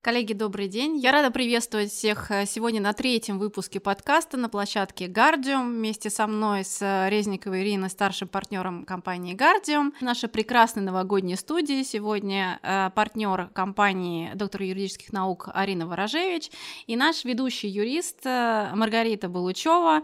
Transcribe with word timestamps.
Коллеги, 0.00 0.32
добрый 0.32 0.68
день. 0.68 0.96
Я 0.96 1.10
рада 1.10 1.32
приветствовать 1.32 1.90
всех 1.90 2.30
э, 2.30 2.46
сегодня 2.46 2.80
на 2.80 2.92
третьем 2.92 3.36
выпуске 3.40 3.80
подкаста 3.80 4.36
на 4.36 4.48
площадке 4.48 5.06
Guardium. 5.06 5.70
Вместе 5.70 6.08
со 6.08 6.28
мной, 6.28 6.62
с 6.62 6.80
э, 6.80 7.10
Резниковой 7.10 7.62
Ириной, 7.62 7.90
старшим 7.90 8.28
партнером 8.28 8.84
компании 8.84 9.34
Guardium. 9.34 9.92
В 9.98 10.02
нашей 10.02 10.28
прекрасной 10.28 10.84
новогодней 10.84 11.34
студии 11.34 11.82
сегодня 11.82 12.60
э, 12.62 12.90
партнер 12.94 13.48
компании 13.52 14.30
доктор 14.36 14.62
юридических 14.62 15.12
наук 15.12 15.48
Арина 15.52 15.88
Ворожевич 15.88 16.52
и 16.86 16.94
наш 16.94 17.24
ведущий 17.24 17.68
юрист 17.68 18.24
Маргарита 18.24 19.28
Балучева. 19.28 20.02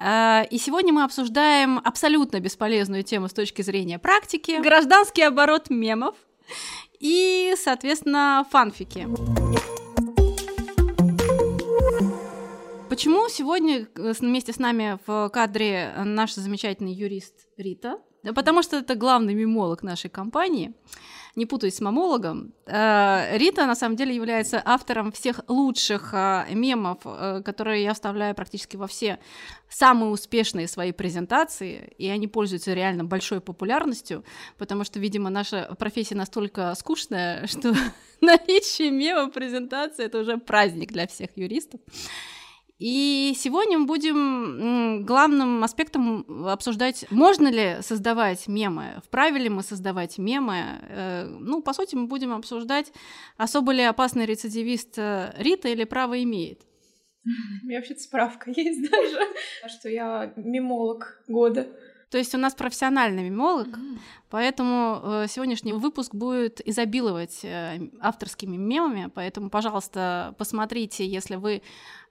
И 0.00 0.58
сегодня 0.58 0.92
мы 0.92 1.02
обсуждаем 1.02 1.80
абсолютно 1.82 2.38
бесполезную 2.38 3.02
тему 3.02 3.28
с 3.28 3.32
точки 3.32 3.62
зрения 3.62 3.98
практики– 3.98 4.60
гражданский 4.62 5.22
оборот 5.22 5.68
мемов 5.68 6.14
и, 6.98 7.54
соответственно, 7.56 8.46
фанфики. 8.50 9.08
Почему 12.88 13.28
сегодня 13.28 13.88
вместе 13.94 14.52
с 14.52 14.58
нами 14.58 14.98
в 15.06 15.30
кадре 15.30 15.94
наш 16.04 16.34
замечательный 16.34 16.92
юрист 16.92 17.48
Рита? 17.56 17.98
Потому 18.34 18.62
что 18.62 18.76
это 18.76 18.94
главный 18.94 19.34
мемолог 19.34 19.82
нашей 19.82 20.10
компании 20.10 20.74
не 21.34 21.46
путаюсь 21.46 21.76
с 21.76 21.80
мамологом. 21.80 22.52
Э, 22.66 23.36
Рита, 23.38 23.66
на 23.66 23.74
самом 23.74 23.96
деле, 23.96 24.14
является 24.14 24.60
автором 24.64 25.12
всех 25.12 25.40
лучших 25.48 26.10
э, 26.12 26.46
мемов, 26.50 26.98
э, 27.04 27.42
которые 27.44 27.82
я 27.82 27.94
вставляю 27.94 28.34
практически 28.34 28.76
во 28.76 28.86
все 28.86 29.18
самые 29.70 30.10
успешные 30.10 30.68
свои 30.68 30.92
презентации, 30.92 31.94
и 31.96 32.08
они 32.08 32.28
пользуются 32.28 32.74
реально 32.74 33.04
большой 33.04 33.40
популярностью, 33.40 34.24
потому 34.58 34.84
что, 34.84 35.00
видимо, 35.00 35.30
наша 35.30 35.74
профессия 35.78 36.16
настолько 36.16 36.74
скучная, 36.74 37.46
что 37.46 37.74
наличие 38.20 38.90
мема 38.90 39.30
презентации— 39.30 40.04
это 40.06 40.18
уже 40.18 40.36
праздник 40.36 40.92
для 40.92 41.06
всех 41.06 41.30
юристов. 41.36 41.80
И 42.82 43.34
сегодня 43.36 43.78
мы 43.78 43.86
будем 43.86 45.04
главным 45.06 45.62
аспектом 45.62 46.48
обсуждать, 46.48 47.06
можно 47.10 47.46
ли 47.46 47.76
создавать 47.80 48.48
мемы, 48.48 49.00
вправе 49.06 49.38
ли 49.38 49.48
мы 49.48 49.62
создавать 49.62 50.18
мемы. 50.18 50.80
Э, 50.88 51.26
ну, 51.26 51.62
по 51.62 51.74
сути, 51.74 51.94
мы 51.94 52.08
будем 52.08 52.32
обсуждать, 52.32 52.92
особо 53.36 53.70
ли 53.70 53.84
опасный 53.84 54.26
рецидивист 54.26 54.98
э, 54.98 55.32
Рита 55.38 55.68
или 55.68 55.84
право 55.84 56.20
имеет. 56.24 56.62
У 57.24 57.66
меня 57.68 57.78
вообще 57.78 57.94
справка 57.94 58.50
есть 58.56 58.90
даже, 58.90 59.18
что 59.68 59.88
я 59.88 60.32
мемолог 60.34 61.22
года. 61.28 61.68
То 62.12 62.18
есть 62.18 62.34
у 62.34 62.38
нас 62.38 62.54
профессиональный 62.54 63.22
мемолог, 63.22 63.68
mm-hmm. 63.68 63.98
поэтому 64.28 65.00
э, 65.02 65.26
сегодняшний 65.28 65.72
выпуск 65.72 66.14
будет 66.14 66.60
изобиловать 66.60 67.40
э, 67.42 67.78
авторскими 68.00 68.56
мемами, 68.58 69.10
поэтому, 69.14 69.48
пожалуйста, 69.48 70.34
посмотрите, 70.36 71.06
если 71.06 71.36
вы 71.36 71.62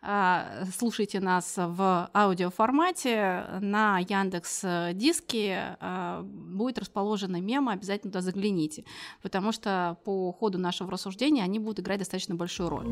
э, 0.02 0.66
слушаете 0.78 1.20
нас 1.20 1.54
в 1.58 2.10
аудиоформате, 2.14 3.46
на 3.60 4.00
Яндекс 4.00 4.66
Диске 4.94 5.78
э, 5.80 6.22
будет 6.24 6.80
расположена 6.80 7.42
мема, 7.42 7.74
обязательно 7.74 8.12
туда 8.12 8.22
загляните, 8.22 8.86
потому 9.22 9.52
что 9.52 9.98
по 10.04 10.32
ходу 10.32 10.58
нашего 10.58 10.92
рассуждения 10.92 11.44
они 11.44 11.60
будут 11.60 11.80
играть 11.80 12.00
достаточно 12.00 12.36
большую 12.36 12.70
роль. 12.70 12.88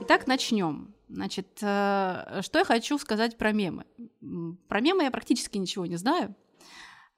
Итак, 0.00 0.26
начнем. 0.26 0.92
Значит, 1.08 1.58
э, 1.60 2.40
что 2.42 2.58
я 2.58 2.64
хочу 2.64 2.98
сказать 2.98 3.36
про 3.36 3.52
мемы? 3.52 3.84
Про 4.68 4.80
мемы 4.80 5.04
я 5.04 5.10
практически 5.10 5.58
ничего 5.58 5.86
не 5.86 5.96
знаю. 5.96 6.34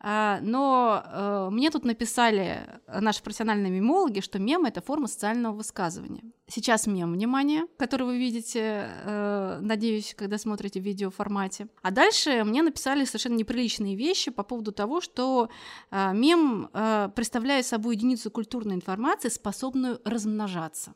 А, 0.05 0.41
но 0.43 1.01
э, 1.05 1.49
мне 1.53 1.71
тут 1.71 1.85
написали 1.85 2.67
наши 2.89 3.23
профессиональные 3.23 3.71
мемологи, 3.71 4.19
что 4.19 4.41
мем— 4.41 4.65
это 4.67 4.83
форма 4.83 5.07
социального 5.07 5.55
высказывания. 5.55 6.25
Сейчас 6.49 6.89
мем, 6.89 7.13
внимание, 7.13 7.67
который 7.79 8.05
вы 8.05 8.19
видите, 8.19 8.91
э, 9.05 9.59
надеюсь, 9.61 10.15
когда 10.19 10.39
смотрите 10.39 10.81
в 10.81 10.83
видеоформате. 10.83 11.69
А 11.83 11.93
дальше 11.93 12.43
мне 12.43 12.63
написали 12.63 13.05
совершенно 13.05 13.37
неприличные 13.37 13.95
вещи 13.95 14.33
по 14.33 14.43
поводу 14.43 14.73
того, 14.73 15.01
что 15.01 15.49
мем 15.93 16.69
представляет 17.15 17.67
собой 17.67 17.95
единицу 17.95 18.31
культурной 18.31 18.75
информации, 18.75 19.29
способную 19.29 20.01
размножаться. 20.05 20.95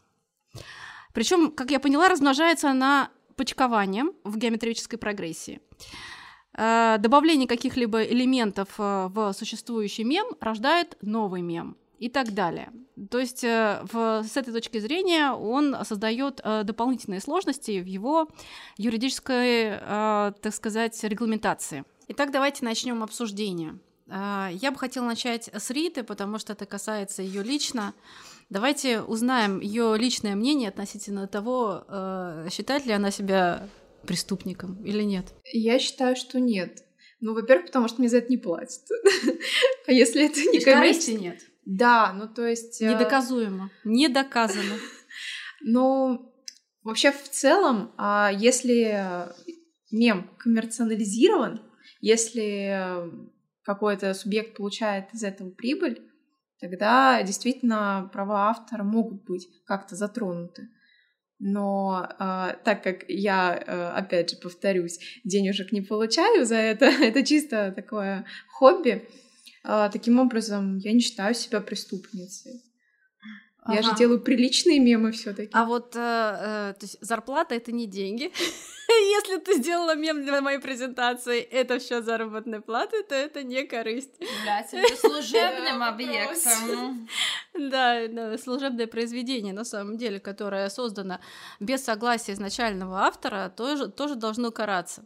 Причем, 1.12 1.52
как 1.52 1.70
я 1.70 1.78
поняла, 1.78 2.08
размножается 2.08 2.70
она 2.70 3.10
почкованием 3.36 4.12
в 4.24 4.36
геометрической 4.36 4.98
прогрессии. 4.98 5.60
Э, 6.56 6.96
добавление 6.98 7.46
каких-либо 7.46 8.02
элементов 8.02 8.68
э, 8.78 9.08
в 9.12 9.32
существующий 9.34 10.04
мем 10.04 10.26
рождает 10.40 10.96
новый 11.02 11.42
мем 11.42 11.76
и 11.98 12.08
так 12.08 12.32
далее. 12.32 12.72
То 13.10 13.18
есть 13.18 13.44
э, 13.44 13.84
в, 13.92 14.24
с 14.26 14.36
этой 14.38 14.54
точки 14.54 14.78
зрения 14.78 15.32
он 15.32 15.76
создает 15.84 16.40
дополнительные 16.42 17.20
сложности 17.20 17.80
в 17.80 17.86
его 17.86 18.28
юридической, 18.78 19.78
так 19.78 20.54
сказать, 20.54 21.02
регламентации. 21.04 21.84
Итак, 22.08 22.30
давайте 22.32 22.64
начнем 22.64 23.02
обсуждение. 23.02 23.78
Я 24.08 24.70
бы 24.70 24.78
хотела 24.78 25.04
начать 25.04 25.50
с 25.52 25.70
Риты, 25.70 26.04
потому 26.04 26.38
что 26.38 26.52
это 26.52 26.64
касается 26.64 27.22
ее 27.22 27.42
лично. 27.42 27.92
Давайте 28.48 29.02
узнаем 29.02 29.58
ее 29.60 29.96
личное 29.98 30.36
мнение 30.36 30.68
относительно 30.68 31.26
того, 31.26 31.82
считает 32.48 32.86
ли 32.86 32.92
она 32.92 33.10
себя 33.10 33.68
преступником 34.06 34.82
или 34.84 35.02
нет. 35.02 35.26
Я 35.52 35.78
считаю, 35.78 36.16
что 36.16 36.40
нет. 36.40 36.84
Ну, 37.20 37.34
во-первых, 37.34 37.66
потому 37.66 37.88
что 37.88 38.00
мне 38.00 38.08
за 38.08 38.18
это 38.18 38.28
не 38.28 38.36
платят. 38.36 38.82
а 39.86 39.92
если 39.92 40.26
это 40.26 40.40
не 40.40 40.60
коммерческий... 40.60 41.18
нет? 41.18 41.40
Да, 41.64 42.12
ну 42.12 42.28
то 42.28 42.46
есть... 42.46 42.80
Э, 42.80 42.92
Недоказуемо. 42.92 43.70
Не 43.84 44.08
доказано. 44.08 44.74
Ну, 45.62 46.34
вообще 46.84 47.10
в 47.10 47.30
целом, 47.30 47.90
а 47.96 48.30
если 48.30 49.26
мем 49.90 50.30
коммерциализирован, 50.38 51.62
если 52.00 53.10
какой-то 53.62 54.12
субъект 54.14 54.56
получает 54.56 55.12
из 55.14 55.24
этого 55.24 55.50
прибыль, 55.50 56.02
тогда 56.60 57.22
действительно 57.22 58.08
права 58.12 58.50
автора 58.50 58.84
могут 58.84 59.24
быть 59.24 59.48
как-то 59.64 59.96
затронуты. 59.96 60.68
Но 61.38 62.08
э, 62.18 62.54
так 62.64 62.82
как 62.82 63.04
я, 63.08 63.54
э, 63.54 63.88
опять 63.98 64.30
же, 64.30 64.36
повторюсь, 64.36 64.98
денежек 65.24 65.70
не 65.72 65.82
получаю 65.82 66.46
за 66.46 66.56
это, 66.56 66.86
это 67.02 67.24
чисто 67.24 67.72
такое 67.76 68.24
хобби, 68.48 69.06
э, 69.64 69.90
таким 69.92 70.18
образом 70.18 70.78
я 70.78 70.92
не 70.92 71.00
считаю 71.00 71.34
себя 71.34 71.60
преступницей. 71.60 72.62
Ага. 73.66 73.74
Я 73.74 73.82
же 73.82 73.94
делаю 73.96 74.20
приличные 74.20 74.78
мемы 74.78 75.10
все-таки. 75.10 75.50
А 75.52 75.64
вот 75.64 75.96
э, 75.96 75.98
э, 75.98 76.74
то 76.78 76.84
есть 76.84 76.98
зарплата 77.00 77.54
это 77.56 77.72
не 77.72 77.86
деньги. 77.86 78.32
Если 78.88 79.38
ты 79.38 79.54
сделала 79.54 79.96
мем 79.96 80.24
для 80.24 80.40
моей 80.40 80.60
презентации, 80.60 81.40
это 81.40 81.80
все 81.80 82.00
заработной 82.00 82.60
платы, 82.60 83.02
то 83.02 83.16
это 83.16 83.42
не 83.42 83.64
корысть. 83.64 84.14
Является 84.20 84.76
служебным 85.00 85.82
объектом. 85.82 87.08
Да, 87.54 88.06
да, 88.06 88.38
служебное 88.38 88.86
произведение, 88.86 89.52
на 89.52 89.64
самом 89.64 89.96
деле, 89.96 90.20
которое 90.20 90.68
создано 90.70 91.18
без 91.58 91.82
согласия 91.82 92.34
изначального 92.34 93.00
автора, 93.00 93.52
тоже, 93.56 93.88
тоже 93.88 94.14
должно 94.14 94.52
караться. 94.52 95.04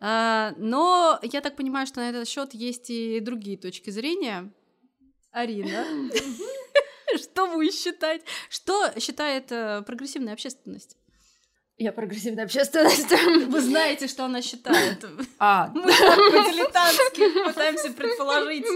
А, 0.00 0.52
но 0.58 1.18
я 1.22 1.40
так 1.40 1.56
понимаю, 1.56 1.86
что 1.86 2.00
на 2.00 2.10
этот 2.10 2.28
счет 2.28 2.52
есть 2.52 2.90
и 2.90 3.20
другие 3.20 3.56
точки 3.56 3.88
зрения. 3.88 4.52
Арина. 5.32 5.86
Что 7.22 7.46
вы 7.46 7.70
считаете? 7.70 8.24
Что 8.48 8.98
считает 9.00 9.50
э, 9.50 9.82
прогрессивная 9.82 10.32
общественность? 10.34 10.96
Я 11.76 11.92
прогрессивная 11.92 12.44
общественность. 12.44 13.10
Вы 13.46 13.60
знаете, 13.62 14.06
что 14.06 14.26
она 14.26 14.42
считает. 14.42 15.02
А. 15.38 15.68
Мы 15.74 15.84
по-дилетантски 15.84 17.44
пытаемся 17.48 17.90
предположить. 17.92 18.66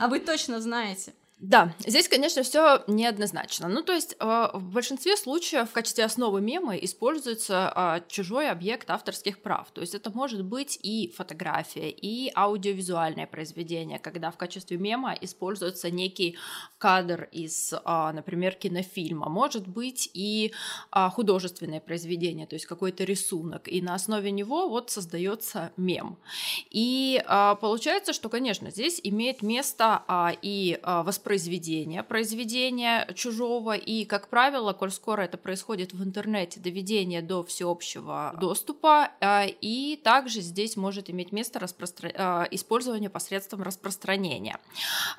А 0.00 0.08
вы 0.08 0.18
точно 0.18 0.60
знаете. 0.60 1.12
Да, 1.42 1.74
здесь, 1.84 2.06
конечно, 2.06 2.44
все 2.44 2.84
неоднозначно. 2.86 3.66
Ну, 3.66 3.82
то 3.82 3.92
есть 3.92 4.14
э, 4.20 4.48
в 4.54 4.62
большинстве 4.70 5.16
случаев 5.16 5.68
в 5.68 5.72
качестве 5.72 6.04
основы 6.04 6.40
мема 6.40 6.76
используется 6.76 7.72
э, 7.74 8.00
чужой 8.06 8.48
объект 8.48 8.88
авторских 8.88 9.42
прав. 9.42 9.68
То 9.72 9.80
есть 9.80 9.96
это 9.96 10.10
может 10.14 10.44
быть 10.44 10.78
и 10.84 11.12
фотография, 11.16 11.90
и 11.90 12.30
аудиовизуальное 12.32 13.26
произведение, 13.26 13.98
когда 13.98 14.30
в 14.30 14.36
качестве 14.36 14.76
мема 14.76 15.16
используется 15.20 15.90
некий 15.90 16.38
кадр 16.78 17.28
из, 17.32 17.72
э, 17.72 17.78
например, 18.14 18.54
кинофильма. 18.54 19.28
Может 19.28 19.66
быть 19.66 20.10
и 20.14 20.52
художественное 20.92 21.80
произведение, 21.80 22.46
то 22.46 22.54
есть 22.54 22.66
какой-то 22.66 23.02
рисунок, 23.02 23.66
и 23.66 23.82
на 23.82 23.96
основе 23.96 24.30
него 24.30 24.68
вот 24.68 24.90
создается 24.90 25.72
мем. 25.76 26.18
И 26.70 27.20
получается, 27.60 28.12
что, 28.12 28.28
конечно, 28.28 28.70
здесь 28.70 29.00
имеет 29.02 29.42
место 29.42 30.04
и 30.42 30.78
воспроизведение 30.82 31.31
воспроизведения 31.32 32.02
произведения 32.02 33.08
чужого, 33.14 33.74
и, 33.74 34.04
как 34.04 34.28
правило, 34.28 34.72
коль 34.72 34.90
скоро 34.90 35.22
это 35.22 35.38
происходит 35.38 35.92
в 35.92 36.02
интернете, 36.04 36.60
доведение 36.60 37.22
до 37.22 37.42
всеобщего 37.42 38.34
доступа, 38.38 39.10
а, 39.20 39.46
и 39.46 39.96
также 39.96 40.40
здесь 40.40 40.76
может 40.76 41.10
иметь 41.10 41.32
место 41.32 41.58
распростра... 41.58 42.12
А, 42.14 42.48
использование 42.50 43.08
посредством 43.08 43.62
распространения. 43.62 44.58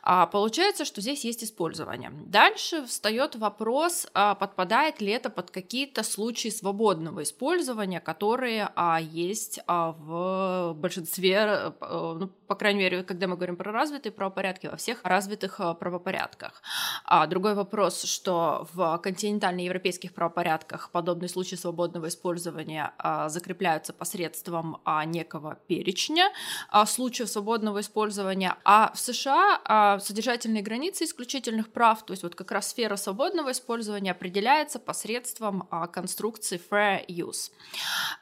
А, 0.02 0.28
получается, 0.28 0.86
что 0.86 1.02
здесь 1.02 1.26
есть 1.26 1.44
использование. 1.44 2.12
Дальше 2.28 2.86
встает 2.86 3.36
вопрос, 3.36 4.08
подпадает 4.14 5.02
ли 5.02 5.12
это 5.12 5.30
под 5.30 5.52
какие-то 5.52 6.04
случаи 6.04 6.50
свободного 6.50 7.24
использования, 7.24 8.00
которые 8.00 8.72
есть 9.02 9.60
в 9.68 10.76
большинстве, 10.78 11.74
э, 11.82 12.16
ну, 12.20 12.30
по 12.54 12.60
крайней 12.60 12.82
мере, 12.82 13.02
когда 13.02 13.26
мы 13.26 13.36
говорим 13.36 13.56
про 13.56 13.72
развитые 13.72 14.12
правопорядки, 14.12 14.68
во 14.68 14.78
всех 14.78 15.00
развитых 15.04 15.60
э, 15.60 15.74
правопорядках. 15.74 16.62
А 17.04 17.26
другой 17.26 17.56
вопрос, 17.56 18.04
что 18.04 18.68
в 18.74 19.00
континентально-европейских 19.00 20.14
правопорядках 20.14 20.92
подобные 20.92 21.30
случаи 21.30 21.56
свободного 21.56 22.10
использования 22.10 22.94
а, 23.00 23.30
закрепляются 23.30 23.92
посредством 23.92 24.82
а, 24.86 25.04
некого 25.04 25.58
перечня 25.66 26.32
а, 26.70 26.86
случаев 26.86 27.28
свободного 27.28 27.80
использования, 27.80 28.56
а 28.64 28.92
в 28.94 29.00
США 29.00 30.00
содержательные 30.00 30.62
границы 30.62 31.06
исключительных 31.06 31.72
прав, 31.72 32.06
то 32.06 32.14
есть 32.14 32.22
вот 32.22 32.36
как 32.36 32.52
раз 32.52 32.70
сфера 32.70 32.98
свободного 32.98 33.52
использования 33.52 34.12
определяется 34.12 34.78
посредством 34.78 35.68
конструкции 35.92 36.62
fair 36.70 37.04
use. 37.08 37.52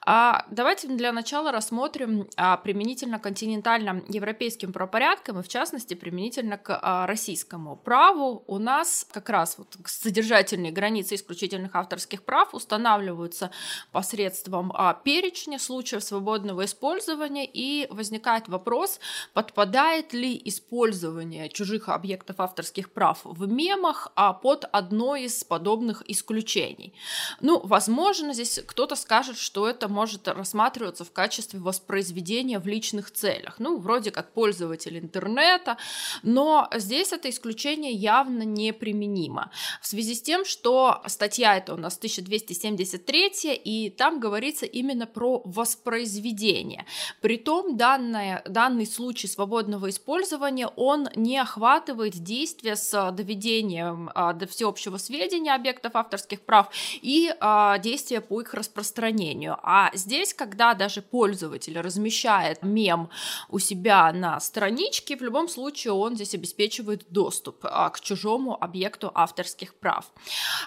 Давайте 0.06 0.88
для 0.88 1.12
начала 1.12 1.51
рассмотрим 1.51 2.30
применительно 2.63 3.19
континентально-европейским 4.21 4.73
правопорядкам 4.73 5.39
и 5.39 5.44
в 5.44 5.47
частности 5.47 5.94
применительно 5.94 6.57
к 6.57 6.79
а, 6.81 7.07
российскому 7.07 7.75
праву. 7.75 8.44
У 8.47 8.57
нас 8.59 9.07
как 9.12 9.29
раз 9.29 9.57
вот 9.57 9.75
содержательные 9.85 10.71
границы 10.71 11.15
исключительных 11.15 11.75
авторских 11.75 12.23
прав 12.23 12.53
устанавливаются 12.53 13.51
посредством 13.91 14.71
а, 14.73 14.94
перечня 14.94 15.59
случаев 15.59 16.03
свободного 16.03 16.65
использования 16.65 17.45
и 17.45 17.88
возникает 17.89 18.47
вопрос, 18.47 19.00
подпадает 19.33 20.13
ли 20.13 20.39
использование 20.45 21.50
чужих 21.50 21.89
объектов 21.89 22.39
авторских 22.39 22.91
прав 22.91 23.19
в 23.23 23.47
мемах 23.47 24.12
а, 24.15 24.33
под 24.33 24.65
одно 24.71 25.15
из 25.15 25.44
подобных 25.44 26.03
исключений. 26.07 26.94
Ну, 27.41 27.59
возможно, 27.63 28.33
здесь 28.33 28.59
кто-то 28.65 28.95
скажет, 28.95 29.38
что 29.38 29.68
это 29.68 29.88
может 29.88 30.27
рассматриваться 30.27 31.03
в 31.03 31.12
качестве 31.12 31.59
воспроизведения 31.59 32.59
в 32.59 32.68
личных 32.68 33.12
целях. 33.12 33.56
Ну, 33.59 33.77
вроде 33.77 34.10
как 34.11 34.33
пользователь 34.33 34.97
интернета, 34.97 35.77
но 36.23 36.69
здесь 36.75 37.11
это 37.11 37.29
исключение 37.29 37.91
явно 37.91 38.43
неприменимо. 38.43 39.51
В 39.81 39.87
связи 39.87 40.15
с 40.15 40.21
тем, 40.21 40.45
что 40.45 41.01
статья 41.07 41.57
это 41.57 41.73
у 41.73 41.77
нас 41.77 41.97
1273, 41.97 43.53
и 43.55 43.89
там 43.89 44.19
говорится 44.19 44.65
именно 44.65 45.07
про 45.07 45.41
воспроизведение. 45.45 46.85
Притом 47.21 47.77
данное, 47.77 48.43
данный 48.47 48.85
случай 48.85 49.27
свободного 49.27 49.89
использования, 49.89 50.67
он 50.75 51.09
не 51.15 51.37
охватывает 51.37 52.13
действия 52.13 52.75
с 52.75 53.11
доведением 53.11 54.09
а, 54.13 54.33
до 54.33 54.47
всеобщего 54.47 54.97
сведения 54.97 55.53
объектов 55.53 55.95
авторских 55.95 56.41
прав 56.41 56.69
и 57.01 57.33
а, 57.39 57.77
действия 57.77 58.21
по 58.21 58.41
их 58.41 58.53
распространению. 58.53 59.57
А 59.63 59.91
здесь, 59.93 60.33
когда 60.33 60.73
даже 60.73 61.01
пользователь 61.01 61.79
размещает 61.79 62.63
мем 62.63 63.09
у 63.49 63.59
себя 63.59 63.90
на 64.13 64.39
страничке, 64.39 65.17
в 65.17 65.21
любом 65.21 65.47
случае 65.47 65.93
он 65.93 66.15
здесь 66.15 66.33
обеспечивает 66.35 67.05
доступ 67.09 67.57
а, 67.63 67.89
к 67.89 67.99
чужому 67.99 68.57
объекту 68.63 69.11
авторских 69.13 69.75
прав. 69.75 70.11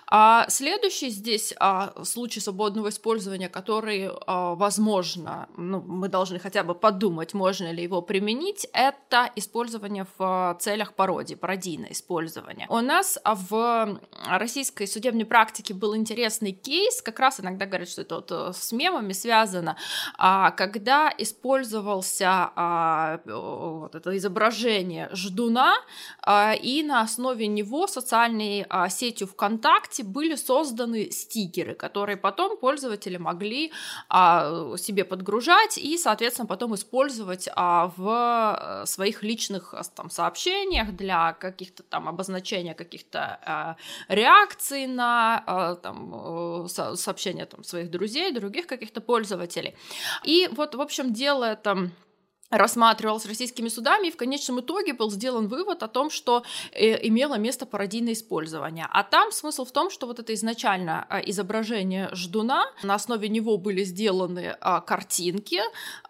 А, 0.07 0.47
следующий 0.49 1.11
здесь 1.11 1.55
а, 1.59 1.93
случай 2.05 2.41
свободного 2.41 2.89
использования, 2.89 3.49
который, 3.49 4.11
а, 4.27 4.55
возможно, 4.55 5.49
ну, 5.57 5.81
мы 5.81 6.09
должны 6.09 6.39
хотя 6.39 6.63
бы 6.63 6.75
подумать, 6.75 7.35
можно 7.35 7.73
ли 7.73 7.83
его 7.83 8.03
применить, 8.03 8.67
это 8.73 9.31
использование 9.37 10.07
в 10.19 10.57
целях 10.61 10.95
пародии, 10.95 11.35
пародийное 11.35 11.93
использование. 11.93 12.67
У 12.69 12.81
нас 12.81 13.19
в 13.25 14.01
российской 14.27 14.87
судебной 14.87 15.25
практике 15.25 15.75
был 15.75 15.97
интересный 15.97 16.53
кейс, 16.53 17.03
как 17.03 17.19
раз 17.19 17.41
иногда 17.41 17.67
говорят, 17.67 17.89
что 17.89 18.03
это 18.03 18.17
вот 18.17 18.31
э, 18.31 18.53
с 18.53 18.73
мемами 18.73 19.13
связано, 19.13 19.77
а, 20.19 20.51
когда 20.51 21.13
использовался 21.17 22.51
а, 22.57 23.14
вот 23.25 23.95
это 23.95 24.17
изображение 24.17 25.09
ждуна, 25.13 25.75
а, 26.21 26.55
и 26.55 26.83
на 26.83 27.01
основе 27.01 27.47
него 27.47 27.87
социальной 27.87 28.67
а, 28.69 28.89
сетью 28.89 29.27
ВКонтакте 29.29 30.03
были 30.05 30.35
созданы 30.35 31.11
стикеры, 31.11 31.75
которые 31.75 32.17
потом 32.17 32.57
пользователи 32.57 33.17
могли 33.17 33.73
а, 34.09 34.77
себе 34.77 35.05
подгружать 35.05 35.79
и, 35.79 35.99
соответственно, 35.99 36.47
потом 36.47 36.75
использовать 36.75 37.49
в 37.55 38.59
э, 38.61 38.87
своих 38.87 39.23
личных 39.23 39.75
там, 39.95 40.11
сообщениях 40.11 40.95
для 40.97 41.33
каких-то 41.33 41.83
там 41.83 42.09
обозначения 42.09 42.75
каких-то 42.75 43.77
реакций 44.09 44.87
на 44.87 45.77
там, 45.83 46.67
сообщения 46.69 47.47
там, 47.47 47.65
своих 47.65 47.91
друзей, 47.91 48.33
других 48.33 48.67
каких-то 48.67 49.01
пользователей. 49.01 49.75
И 50.25 50.49
вот, 50.53 50.75
в 50.75 50.81
общем, 50.81 51.13
делая 51.13 51.57
там 51.57 51.93
рассматривалось 52.57 53.27
российскими 53.27 53.69
судами, 53.69 54.09
и 54.09 54.11
в 54.11 54.17
конечном 54.17 54.61
итоге 54.61 54.93
был 54.93 55.11
сделан 55.11 55.49
вывод 55.49 55.83
о 55.83 55.89
том, 55.89 56.11
что 56.11 56.43
э, 56.73 57.07
имело 57.09 57.37
место 57.39 57.67
пародийное 57.67 58.13
использование. 58.13 58.87
А 58.91 59.03
там 59.03 59.33
смысл 59.33 59.65
в 59.65 59.73
том, 59.73 59.91
что 59.91 60.07
вот 60.07 60.19
это 60.19 60.33
изначально 60.35 61.07
э, 61.11 61.23
изображение 61.27 62.09
ждуна, 62.13 62.67
на 62.83 62.95
основе 62.95 63.29
него 63.29 63.59
были 63.59 63.85
сделаны 63.85 64.57
э, 64.61 64.81
картинки, 64.87 65.61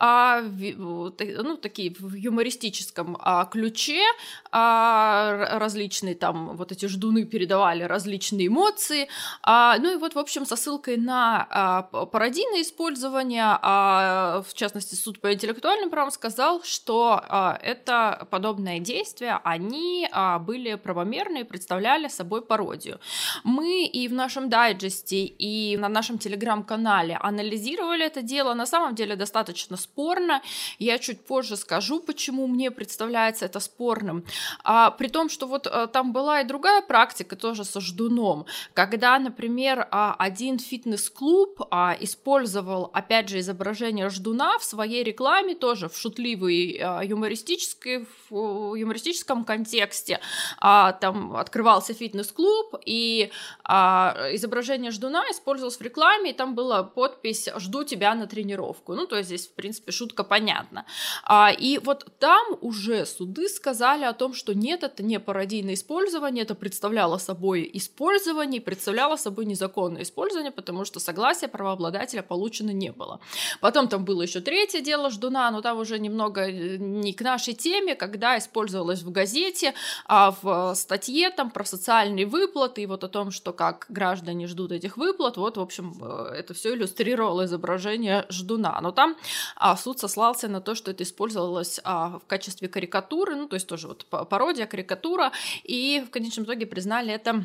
э, 0.00 0.42
ну, 0.76 1.56
такие 1.56 1.94
в 1.98 2.14
юмористическом 2.14 3.16
ключе, 3.50 4.02
различные 4.50 6.14
там 6.14 6.56
вот 6.56 6.72
эти 6.72 6.86
ждуны 6.86 7.24
передавали 7.24 7.82
различные 7.84 8.48
эмоции, 8.48 9.08
ну 9.46 9.92
и 9.92 9.96
вот, 9.96 10.14
в 10.14 10.18
общем, 10.18 10.46
со 10.46 10.56
ссылкой 10.56 10.96
на 10.96 11.88
пародийное 12.12 12.62
использование, 12.62 13.58
в 13.62 14.54
частности, 14.54 14.94
суд 14.94 15.20
по 15.20 15.32
интеллектуальным 15.32 15.90
правам 15.90 16.10
сказал, 16.10 16.33
сказал, 16.34 16.62
что 16.64 17.22
а, 17.28 17.58
это 17.62 18.26
подобные 18.30 18.80
действия, 18.80 19.40
они 19.44 20.08
а, 20.10 20.40
были 20.40 20.74
правомерны 20.74 21.44
представляли 21.44 22.08
собой 22.08 22.42
пародию. 22.42 22.98
Мы 23.44 23.86
и 23.86 24.08
в 24.08 24.12
нашем 24.12 24.48
дайджесте, 24.48 25.24
и 25.24 25.76
на 25.76 25.88
нашем 25.88 26.18
телеграм-канале 26.18 27.16
анализировали 27.22 28.04
это 28.04 28.22
дело. 28.22 28.54
На 28.54 28.66
самом 28.66 28.94
деле 28.96 29.14
достаточно 29.16 29.76
спорно. 29.76 30.42
Я 30.80 30.98
чуть 30.98 31.24
позже 31.24 31.56
скажу, 31.56 32.00
почему 32.00 32.48
мне 32.48 32.70
представляется 32.70 33.44
это 33.44 33.60
спорным. 33.60 34.24
А, 34.64 34.90
при 34.90 35.08
том, 35.08 35.28
что 35.28 35.46
вот 35.46 35.68
а, 35.68 35.86
там 35.86 36.12
была 36.12 36.40
и 36.40 36.44
другая 36.44 36.82
практика 36.82 37.36
тоже 37.36 37.64
со 37.64 37.80
ждуном, 37.80 38.46
когда, 38.74 39.18
например, 39.20 39.86
а, 39.90 40.16
один 40.18 40.58
фитнес-клуб 40.58 41.60
а, 41.70 41.96
использовал, 42.00 42.90
опять 42.92 43.28
же, 43.28 43.38
изображение 43.38 44.08
ждуна 44.08 44.58
в 44.58 44.64
своей 44.64 45.04
рекламе 45.04 45.54
тоже 45.54 45.88
в 45.88 45.96
шутливом 45.96 46.13
шутливый, 46.14 46.80
а, 46.82 47.02
юмористический, 47.02 48.06
в 48.30 48.74
юмористическом 48.74 49.44
контексте. 49.44 50.20
А, 50.58 50.92
там 50.92 51.36
открывался 51.36 51.94
фитнес-клуб, 51.94 52.74
и 52.86 53.30
а, 53.64 54.28
изображение 54.32 54.90
ждуна 54.90 55.24
использовалось 55.30 55.76
в 55.76 55.82
рекламе, 55.82 56.30
и 56.30 56.32
там 56.32 56.54
была 56.54 56.82
подпись 56.82 57.48
«Жду 57.58 57.84
тебя 57.84 58.14
на 58.14 58.26
тренировку». 58.26 58.94
Ну, 58.94 59.06
то 59.06 59.16
есть 59.16 59.28
здесь, 59.28 59.46
в 59.46 59.54
принципе, 59.54 59.92
шутка 59.92 60.24
понятна. 60.24 60.84
А, 61.24 61.50
и 61.50 61.78
вот 61.78 62.06
там 62.18 62.58
уже 62.60 63.06
суды 63.06 63.48
сказали 63.48 64.04
о 64.04 64.12
том, 64.12 64.34
что 64.34 64.54
нет, 64.54 64.82
это 64.82 65.02
не 65.02 65.20
пародийное 65.20 65.74
использование, 65.74 66.44
это 66.44 66.54
представляло 66.54 67.18
собой 67.18 67.70
использование, 67.74 68.60
представляло 68.60 69.16
собой 69.16 69.46
незаконное 69.46 70.02
использование, 70.02 70.52
потому 70.52 70.84
что 70.84 71.00
согласия 71.00 71.48
правообладателя 71.48 72.22
получено 72.22 72.70
не 72.70 72.92
было. 72.92 73.20
Потом 73.60 73.88
там 73.88 74.04
было 74.04 74.22
еще 74.22 74.40
третье 74.40 74.80
дело 74.80 75.10
ждуна, 75.10 75.50
но 75.50 75.60
там 75.60 75.78
уже 75.78 75.98
немного 76.04 76.42
э, 76.42 76.76
не 76.78 77.12
к 77.12 77.22
нашей 77.22 77.54
теме, 77.54 77.94
когда 77.94 78.38
использовалось 78.38 79.02
в 79.02 79.10
газете, 79.10 79.74
а 80.06 80.34
в 80.42 80.74
статье 80.74 81.30
там 81.30 81.50
про 81.50 81.64
социальные 81.64 82.26
выплаты 82.26 82.82
и 82.82 82.86
вот 82.86 83.04
о 83.04 83.08
том, 83.08 83.30
что 83.30 83.52
как 83.52 83.86
граждане 83.88 84.46
ждут 84.46 84.72
этих 84.72 84.96
выплат, 84.96 85.36
вот, 85.36 85.56
в 85.56 85.60
общем, 85.60 85.94
э, 86.00 86.34
это 86.38 86.54
все 86.54 86.74
иллюстрировало 86.74 87.46
изображение 87.46 88.26
ждуна. 88.28 88.78
Но 88.80 88.92
там 88.92 89.16
а, 89.56 89.76
суд 89.76 89.98
сослался 89.98 90.48
на 90.48 90.60
то, 90.60 90.74
что 90.74 90.90
это 90.90 91.02
использовалось 91.02 91.80
а, 91.84 92.18
в 92.18 92.26
качестве 92.26 92.68
карикатуры, 92.68 93.34
ну, 93.34 93.48
то 93.48 93.54
есть 93.54 93.66
тоже 93.66 93.88
вот 93.88 94.06
пародия, 94.06 94.66
карикатура, 94.66 95.32
и 95.62 96.04
в 96.06 96.10
конечном 96.10 96.44
итоге 96.44 96.66
признали 96.66 97.12
это 97.12 97.44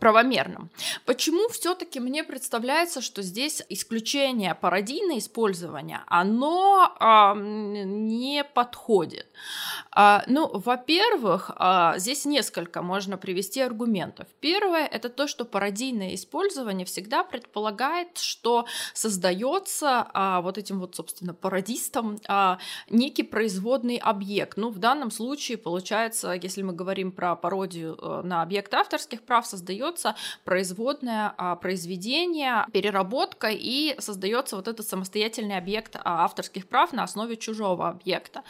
правомерным. 0.00 0.70
Почему 1.06 1.48
все-таки 1.48 1.98
мне 2.00 2.22
представляется, 2.22 3.00
что 3.00 3.22
здесь 3.22 3.62
исключение 3.68 4.54
пародийное 4.54 5.18
использование, 5.18 6.00
оно 6.06 6.94
а, 7.00 7.34
не 7.34 8.44
подходит? 8.44 9.26
А, 9.90 10.24
ну, 10.26 10.50
во-первых, 10.52 11.50
а, 11.56 11.98
здесь 11.98 12.26
несколько 12.26 12.82
можно 12.82 13.16
привести 13.16 13.60
аргументов. 13.60 14.26
Первое 14.40 14.86
это 14.86 15.08
то, 15.08 15.26
что 15.26 15.44
пародийное 15.44 16.14
использование 16.14 16.84
всегда 16.84 17.24
предполагает, 17.24 18.18
что 18.18 18.66
создается 18.92 20.06
а, 20.12 20.42
вот 20.42 20.58
этим 20.58 20.80
вот, 20.80 20.96
собственно, 20.96 21.32
пародистом 21.32 22.18
а, 22.28 22.58
некий 22.90 23.22
производный 23.22 23.96
объект. 23.96 24.58
Ну, 24.58 24.68
в 24.68 24.78
данном 24.78 25.10
случае 25.10 25.56
получается, 25.56 26.32
если 26.32 26.62
мы 26.62 26.74
говорим 26.74 27.10
про 27.10 27.36
пародию 27.36 27.98
э, 28.00 28.22
на 28.24 28.42
объект 28.42 28.72
авторских 28.74 29.22
прав, 29.22 29.46
создается 29.46 29.77
создается 29.78 30.14
производное 30.44 31.34
а, 31.36 31.56
произведение, 31.56 32.66
переработка 32.72 33.48
и 33.50 33.94
создается 33.98 34.56
вот 34.56 34.68
этот 34.68 34.86
самостоятельный 34.86 35.56
объект 35.56 35.96
а, 35.96 36.24
авторских 36.24 36.66
прав 36.66 36.92
на 36.92 37.04
основе 37.04 37.36
чужого 37.36 37.88
объекта. 37.88 38.42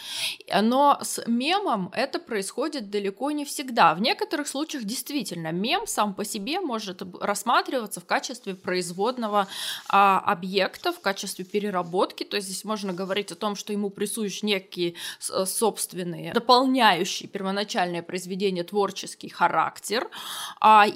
Но 0.62 0.98
с 1.02 1.22
мемом 1.26 1.90
это 1.94 2.18
происходит 2.18 2.90
далеко 2.90 3.30
не 3.30 3.44
всегда. 3.44 3.94
В 3.94 4.00
некоторых 4.00 4.48
случаях 4.48 4.84
действительно 4.84 5.52
мем 5.52 5.86
сам 5.86 6.14
по 6.14 6.24
себе 6.24 6.60
может 6.60 7.02
рассматриваться 7.20 8.00
в 8.00 8.06
качестве 8.06 8.54
производного 8.54 9.46
а, 9.88 10.20
объекта, 10.20 10.92
в 10.92 11.00
качестве 11.00 11.44
переработки. 11.44 12.24
То 12.24 12.36
есть 12.36 12.48
здесь 12.48 12.64
можно 12.64 12.92
говорить 12.92 13.32
о 13.32 13.34
том, 13.34 13.56
что 13.56 13.72
ему 13.72 13.90
присущ 13.90 14.42
некий 14.42 14.96
собственный, 15.18 16.32
дополняющий 16.32 17.28
первоначальное 17.28 18.02
произведение 18.02 18.64
творческий 18.64 19.28
характер, 19.28 20.08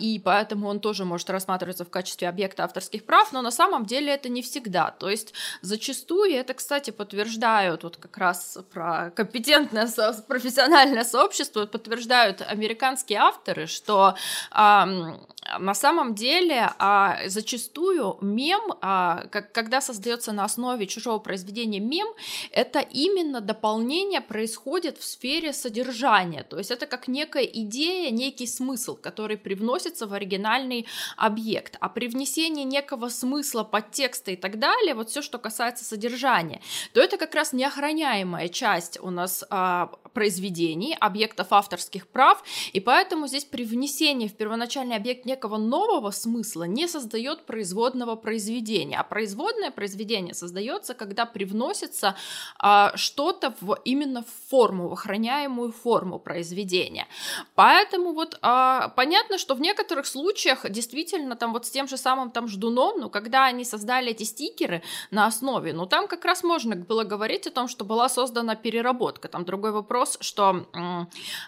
и 0.00 0.21
поэтому 0.22 0.68
он 0.68 0.80
тоже 0.80 1.04
может 1.04 1.30
рассматриваться 1.30 1.84
в 1.84 1.90
качестве 1.90 2.28
объекта 2.28 2.64
авторских 2.64 3.04
прав, 3.04 3.32
но 3.32 3.42
на 3.42 3.50
самом 3.50 3.86
деле 3.86 4.12
это 4.12 4.28
не 4.28 4.42
всегда. 4.42 4.90
То 4.90 5.10
есть 5.10 5.34
зачастую, 5.60 6.32
это, 6.34 6.54
кстати, 6.54 6.90
подтверждают 6.90 7.84
вот 7.84 7.96
как 7.96 8.16
раз 8.18 8.58
про 8.72 9.10
компетентное 9.10 9.88
профессиональное 10.28 11.04
сообщество, 11.04 11.66
подтверждают 11.66 12.42
американские 12.42 13.18
авторы, 13.18 13.66
что 13.66 14.14
а, 14.50 14.88
на 15.58 15.74
самом 15.74 16.14
деле 16.14 16.70
а, 16.78 17.18
зачастую 17.26 18.18
мем, 18.20 18.74
а, 18.80 19.26
как, 19.30 19.52
когда 19.52 19.80
создается 19.80 20.32
на 20.32 20.44
основе 20.44 20.86
чужого 20.86 21.18
произведения 21.18 21.80
мем, 21.80 22.08
это 22.50 22.80
именно 22.80 23.40
дополнение 23.40 24.20
происходит 24.20 24.98
в 24.98 25.04
сфере 25.04 25.52
содержания. 25.52 26.44
То 26.44 26.58
есть 26.58 26.70
это 26.70 26.86
как 26.86 27.08
некая 27.08 27.44
идея, 27.44 28.10
некий 28.10 28.46
смысл, 28.46 28.96
который 28.96 29.36
привносится 29.36 30.06
в 30.06 30.12
оригинальный 30.12 30.86
объект. 31.16 31.76
А 31.80 31.88
при 31.88 32.08
внесении 32.08 32.64
некого 32.64 33.08
смысла, 33.08 33.64
подтекста 33.64 34.30
и 34.30 34.36
так 34.36 34.58
далее, 34.58 34.94
вот 34.94 35.10
все, 35.10 35.22
что 35.22 35.38
касается 35.38 35.84
содержания, 35.84 36.60
то 36.94 37.00
это 37.00 37.16
как 37.16 37.34
раз 37.34 37.52
неохраняемая 37.52 38.48
часть 38.48 38.98
у 39.00 39.10
нас 39.10 39.44
а, 39.50 39.90
произведений, 40.12 40.96
объектов 40.98 41.48
авторских 41.50 42.06
прав, 42.06 42.42
и 42.72 42.80
поэтому 42.80 43.26
здесь 43.26 43.44
при 43.44 43.64
внесении 43.64 44.28
в 44.28 44.34
первоначальный 44.34 44.96
объект 44.96 45.24
некого 45.24 45.56
нового 45.56 46.10
смысла 46.10 46.64
не 46.64 46.86
создает 46.86 47.46
производного 47.46 48.16
произведения, 48.16 48.98
а 48.98 49.04
производное 49.04 49.70
произведение 49.70 50.34
создается, 50.34 50.94
когда 50.94 51.26
привносится 51.26 52.16
а, 52.58 52.96
что-то 52.96 53.54
в, 53.60 53.78
именно 53.84 54.22
в 54.22 54.50
форму, 54.50 54.88
в 54.88 54.92
охраняемую 54.92 55.72
форму 55.72 56.18
произведения. 56.18 57.06
Поэтому 57.54 58.12
вот 58.12 58.38
а, 58.42 58.88
понятно, 58.96 59.38
что 59.38 59.54
в 59.54 59.60
некоторых 59.60 60.06
случаях 60.06 60.70
действительно 60.70 61.36
там 61.36 61.52
вот 61.52 61.66
с 61.66 61.70
тем 61.70 61.88
же 61.88 61.96
самым 61.96 62.30
там 62.30 62.48
ждуном, 62.48 63.00
ну 63.00 63.10
когда 63.10 63.44
они 63.44 63.64
создали 63.64 64.10
эти 64.10 64.24
стикеры 64.24 64.82
на 65.10 65.26
основе, 65.26 65.72
ну 65.72 65.86
там 65.86 66.08
как 66.08 66.24
раз 66.24 66.42
можно 66.42 66.76
было 66.76 67.04
говорить 67.04 67.46
о 67.46 67.50
том, 67.50 67.68
что 67.68 67.84
была 67.84 68.08
создана 68.08 68.54
переработка. 68.54 69.28
Там 69.28 69.44
другой 69.44 69.72
вопрос, 69.72 70.01
что 70.20 70.66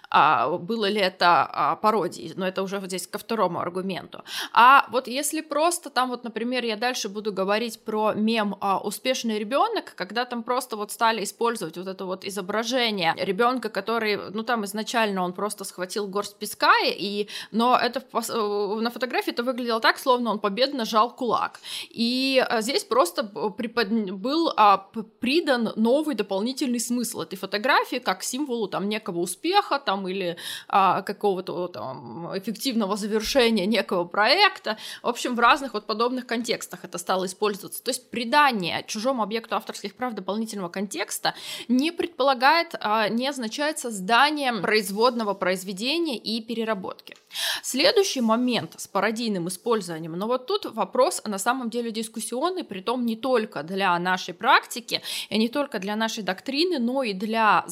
а, 0.09 0.57
было 0.57 0.89
ли 0.89 0.99
это 0.99 1.43
а, 1.43 1.75
пародией, 1.75 2.33
но 2.35 2.47
это 2.47 2.63
уже 2.63 2.79
вот 2.79 2.87
здесь 2.87 3.07
ко 3.07 3.17
второму 3.17 3.59
аргументу. 3.59 4.23
А 4.53 4.87
вот 4.91 5.07
если 5.07 5.41
просто 5.41 5.89
там 5.89 6.09
вот, 6.09 6.23
например, 6.23 6.63
я 6.65 6.75
дальше 6.75 7.09
буду 7.09 7.31
говорить 7.33 7.79
про 7.79 8.13
мем 8.13 8.55
а, 8.61 8.79
«Успешный 8.79 9.39
ребенок», 9.39 9.93
когда 9.95 10.25
там 10.25 10.43
просто 10.43 10.75
вот 10.75 10.91
стали 10.91 11.23
использовать 11.23 11.77
вот 11.77 11.87
это 11.87 12.05
вот 12.05 12.25
изображение 12.25 13.13
ребенка, 13.17 13.69
который, 13.69 14.17
ну 14.31 14.43
там 14.43 14.65
изначально 14.65 15.23
он 15.23 15.33
просто 15.33 15.63
схватил 15.63 16.07
горсть 16.07 16.37
песка, 16.37 16.73
и, 16.85 17.27
но 17.51 17.77
это 17.77 18.01
э, 18.13 18.79
на 18.81 18.89
фотографии 18.89 19.31
это 19.31 19.43
выглядело 19.43 19.79
так, 19.79 19.99
словно 19.99 20.31
он 20.31 20.39
победно 20.39 20.85
жал 20.85 21.15
кулак. 21.15 21.59
И 21.89 22.43
а, 22.47 22.61
здесь 22.61 22.83
просто 22.83 23.23
препод... 23.23 23.87
был 23.87 24.53
а, 24.55 24.77
придан 25.19 25.73
новый 25.75 26.15
дополнительный 26.15 26.79
смысл 26.79 27.21
этой 27.21 27.37
фотографии 27.37 27.97
как 27.97 28.23
символу 28.45 28.67
там 28.67 28.89
некого 28.89 29.19
успеха 29.19 29.79
там 29.79 30.07
или 30.07 30.37
а, 30.67 31.01
какого-то 31.01 31.67
там 31.67 32.37
эффективного 32.37 32.95
завершения 32.95 33.65
некого 33.65 34.05
проекта. 34.05 34.77
В 35.01 35.07
общем, 35.07 35.35
в 35.35 35.39
разных 35.39 35.73
вот 35.73 35.85
подобных 35.87 36.27
контекстах 36.27 36.85
это 36.85 36.97
стало 36.97 37.25
использоваться. 37.25 37.83
То 37.83 37.89
есть 37.89 38.09
придание 38.09 38.83
чужому 38.87 39.23
объекту 39.23 39.55
авторских 39.55 39.95
прав 39.95 40.13
дополнительного 40.13 40.69
контекста 40.69 41.33
не 41.67 41.91
предполагает, 41.91 42.75
а, 42.79 43.09
не 43.09 43.27
означает 43.27 43.79
создание 43.79 44.53
производного 44.53 45.33
произведения 45.33 46.17
и 46.17 46.41
переработки. 46.41 47.15
Следующий 47.63 48.21
момент 48.21 48.73
с 48.77 48.87
пародийным 48.87 49.47
использованием, 49.47 50.13
но 50.13 50.27
вот 50.27 50.47
тут 50.47 50.65
вопрос 50.65 51.21
на 51.25 51.37
самом 51.37 51.69
деле 51.69 51.91
дискуссионный, 51.91 52.63
при 52.63 52.81
том 52.81 53.05
не 53.05 53.15
только 53.15 53.63
для 53.63 53.97
нашей 53.99 54.33
практики, 54.33 55.01
и 55.29 55.37
не 55.37 55.49
только 55.49 55.79
для 55.79 55.95
нашей 55.95 56.23
доктрины, 56.23 56.79
но 56.79 57.03
и 57.03 57.13
для 57.13 57.63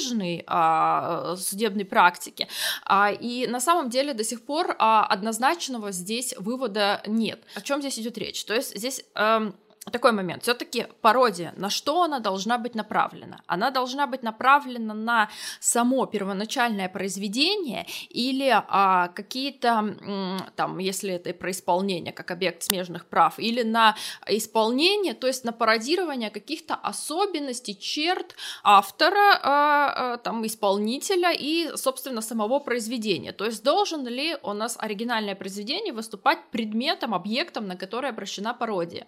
зарубежной 0.00 0.44
а, 0.46 1.36
судебной 1.36 1.84
практики. 1.84 2.48
А, 2.84 3.10
и 3.10 3.46
на 3.46 3.60
самом 3.60 3.90
деле 3.90 4.14
до 4.14 4.24
сих 4.24 4.42
пор 4.42 4.76
а, 4.78 5.06
однозначного 5.06 5.92
здесь 5.92 6.34
вывода 6.38 7.02
нет. 7.06 7.42
О 7.54 7.60
чем 7.60 7.80
здесь 7.80 7.98
идет 7.98 8.18
речь? 8.18 8.44
То 8.44 8.54
есть 8.54 8.76
здесь... 8.76 9.04
А, 9.14 9.52
такой 9.90 10.12
момент. 10.12 10.42
Все-таки 10.42 10.86
пародия, 11.00 11.54
на 11.56 11.70
что 11.70 12.02
она 12.02 12.20
должна 12.20 12.58
быть 12.58 12.74
направлена? 12.74 13.40
Она 13.46 13.70
должна 13.70 14.06
быть 14.06 14.22
направлена 14.22 14.94
на 14.94 15.30
само 15.58 16.04
первоначальное 16.04 16.88
произведение 16.88 17.86
или 18.10 18.48
а, 18.50 19.08
какие-то, 19.08 19.96
там, 20.54 20.78
если 20.78 21.14
это 21.14 21.32
про 21.32 21.50
исполнение 21.50 22.12
как 22.12 22.30
объект 22.30 22.62
смежных 22.62 23.06
прав, 23.06 23.38
или 23.38 23.62
на 23.62 23.96
исполнение, 24.28 25.14
то 25.14 25.26
есть 25.26 25.44
на 25.44 25.52
пародирование 25.52 26.30
каких-то 26.30 26.74
особенностей, 26.74 27.78
черт 27.78 28.36
автора, 28.62 29.40
а, 29.42 30.12
а, 30.12 30.16
там, 30.18 30.46
исполнителя 30.46 31.32
и, 31.32 31.74
собственно, 31.76 32.20
самого 32.20 32.58
произведения. 32.60 33.32
То 33.32 33.46
есть 33.46 33.64
должен 33.64 34.06
ли 34.06 34.36
у 34.42 34.52
нас 34.52 34.76
оригинальное 34.78 35.34
произведение 35.34 35.94
выступать 35.94 36.38
предметом, 36.50 37.14
объектом, 37.14 37.66
на 37.66 37.76
который 37.76 38.10
обращена 38.10 38.52
пародия. 38.52 39.06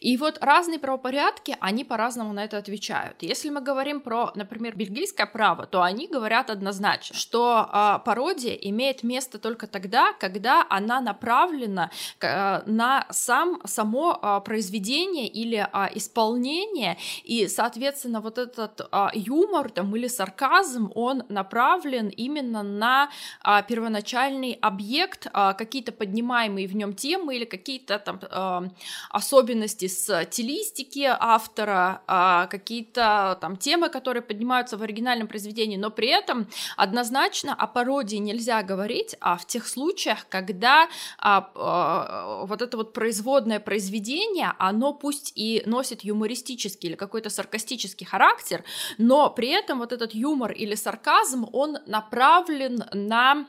И 0.00 0.13
вот 0.16 0.38
разные 0.40 0.78
правопорядки, 0.78 1.56
они 1.60 1.84
по-разному 1.84 2.32
на 2.32 2.44
это 2.44 2.58
отвечают. 2.58 3.22
Если 3.22 3.50
мы 3.50 3.60
говорим 3.60 4.00
про, 4.00 4.32
например, 4.34 4.76
бельгийское 4.76 5.26
право, 5.26 5.66
то 5.66 5.82
они 5.82 6.06
говорят 6.06 6.50
однозначно, 6.50 7.16
что 7.16 7.68
э, 7.72 7.98
пародия 8.04 8.54
имеет 8.54 9.02
место 9.02 9.38
только 9.38 9.66
тогда, 9.66 10.12
когда 10.12 10.66
она 10.68 11.00
направлена 11.00 11.90
э, 12.20 12.62
на 12.66 13.06
сам, 13.10 13.60
само 13.64 14.18
э, 14.22 14.40
произведение 14.44 15.26
или 15.26 15.66
э, 15.72 15.88
исполнение, 15.94 16.96
и, 17.24 17.48
соответственно, 17.48 18.20
вот 18.20 18.38
этот 18.38 18.80
э, 18.80 19.06
юмор 19.14 19.70
там, 19.70 19.94
или 19.96 20.08
сарказм, 20.08 20.90
он 20.94 21.24
направлен 21.28 22.08
именно 22.08 22.62
на 22.62 23.10
э, 23.44 23.62
первоначальный 23.66 24.58
объект, 24.60 25.26
э, 25.26 25.54
какие-то 25.56 25.92
поднимаемые 25.92 26.66
в 26.66 26.76
нем 26.76 26.94
темы 26.94 27.36
или 27.36 27.44
какие-то 27.44 27.98
там 27.98 28.20
э, 28.20 28.68
особенности 29.10 29.88
с 29.88 30.03
стилистики 30.04 31.06
автора, 31.08 32.02
а, 32.06 32.46
какие-то 32.46 33.38
там 33.40 33.56
темы, 33.56 33.88
которые 33.88 34.22
поднимаются 34.22 34.76
в 34.76 34.82
оригинальном 34.82 35.28
произведении, 35.28 35.76
но 35.76 35.90
при 35.90 36.08
этом 36.08 36.46
однозначно 36.76 37.54
о 37.54 37.66
пародии 37.66 38.16
нельзя 38.16 38.62
говорить, 38.62 39.16
а 39.20 39.36
в 39.36 39.46
тех 39.46 39.66
случаях, 39.66 40.26
когда 40.28 40.88
а, 41.18 41.50
а, 41.54 42.44
вот 42.46 42.62
это 42.62 42.76
вот 42.76 42.92
производное 42.92 43.60
произведение, 43.60 44.52
оно 44.58 44.92
пусть 44.92 45.32
и 45.34 45.62
носит 45.66 46.04
юмористический 46.04 46.90
или 46.90 46.96
какой-то 46.96 47.30
саркастический 47.30 48.06
характер, 48.06 48.64
но 48.98 49.30
при 49.30 49.48
этом 49.48 49.78
вот 49.78 49.92
этот 49.92 50.14
юмор 50.14 50.52
или 50.52 50.74
сарказм, 50.74 51.46
он 51.52 51.78
направлен 51.86 52.84
на 52.92 53.46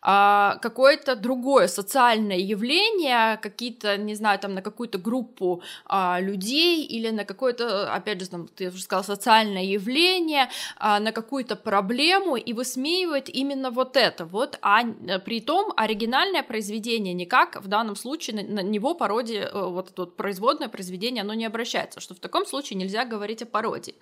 какое-то 0.00 1.16
другое 1.16 1.66
социальное 1.66 2.36
явление, 2.36 3.38
какие-то, 3.38 3.96
не 3.96 4.14
знаю, 4.14 4.38
там 4.38 4.54
на 4.54 4.62
какую-то 4.62 4.98
группу 4.98 5.62
а, 5.96 6.20
людей 6.20 6.84
или 6.84 7.08
на 7.08 7.24
какое-то, 7.24 7.94
опять 7.94 8.20
же, 8.20 8.28
там, 8.28 8.48
ты 8.48 8.68
уже 8.68 8.82
сказала, 8.82 9.02
социальное 9.02 9.64
явление, 9.64 10.50
а, 10.76 11.00
на 11.00 11.10
какую-то 11.12 11.56
проблему 11.56 12.36
и 12.36 12.52
высмеивает 12.52 13.30
именно 13.30 13.70
вот 13.70 13.96
это, 13.96 14.26
вот, 14.26 14.58
а 14.60 14.82
при 15.24 15.40
том 15.40 15.72
оригинальное 15.74 16.42
произведение 16.42 17.14
никак 17.14 17.56
в 17.62 17.68
данном 17.68 17.96
случае 17.96 18.36
на, 18.36 18.62
на 18.62 18.62
него 18.62 18.94
пародия, 18.94 19.46
э, 19.46 19.68
вот 19.68 19.90
это 19.90 20.02
вот 20.02 20.16
производное 20.16 20.68
произведение, 20.68 21.22
оно 21.22 21.32
не 21.32 21.46
обращается, 21.46 22.00
что 22.00 22.14
в 22.14 22.18
таком 22.18 22.44
случае 22.44 22.78
нельзя 22.78 23.06
говорить 23.06 23.42
о 23.42 23.46
пародии. 23.46 23.94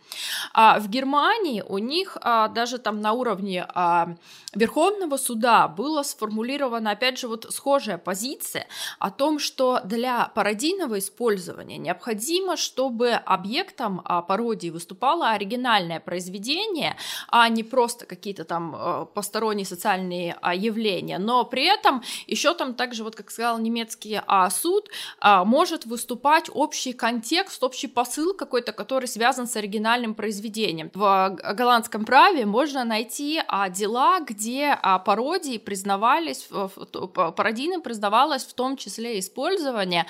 А 0.52 0.80
в 0.80 0.88
Германии 0.88 1.62
у 1.62 1.78
них 1.78 2.16
а, 2.20 2.48
даже 2.48 2.78
там 2.78 3.00
на 3.00 3.12
уровне 3.12 3.66
а, 3.68 4.16
Верховного 4.54 5.16
суда 5.16 5.68
было 5.68 6.02
сформулировано, 6.02 6.90
опять 6.90 7.18
же, 7.18 7.28
вот 7.28 7.46
схожая 7.50 7.98
позиция 7.98 8.66
о 8.98 9.10
том, 9.10 9.38
что 9.38 9.80
для 9.84 10.32
пародийного 10.34 10.98
использования 10.98 11.83
необходимо, 11.84 12.56
чтобы 12.56 13.12
объектом 13.12 14.00
а, 14.04 14.22
пародии 14.22 14.70
выступало 14.70 15.30
оригинальное 15.30 16.00
произведение, 16.00 16.96
а 17.28 17.48
не 17.48 17.62
просто 17.62 18.06
какие-то 18.06 18.44
там 18.44 18.74
а, 18.74 19.04
посторонние 19.04 19.66
социальные 19.66 20.36
а, 20.40 20.54
явления. 20.54 21.18
Но 21.18 21.44
при 21.44 21.64
этом 21.66 22.02
еще 22.26 22.54
там 22.54 22.74
также, 22.74 23.04
вот 23.04 23.14
как 23.14 23.30
сказал 23.30 23.58
немецкий 23.58 24.20
а, 24.26 24.50
суд, 24.50 24.88
может 25.22 25.86
выступать 25.86 26.50
общий 26.52 26.92
контекст, 26.92 27.62
общий 27.62 27.88
посыл 27.88 28.34
какой-то, 28.34 28.72
который 28.72 29.06
связан 29.06 29.46
с 29.46 29.56
оригинальным 29.56 30.14
произведением. 30.14 30.90
В 30.94 31.38
голландском 31.54 32.04
праве 32.04 32.46
можно 32.46 32.84
найти 32.84 33.42
дела, 33.70 34.20
где 34.20 34.78
пародии 35.04 35.58
признавались, 35.58 36.48
пародийным 37.36 37.82
признавалось 37.82 38.44
в 38.44 38.54
том 38.54 38.76
числе 38.76 39.18
использование 39.18 40.06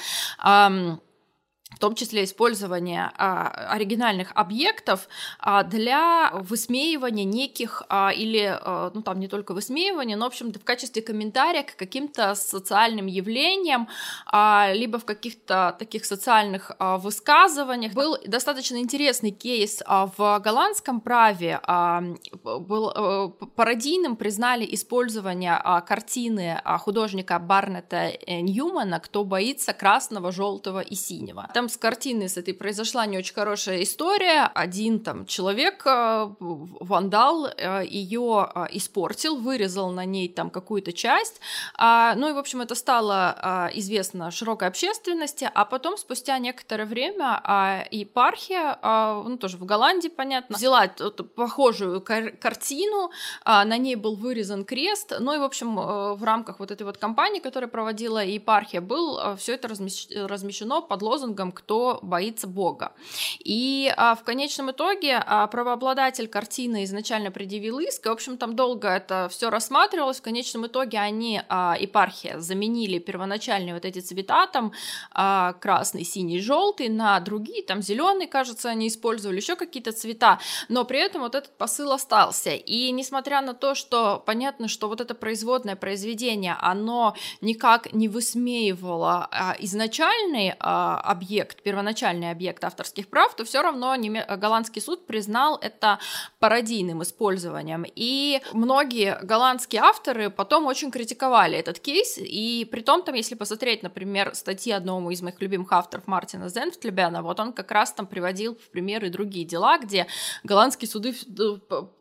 в 1.74 1.78
том 1.78 1.94
числе 1.94 2.24
использование 2.24 3.10
а, 3.16 3.48
оригинальных 3.70 4.32
объектов 4.34 5.08
а, 5.38 5.62
для 5.62 6.30
высмеивания 6.32 7.24
неких 7.24 7.82
а, 7.88 8.10
или, 8.10 8.58
а, 8.60 8.90
ну 8.94 9.02
там 9.02 9.20
не 9.20 9.28
только 9.28 9.54
высмеивания, 9.54 10.16
но, 10.16 10.24
в 10.24 10.28
общем-то, 10.28 10.58
в 10.58 10.64
качестве 10.64 11.02
комментария 11.02 11.62
к 11.62 11.76
каким-то 11.76 12.34
социальным 12.34 13.06
явлениям, 13.06 13.88
а, 14.26 14.72
либо 14.72 14.98
в 14.98 15.04
каких-то 15.04 15.76
таких 15.78 16.04
социальных 16.04 16.72
а, 16.78 16.98
высказываниях. 16.98 17.92
Был 17.92 18.18
достаточно 18.26 18.76
интересный 18.76 19.30
кейс 19.30 19.82
а, 19.86 20.10
в 20.16 20.40
голландском 20.40 21.00
праве, 21.00 21.60
а, 21.62 22.02
был 22.42 22.92
а, 22.94 23.28
пародийным 23.28 24.16
признали 24.16 24.66
использование 24.74 25.60
а, 25.62 25.80
картины 25.80 26.60
а, 26.64 26.78
художника 26.78 27.38
Барнета 27.38 28.12
Ньюмана 28.26 29.00
«Кто 29.00 29.24
боится 29.24 29.72
красного, 29.72 30.32
желтого 30.32 30.80
и 30.80 30.94
синего». 30.94 31.48
Там 31.54 31.63
там 31.64 31.70
с 31.70 31.78
картиной 31.78 32.28
с 32.28 32.36
этой 32.36 32.52
произошла 32.52 33.06
не 33.06 33.16
очень 33.16 33.32
хорошая 33.34 33.82
история. 33.82 34.50
Один 34.54 35.00
там 35.00 35.24
человек, 35.24 35.82
э, 35.86 36.28
вандал, 36.38 37.46
э, 37.46 37.86
ее 37.86 38.50
э, 38.54 38.66
испортил, 38.72 39.36
вырезал 39.36 39.90
на 39.90 40.04
ней 40.04 40.28
там 40.28 40.50
какую-то 40.50 40.92
часть. 40.92 41.40
А, 41.78 42.14
ну 42.16 42.28
и, 42.28 42.32
в 42.32 42.38
общем, 42.38 42.60
это 42.60 42.74
стало 42.74 43.70
известно 43.74 44.30
широкой 44.30 44.68
общественности, 44.68 45.50
а 45.54 45.64
потом, 45.64 45.96
спустя 45.96 46.38
некоторое 46.38 46.84
время, 46.84 47.86
епархия, 47.90 48.78
ну 48.82 49.36
тоже 49.38 49.56
в 49.56 49.64
Голландии, 49.64 50.08
понятно, 50.08 50.56
взяла 50.56 50.88
похожую 51.34 52.00
картину, 52.00 53.10
на 53.44 53.76
ней 53.78 53.96
был 53.96 54.16
вырезан 54.16 54.64
крест, 54.64 55.14
ну 55.18 55.34
и, 55.34 55.38
в 55.38 55.42
общем, 55.42 55.76
в 55.76 56.22
рамках 56.22 56.58
вот 56.58 56.70
этой 56.70 56.82
вот 56.82 56.98
кампании, 56.98 57.40
которая 57.40 57.68
проводила 57.68 58.24
епархия, 58.24 58.80
был 58.80 59.36
все 59.36 59.54
это 59.54 59.68
размещено 59.68 60.82
под 60.82 61.02
лозунгом 61.02 61.53
кто 61.54 61.98
боится 62.02 62.46
Бога. 62.46 62.92
И 63.38 63.92
а, 63.96 64.14
в 64.14 64.24
конечном 64.24 64.70
итоге 64.70 65.16
а, 65.16 65.46
правообладатель 65.46 66.28
картины 66.28 66.84
изначально 66.84 67.30
предъявил 67.30 67.78
иск, 67.78 68.06
и, 68.06 68.08
в 68.08 68.12
общем, 68.12 68.36
там 68.36 68.56
долго 68.56 68.88
это 68.88 69.28
все 69.30 69.50
рассматривалось. 69.50 70.18
В 70.18 70.22
конечном 70.22 70.66
итоге 70.66 70.98
они, 70.98 71.40
а, 71.48 71.76
епархия, 71.78 72.38
заменили 72.40 72.98
первоначальные 72.98 73.74
вот 73.74 73.84
эти 73.84 74.00
цвета, 74.00 74.46
там 74.46 74.72
а, 75.12 75.54
красный, 75.54 76.04
синий, 76.04 76.40
желтый, 76.40 76.88
на 76.88 77.20
другие, 77.20 77.62
там 77.62 77.82
зеленый, 77.82 78.26
кажется, 78.26 78.68
они 78.70 78.88
использовали 78.88 79.36
еще 79.36 79.56
какие-то 79.56 79.92
цвета, 79.92 80.38
но 80.68 80.84
при 80.84 80.98
этом 80.98 81.22
вот 81.22 81.34
этот 81.34 81.56
посыл 81.56 81.92
остался. 81.92 82.50
И 82.50 82.90
несмотря 82.90 83.40
на 83.40 83.54
то, 83.54 83.74
что 83.74 84.22
понятно, 84.26 84.68
что 84.68 84.88
вот 84.88 85.00
это 85.00 85.14
производное 85.14 85.76
произведение, 85.76 86.56
оно 86.60 87.14
никак 87.40 87.92
не 87.92 88.08
высмеивало 88.08 89.28
а, 89.30 89.56
изначальный 89.58 90.54
а, 90.58 91.00
объект, 91.00 91.33
объект, 91.34 91.62
первоначальный 91.62 92.30
объект 92.30 92.62
авторских 92.64 93.08
прав, 93.08 93.34
то 93.34 93.44
все 93.44 93.62
равно 93.62 93.96
голландский 94.36 94.80
суд 94.80 95.06
признал 95.06 95.58
это 95.60 95.98
пародийным 96.38 97.02
использованием. 97.02 97.84
И 97.96 98.40
многие 98.52 99.18
голландские 99.22 99.82
авторы 99.82 100.30
потом 100.30 100.66
очень 100.66 100.90
критиковали 100.90 101.58
этот 101.58 101.80
кейс, 101.80 102.18
и 102.18 102.68
при 102.70 102.82
том 102.82 103.02
там, 103.02 103.16
если 103.16 103.34
посмотреть, 103.34 103.82
например, 103.82 104.34
статьи 104.34 104.72
одного 104.72 105.10
из 105.10 105.22
моих 105.22 105.40
любимых 105.40 105.72
авторов 105.72 106.06
Мартина 106.06 106.48
Зенфтлебена, 106.48 107.22
вот 107.22 107.40
он 107.40 107.52
как 107.52 107.72
раз 107.72 107.92
там 107.92 108.06
приводил 108.06 108.54
в 108.54 108.70
примеры 108.70 109.10
другие 109.10 109.44
дела, 109.44 109.78
где 109.78 110.06
голландские 110.44 110.88
суды 110.88 111.14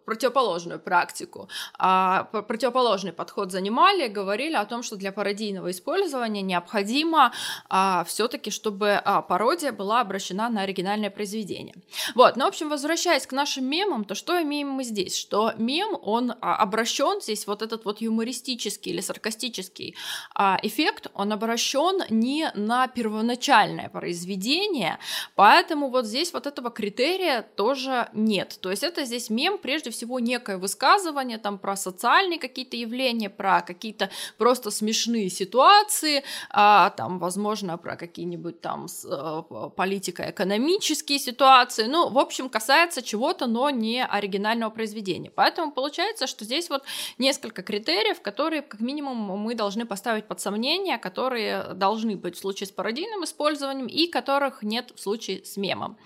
противоположную 0.05 0.79
практику, 0.79 1.49
а 1.77 2.23
противоположный 2.23 3.13
подход 3.13 3.51
занимали, 3.51 4.07
говорили 4.07 4.55
о 4.55 4.65
том, 4.65 4.83
что 4.83 4.95
для 4.95 5.11
пародийного 5.11 5.71
использования 5.71 6.41
необходимо 6.41 7.31
а, 7.69 8.03
все-таки, 8.03 8.51
чтобы 8.51 8.91
а, 8.93 9.21
пародия 9.21 9.71
была 9.71 10.01
обращена 10.01 10.49
на 10.49 10.61
оригинальное 10.61 11.09
произведение. 11.09 11.75
Вот, 12.15 12.35
ну, 12.35 12.45
в 12.45 12.47
общем, 12.47 12.69
возвращаясь 12.69 13.25
к 13.27 13.31
нашим 13.31 13.65
мемам, 13.65 14.05
то 14.05 14.15
что 14.15 14.41
имеем 14.41 14.69
мы 14.69 14.83
здесь? 14.83 15.17
Что 15.17 15.53
мем, 15.57 15.97
он 16.01 16.33
а, 16.41 16.55
обращен 16.57 17.21
здесь, 17.21 17.47
вот 17.47 17.61
этот 17.61 17.85
вот 17.85 18.01
юмористический 18.01 18.91
или 18.91 19.01
саркастический 19.01 19.95
а, 20.35 20.59
эффект, 20.61 21.07
он 21.13 21.31
обращен 21.31 22.03
не 22.09 22.51
на 22.55 22.87
первоначальное 22.87 23.89
произведение, 23.89 24.99
поэтому 25.35 25.89
вот 25.89 26.05
здесь 26.05 26.33
вот 26.33 26.47
этого 26.47 26.69
критерия 26.69 27.41
тоже 27.41 28.09
нет. 28.13 28.57
То 28.61 28.71
есть 28.71 28.83
это 28.83 29.05
здесь 29.05 29.29
мем 29.29 29.57
прежде 29.57 29.91
всего 29.93 30.19
некое 30.19 30.57
высказывание 30.57 31.37
там 31.37 31.57
про 31.57 31.75
социальные 31.75 32.39
какие-то 32.39 32.75
явления, 32.75 33.29
про 33.29 33.61
какие-то 33.61 34.09
просто 34.37 34.71
смешные 34.71 35.29
ситуации, 35.29 36.23
а, 36.49 36.89
там, 36.89 37.19
возможно, 37.19 37.77
про 37.77 37.95
какие-нибудь 37.95 38.59
там 38.61 38.87
э, 39.05 39.43
политико-экономические 39.75 41.19
ситуации. 41.19 41.85
Ну, 41.85 42.09
в 42.09 42.17
общем, 42.17 42.49
касается 42.49 43.01
чего-то, 43.01 43.47
но 43.47 43.69
не 43.69 44.03
оригинального 44.03 44.69
произведения. 44.69 45.31
Поэтому 45.31 45.71
получается, 45.71 46.27
что 46.27 46.45
здесь 46.45 46.69
вот 46.69 46.83
несколько 47.17 47.63
критериев, 47.63 48.21
которые, 48.21 48.61
как 48.61 48.81
минимум, 48.81 49.17
мы 49.17 49.55
должны 49.55 49.85
поставить 49.85 50.25
под 50.25 50.41
сомнение, 50.41 50.97
которые 50.97 51.73
должны 51.73 52.15
быть 52.15 52.35
в 52.35 52.39
случае 52.39 52.67
с 52.67 52.71
пародийным 52.71 53.23
использованием 53.23 53.87
и 53.87 54.07
которых 54.07 54.63
нет 54.63 54.91
в 54.95 54.99
случае 54.99 55.45
с 55.45 55.57
мемом. 55.57 55.97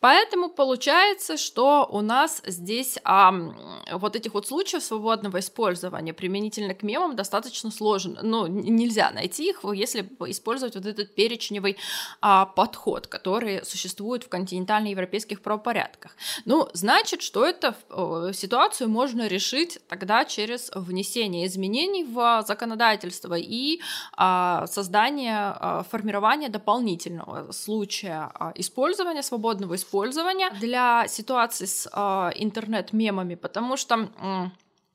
Поэтому 0.00 0.48
получается, 0.48 1.36
что 1.36 1.88
у 1.90 2.00
нас 2.00 2.40
здесь 2.46 2.98
а, 3.02 3.34
вот 3.92 4.14
этих 4.14 4.34
вот 4.34 4.46
случаев 4.46 4.82
свободного 4.82 5.40
использования 5.40 6.12
применительно 6.12 6.74
к 6.74 6.84
мемам 6.84 7.16
достаточно 7.16 7.72
сложно. 7.72 8.20
Ну, 8.22 8.46
нельзя 8.46 9.10
найти 9.10 9.50
их, 9.50 9.64
если 9.74 10.08
использовать 10.28 10.76
вот 10.76 10.86
этот 10.86 11.14
перечневый 11.16 11.76
а, 12.20 12.46
подход, 12.46 13.08
который 13.08 13.64
существует 13.64 14.22
в 14.22 14.28
континентально-европейских 14.28 15.40
правопорядках. 15.40 16.16
Ну, 16.44 16.68
значит, 16.74 17.22
что 17.22 17.44
это 17.44 17.74
ситуацию 18.32 18.88
можно 18.88 19.26
решить 19.26 19.80
тогда 19.88 20.24
через 20.24 20.70
внесение 20.74 21.46
изменений 21.46 22.04
в 22.04 22.44
законодательство 22.46 23.34
и 23.34 23.80
а, 24.16 24.66
создание, 24.68 25.56
а, 25.58 25.84
формирование 25.90 26.48
дополнительного 26.48 27.50
случая 27.50 28.30
а, 28.34 28.52
использования 28.54 29.24
свободного 29.24 29.74
использования 29.74 29.87
использования 29.88 30.50
для 30.60 31.06
ситуации 31.08 31.64
с 31.64 31.88
э, 31.90 32.30
интернет-мемами, 32.36 33.34
потому 33.34 33.76
что 33.76 34.10
э, 34.20 34.46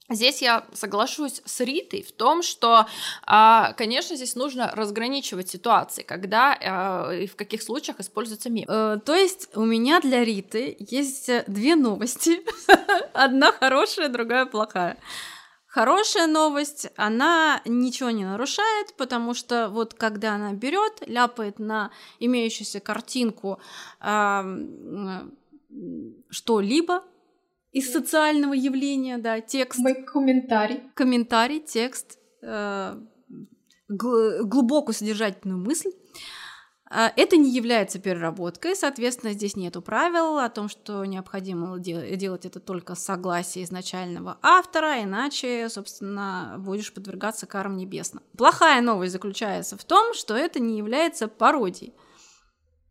Здесь 0.10 0.42
я 0.42 0.66
соглашусь 0.74 1.42
с 1.46 1.62
Ритой 1.62 2.04
в 2.04 2.12
том, 2.12 2.44
что, 2.44 2.86
а, 3.26 3.72
конечно, 3.74 4.18
здесь 4.18 4.36
нужно 4.36 4.70
разграничивать 4.76 5.50
ситуации, 5.50 6.04
когда 6.04 6.58
а, 6.62 7.12
и 7.14 7.26
в 7.26 7.38
каких 7.38 7.64
случаях 7.64 8.02
используется 8.02 8.50
мем. 8.50 8.66
Э, 8.68 9.00
то 9.04 9.16
есть 9.16 9.50
у 9.56 9.64
меня 9.64 10.02
для 10.02 10.26
Риты 10.26 10.76
есть 10.78 11.32
две 11.48 11.76
новости. 11.76 12.42
Одна 13.14 13.54
хорошая, 13.54 14.10
другая 14.10 14.46
плохая. 14.46 14.98
Хорошая 15.74 16.28
новость, 16.28 16.92
она 16.98 17.60
ничего 17.66 18.12
не 18.12 18.26
нарушает, 18.26 18.94
потому 18.96 19.34
что 19.34 19.70
вот 19.70 19.96
когда 19.96 20.36
она 20.36 20.54
берет, 20.54 21.02
ляпает 21.08 21.58
на 21.58 21.90
имеющуюся 22.20 22.80
картинку 22.80 23.60
э, 24.00 24.44
что-либо 26.30 27.04
из 27.72 27.92
социального 27.92 28.54
явления, 28.54 29.18
да, 29.18 29.42
текст. 29.42 29.80
Мой 29.80 29.96
комментарий. 30.04 30.84
А, 32.44 33.02
это 37.16 37.38
не 37.38 37.50
является 37.50 38.00
переработкой, 38.00 38.76
соответственно, 38.76 39.34
здесь 39.34 39.56
нету 39.56 39.82
правил 39.82 40.38
о 40.38 40.50
том, 40.50 40.70
что 40.70 41.04
необходимо 41.06 41.80
делать 41.80 42.46
это 42.46 42.60
только 42.60 42.96
с 42.96 43.04
согласия 43.04 43.64
изначального 43.64 44.38
автора, 44.42 45.04
иначе, 45.04 45.70
собственно, 45.70 46.56
будешь 46.60 46.94
подвергаться 46.94 47.48
карам 47.48 47.78
небесным. 47.78 48.24
Плохая 48.38 48.82
новость 48.82 49.14
заключается 49.14 49.78
в 49.78 49.84
том, 49.84 50.14
что 50.14 50.36
это 50.36 50.60
не 50.60 50.78
является 50.78 51.28
пародией. 51.28 51.94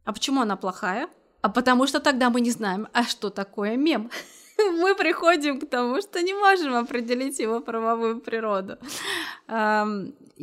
А 0.04 0.12
почему 0.12 0.40
она 0.40 0.56
плохая? 0.56 1.08
А 1.40 1.48
потому 1.48 1.86
что 1.86 2.00
тогда 2.00 2.30
мы 2.30 2.40
не 2.40 2.50
знаем, 2.50 2.88
а 2.92 3.04
что 3.04 3.30
такое 3.30 3.76
мем. 3.76 4.10
Мы 4.58 4.94
приходим 4.94 5.58
к 5.58 5.68
тому, 5.68 6.00
что 6.02 6.22
не 6.22 6.34
можем 6.34 6.76
определить 6.76 7.40
его 7.40 7.60
правовую 7.60 8.20
природу. 8.20 8.78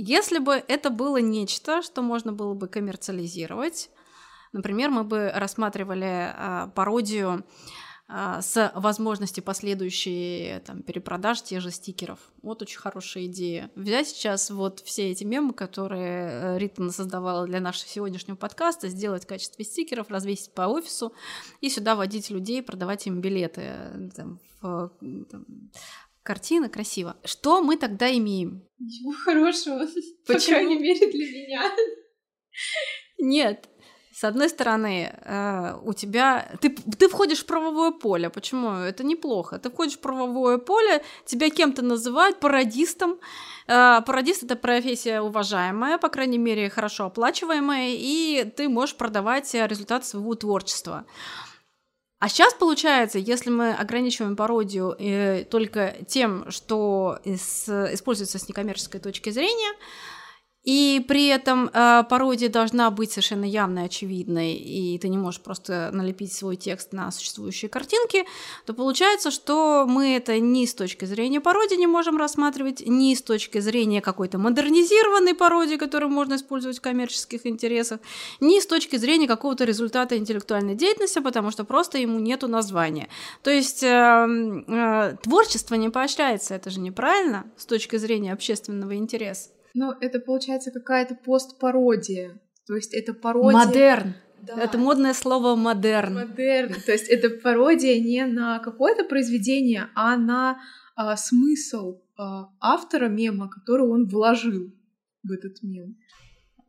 Если 0.01 0.39
бы 0.39 0.53
это 0.53 0.91
было 0.91 1.17
нечто, 1.17 1.81
что 1.81 2.01
можно 2.01 2.31
было 2.31 2.53
бы 2.53 2.69
коммерциализировать, 2.69 3.89
например, 4.53 4.91
мы 4.91 5.03
бы 5.03 5.29
рассматривали 5.35 6.31
а, 6.33 6.67
пародию 6.73 7.45
а, 8.07 8.41
с 8.41 8.71
возможностью 8.75 9.43
последующей 9.43 10.61
там, 10.65 10.83
перепродаж 10.83 11.41
тех 11.41 11.59
же 11.59 11.69
стикеров. 11.69 12.17
Вот 12.41 12.61
очень 12.61 12.79
хорошая 12.79 13.25
идея. 13.25 13.71
Взять 13.75 14.07
сейчас 14.07 14.49
вот 14.51 14.79
все 14.79 15.11
эти 15.11 15.25
мемы, 15.25 15.51
которые 15.51 16.29
э, 16.29 16.57
Рита 16.59 16.89
создавала 16.91 17.45
для 17.45 17.59
нашего 17.59 17.89
сегодняшнего 17.89 18.37
подкаста, 18.37 18.87
сделать 18.87 19.25
в 19.25 19.27
качестве 19.27 19.65
стикеров, 19.65 20.09
развесить 20.09 20.53
по 20.53 20.61
офису 20.61 21.11
и 21.59 21.69
сюда 21.69 21.95
водить 21.95 22.29
людей, 22.29 22.63
продавать 22.63 23.05
им 23.05 23.19
билеты 23.19 23.63
э, 23.65 24.09
там, 24.15 24.39
в, 24.61 24.91
там, 25.29 25.45
картина 26.29 26.69
красиво. 26.69 27.15
Что 27.25 27.63
мы 27.63 27.75
тогда 27.75 28.15
имеем? 28.15 28.61
Ничего 28.77 29.13
хорошего, 29.25 29.87
Почему? 30.27 30.37
по 30.37 30.45
крайней 30.45 30.77
мере 30.77 31.11
для 31.11 31.25
меня. 31.25 31.71
Нет, 33.17 33.67
с 34.13 34.23
одной 34.23 34.49
стороны, 34.49 35.11
э, 35.11 35.79
у 35.83 35.93
тебя... 35.93 36.51
Ты, 36.61 36.69
ты 36.69 37.07
входишь 37.07 37.39
в 37.39 37.45
правовое 37.47 37.89
поле. 37.91 38.29
Почему? 38.29 38.69
Это 38.69 39.03
неплохо. 39.03 39.57
Ты 39.57 39.71
входишь 39.71 39.97
в 39.97 40.01
правовое 40.01 40.59
поле, 40.59 41.01
тебя 41.25 41.49
кем-то 41.49 41.81
называют 41.81 42.39
пародистом. 42.39 43.19
Э, 43.67 44.01
пародист— 44.05 44.43
это 44.45 44.55
профессия 44.55 45.21
уважаемая, 45.21 45.97
по 45.97 46.09
крайней 46.09 46.37
мере, 46.37 46.69
хорошо 46.69 47.05
оплачиваемая, 47.05 47.95
и 47.97 48.43
ты 48.55 48.69
можешь 48.69 48.95
продавать 48.95 49.51
результат 49.55 50.05
своего 50.05 50.35
творчества. 50.35 51.05
А 52.19 52.27
сейчас 52.27 52.53
получается, 52.53 53.17
если 53.17 53.49
мы 53.49 53.73
ограничиваем 53.73 54.35
пародию 54.35 54.93
э, 54.99 55.45
только 55.45 55.95
тем, 56.05 56.51
что 56.51 57.17
из, 57.23 57.69
используется 57.69 58.37
с 58.37 58.49
некоммерческой 58.49 58.99
точки 58.99 59.29
зрения, 59.29 59.73
и 60.63 61.03
при 61.07 61.27
этом 61.27 61.69
э, 61.73 62.03
пародия 62.09 62.49
должна 62.49 62.91
быть 62.91 63.11
совершенно 63.11 63.45
явной, 63.45 63.85
очевидной, 63.85 64.53
и 64.53 64.97
ты 64.99 65.07
не 65.07 65.17
можешь 65.17 65.41
просто 65.41 65.89
налепить 65.93 66.33
свой 66.33 66.57
текст 66.57 66.91
на 66.91 67.11
существующие 67.11 67.69
картинки, 67.69 68.25
то 68.65 68.73
получается, 68.73 69.31
что 69.31 69.85
мы 69.87 70.15
это 70.15 70.37
ни 70.39 70.65
с 70.65 70.73
точки 70.73 71.05
зрения 71.05 71.39
пародии 71.39 71.75
не 71.75 71.87
можем 71.87 72.17
рассматривать, 72.17 72.83
ни 72.85 73.15
с 73.15 73.21
точки 73.21 73.59
зрения 73.59 74.01
какой-то 74.01 74.37
модернизированной 74.37 75.33
пародии, 75.33 75.77
которую 75.77 76.11
можно 76.11 76.35
использовать 76.35 76.79
в 76.79 76.81
коммерческих 76.81 77.45
интересах, 77.45 78.01
ни 78.41 78.59
с 78.59 78.65
точки 78.67 78.97
зрения 78.97 79.27
какого-то 79.27 79.63
результата 79.63 80.17
интеллектуальной 80.17 80.75
деятельности, 80.75 81.19
потому 81.19 81.51
что 81.51 81.63
просто 81.63 81.97
ему 81.99 82.19
нету 82.19 82.49
названия. 82.49 83.07
То 83.43 83.49
есть 83.49 83.81
э, 83.81 83.87
э, 83.87 85.15
творчество 85.23 85.75
не 85.75 85.89
поощряется, 85.89 86.53
это 86.53 86.69
же 86.69 86.81
неправильно 86.81 87.45
с 87.55 87.65
точки 87.65 87.95
зрения 87.95 88.33
общественного 88.33 88.95
интереса. 88.95 89.49
Ну, 89.73 89.91
это 89.91 90.19
получается 90.19 90.71
какая-то 90.71 91.15
постпародия. 91.15 92.39
То 92.67 92.75
есть 92.75 92.93
это 92.93 93.13
пародия... 93.13 93.65
Модерн. 93.65 94.13
Да. 94.41 94.61
Это 94.61 94.77
модное 94.77 95.13
слово 95.13 95.55
модерн. 95.55 96.13
Модерн. 96.13 96.73
То 96.85 96.91
есть 96.91 97.09
это 97.09 97.29
пародия 97.29 97.99
не 97.99 98.25
на 98.25 98.59
какое-то 98.59 99.03
произведение, 99.03 99.89
а 99.95 100.15
на 100.17 100.59
а, 100.95 101.17
смысл 101.17 102.01
а, 102.17 102.49
автора 102.59 103.07
мема, 103.07 103.49
который 103.49 103.87
он 103.87 104.07
вложил 104.07 104.71
в 105.23 105.31
этот 105.31 105.61
мем. 105.61 105.97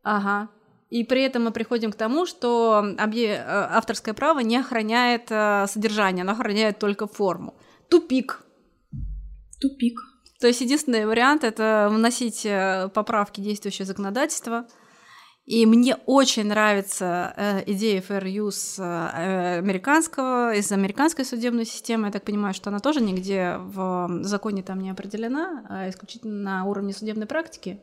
Ага. 0.02 0.50
И 0.90 1.04
при 1.04 1.22
этом 1.22 1.44
мы 1.44 1.52
приходим 1.52 1.92
к 1.92 1.96
тому, 1.96 2.26
что 2.26 2.84
э, 2.98 3.34
авторское 3.46 4.12
право 4.12 4.40
не 4.40 4.56
охраняет 4.56 5.30
э, 5.30 5.66
содержание, 5.68 6.22
оно 6.22 6.32
охраняет 6.32 6.80
только 6.80 7.06
форму. 7.06 7.54
Тупик. 7.88 8.44
Тупик. 9.60 10.00
То 10.40 10.46
есть 10.46 10.62
единственный 10.62 11.04
вариант 11.06 11.44
это 11.44 11.88
вносить 11.90 12.46
э, 12.46 12.88
поправки 12.94 13.40
в 13.40 13.44
действующее 13.44 13.84
законодательство. 13.84 14.66
И 15.44 15.66
мне 15.66 15.96
очень 16.06 16.46
нравится 16.46 17.34
э, 17.36 17.62
идея 17.66 18.00
fair 18.00 18.24
use 18.24 18.82
э, 18.82 19.58
американского, 19.58 20.54
из 20.54 20.72
американской 20.72 21.26
судебной 21.26 21.66
системы. 21.66 22.06
Я 22.06 22.12
так 22.12 22.24
понимаю, 22.24 22.54
что 22.54 22.70
она 22.70 22.78
тоже 22.78 23.02
нигде 23.02 23.56
в 23.58 24.22
законе 24.22 24.62
там 24.62 24.80
не 24.80 24.90
определена, 24.90 25.64
а 25.68 25.90
исключительно 25.90 26.42
на 26.42 26.64
уровне 26.64 26.94
судебной 26.94 27.26
практики. 27.26 27.80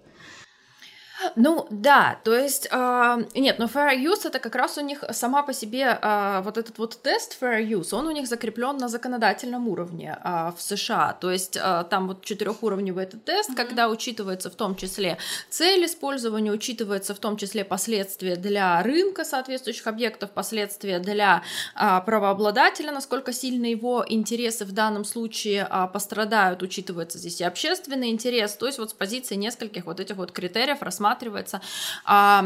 Ну 1.36 1.68
да, 1.72 2.20
то 2.24 2.36
есть 2.36 2.68
э, 2.72 3.24
нет, 3.36 3.58
но 3.58 3.66
fair 3.66 3.96
use 3.98 4.28
это 4.28 4.40
как 4.40 4.56
раз 4.56 4.78
у 4.78 4.82
них 4.82 5.04
сама 5.12 5.42
по 5.42 5.52
себе 5.54 5.98
э, 6.00 6.42
вот 6.44 6.58
этот 6.58 6.78
вот 6.78 7.02
тест 7.02 7.38
fair 7.42 7.64
use, 7.68 7.94
он 7.94 8.08
у 8.08 8.12
них 8.12 8.28
закреплен 8.28 8.78
на 8.78 8.88
законодательном 8.88 9.68
уровне 9.68 10.18
э, 10.24 10.52
в 10.56 10.62
США, 10.62 11.18
то 11.20 11.32
есть 11.32 11.58
э, 11.58 11.86
там 11.90 12.08
вот 12.08 12.24
четырехуровневый 12.24 13.04
этот 13.04 13.26
тест, 13.26 13.50
mm-hmm. 13.50 13.56
когда 13.56 13.90
учитывается 13.90 14.52
в 14.52 14.56
том 14.56 14.76
числе 14.76 15.18
цель 15.50 15.86
использования, 15.86 16.52
учитывается 16.52 17.16
в 17.16 17.20
том 17.20 17.38
числе 17.38 17.66
последствия 17.66 18.36
для 18.36 18.84
рынка 18.84 19.26
соответствующих 19.26 19.88
объектов, 19.88 20.32
последствия 20.32 21.00
для 21.00 21.42
э, 21.76 22.02
правообладателя, 22.06 22.92
насколько 22.92 23.34
сильно 23.34 23.66
его 23.66 24.06
интересы 24.08 24.66
в 24.66 24.72
данном 24.72 25.04
случае 25.04 25.68
э, 25.70 25.88
пострадают, 25.92 26.62
учитывается 26.62 27.18
здесь 27.18 27.42
и 27.42 27.44
общественный 27.44 28.10
интерес, 28.10 28.54
то 28.54 28.68
есть 28.68 28.78
вот 28.78 28.92
с 28.92 28.94
позиции 28.94 29.36
нескольких 29.36 29.86
вот 29.86 30.00
этих 30.00 30.18
вот 30.18 30.32
критериев 30.32 30.82
рассматривается 30.82 31.07
рассматривается 31.08 31.62
а, 32.06 32.44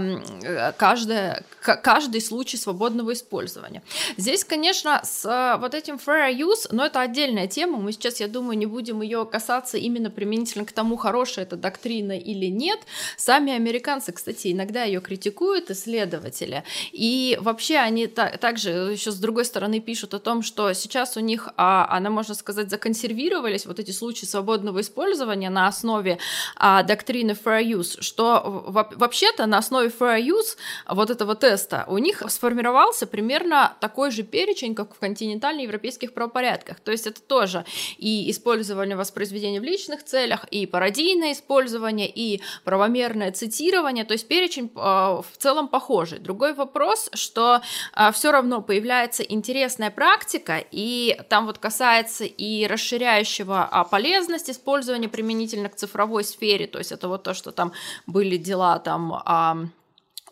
каждое, 0.78 1.43
каждый 1.62 2.21
случай 2.21 2.58
свободного 2.58 3.13
использования. 3.13 3.82
Здесь, 4.17 4.43
конечно, 4.43 5.02
с 5.04 5.26
а, 5.26 5.58
вот 5.58 5.74
этим 5.74 5.95
fair 5.95 6.32
use, 6.32 6.67
но 6.71 6.86
это 6.86 7.02
отдельная 7.02 7.47
тема, 7.47 7.78
мы 7.78 7.91
сейчас, 7.91 8.19
я 8.19 8.28
думаю, 8.28 8.58
не 8.58 8.65
будем 8.65 9.02
ее 9.02 9.26
касаться 9.26 9.78
именно 9.78 10.10
применительно 10.10 10.65
к 10.65 10.71
тому, 10.71 10.97
хорошая 10.97 11.45
эта 11.45 11.56
доктрина 11.56 12.17
или 12.17 12.47
нет. 12.47 12.80
Сами 13.17 13.54
американцы, 13.54 14.12
кстати, 14.12 14.52
иногда 14.52 14.84
ее 14.84 15.02
критикуют, 15.02 15.71
исследователи, 15.71 16.63
и 16.91 17.38
вообще 17.41 17.78
они 17.78 18.08
та- 18.08 18.38
также 18.38 18.69
еще 18.69 19.12
с 19.12 19.17
другой 19.17 19.45
стороны 19.45 19.80
пишут 19.80 20.13
о 20.13 20.19
том, 20.19 20.43
что 20.43 20.74
сейчас 20.74 21.17
у 21.17 21.19
них, 21.19 21.50
а, 21.58 21.88
она, 21.89 22.10
можно 22.10 22.36
сказать, 22.36 22.69
законсервировались 22.69 23.65
вот 23.65 23.80
эти 23.80 23.91
случаи 23.91 24.26
свободного 24.26 24.82
использования 24.82 25.50
на 25.50 25.67
основе 25.67 26.19
а, 26.56 26.84
доктрины 26.84 27.32
fair 27.32 27.63
use, 27.63 28.02
что 28.02 28.50
вообще-то 28.51 29.45
на 29.45 29.57
основе 29.57 29.89
fair 29.89 30.21
use 30.21 30.57
вот 30.87 31.09
этого 31.09 31.35
теста 31.35 31.85
у 31.87 31.97
них 31.97 32.23
сформировался 32.29 33.07
примерно 33.07 33.75
такой 33.79 34.11
же 34.11 34.23
перечень, 34.23 34.75
как 34.75 34.95
в 34.95 34.99
континентально-европейских 34.99 36.13
правопорядках. 36.13 36.79
То 36.79 36.91
есть 36.91 37.07
это 37.07 37.21
тоже 37.21 37.65
и 37.97 38.29
использование 38.31 38.95
воспроизведения 38.95 39.59
в 39.59 39.63
личных 39.63 40.03
целях, 40.03 40.45
и 40.51 40.65
пародийное 40.65 41.33
использование, 41.33 42.09
и 42.09 42.41
правомерное 42.63 43.31
цитирование. 43.31 44.05
То 44.05 44.13
есть 44.13 44.27
перечень 44.27 44.71
э, 44.75 44.79
в 44.79 45.37
целом 45.37 45.67
похожий. 45.67 46.19
Другой 46.19 46.53
вопрос, 46.53 47.09
что 47.13 47.61
э, 47.95 48.11
все 48.11 48.31
равно 48.31 48.61
появляется 48.61 49.23
интересная 49.23 49.91
практика, 49.91 50.63
и 50.71 51.19
там 51.29 51.45
вот 51.45 51.57
касается 51.57 52.25
и 52.25 52.67
расширяющего 52.67 53.63
а, 53.63 53.83
полезность 53.83 54.49
использования 54.49 55.09
применительно 55.09 55.69
к 55.69 55.75
цифровой 55.75 56.23
сфере. 56.23 56.67
То 56.67 56.79
есть 56.79 56.91
это 56.91 57.07
вот 57.07 57.23
то, 57.23 57.33
что 57.33 57.51
там 57.51 57.73
были 58.07 58.37
дела 58.41 58.80
там 58.80 59.13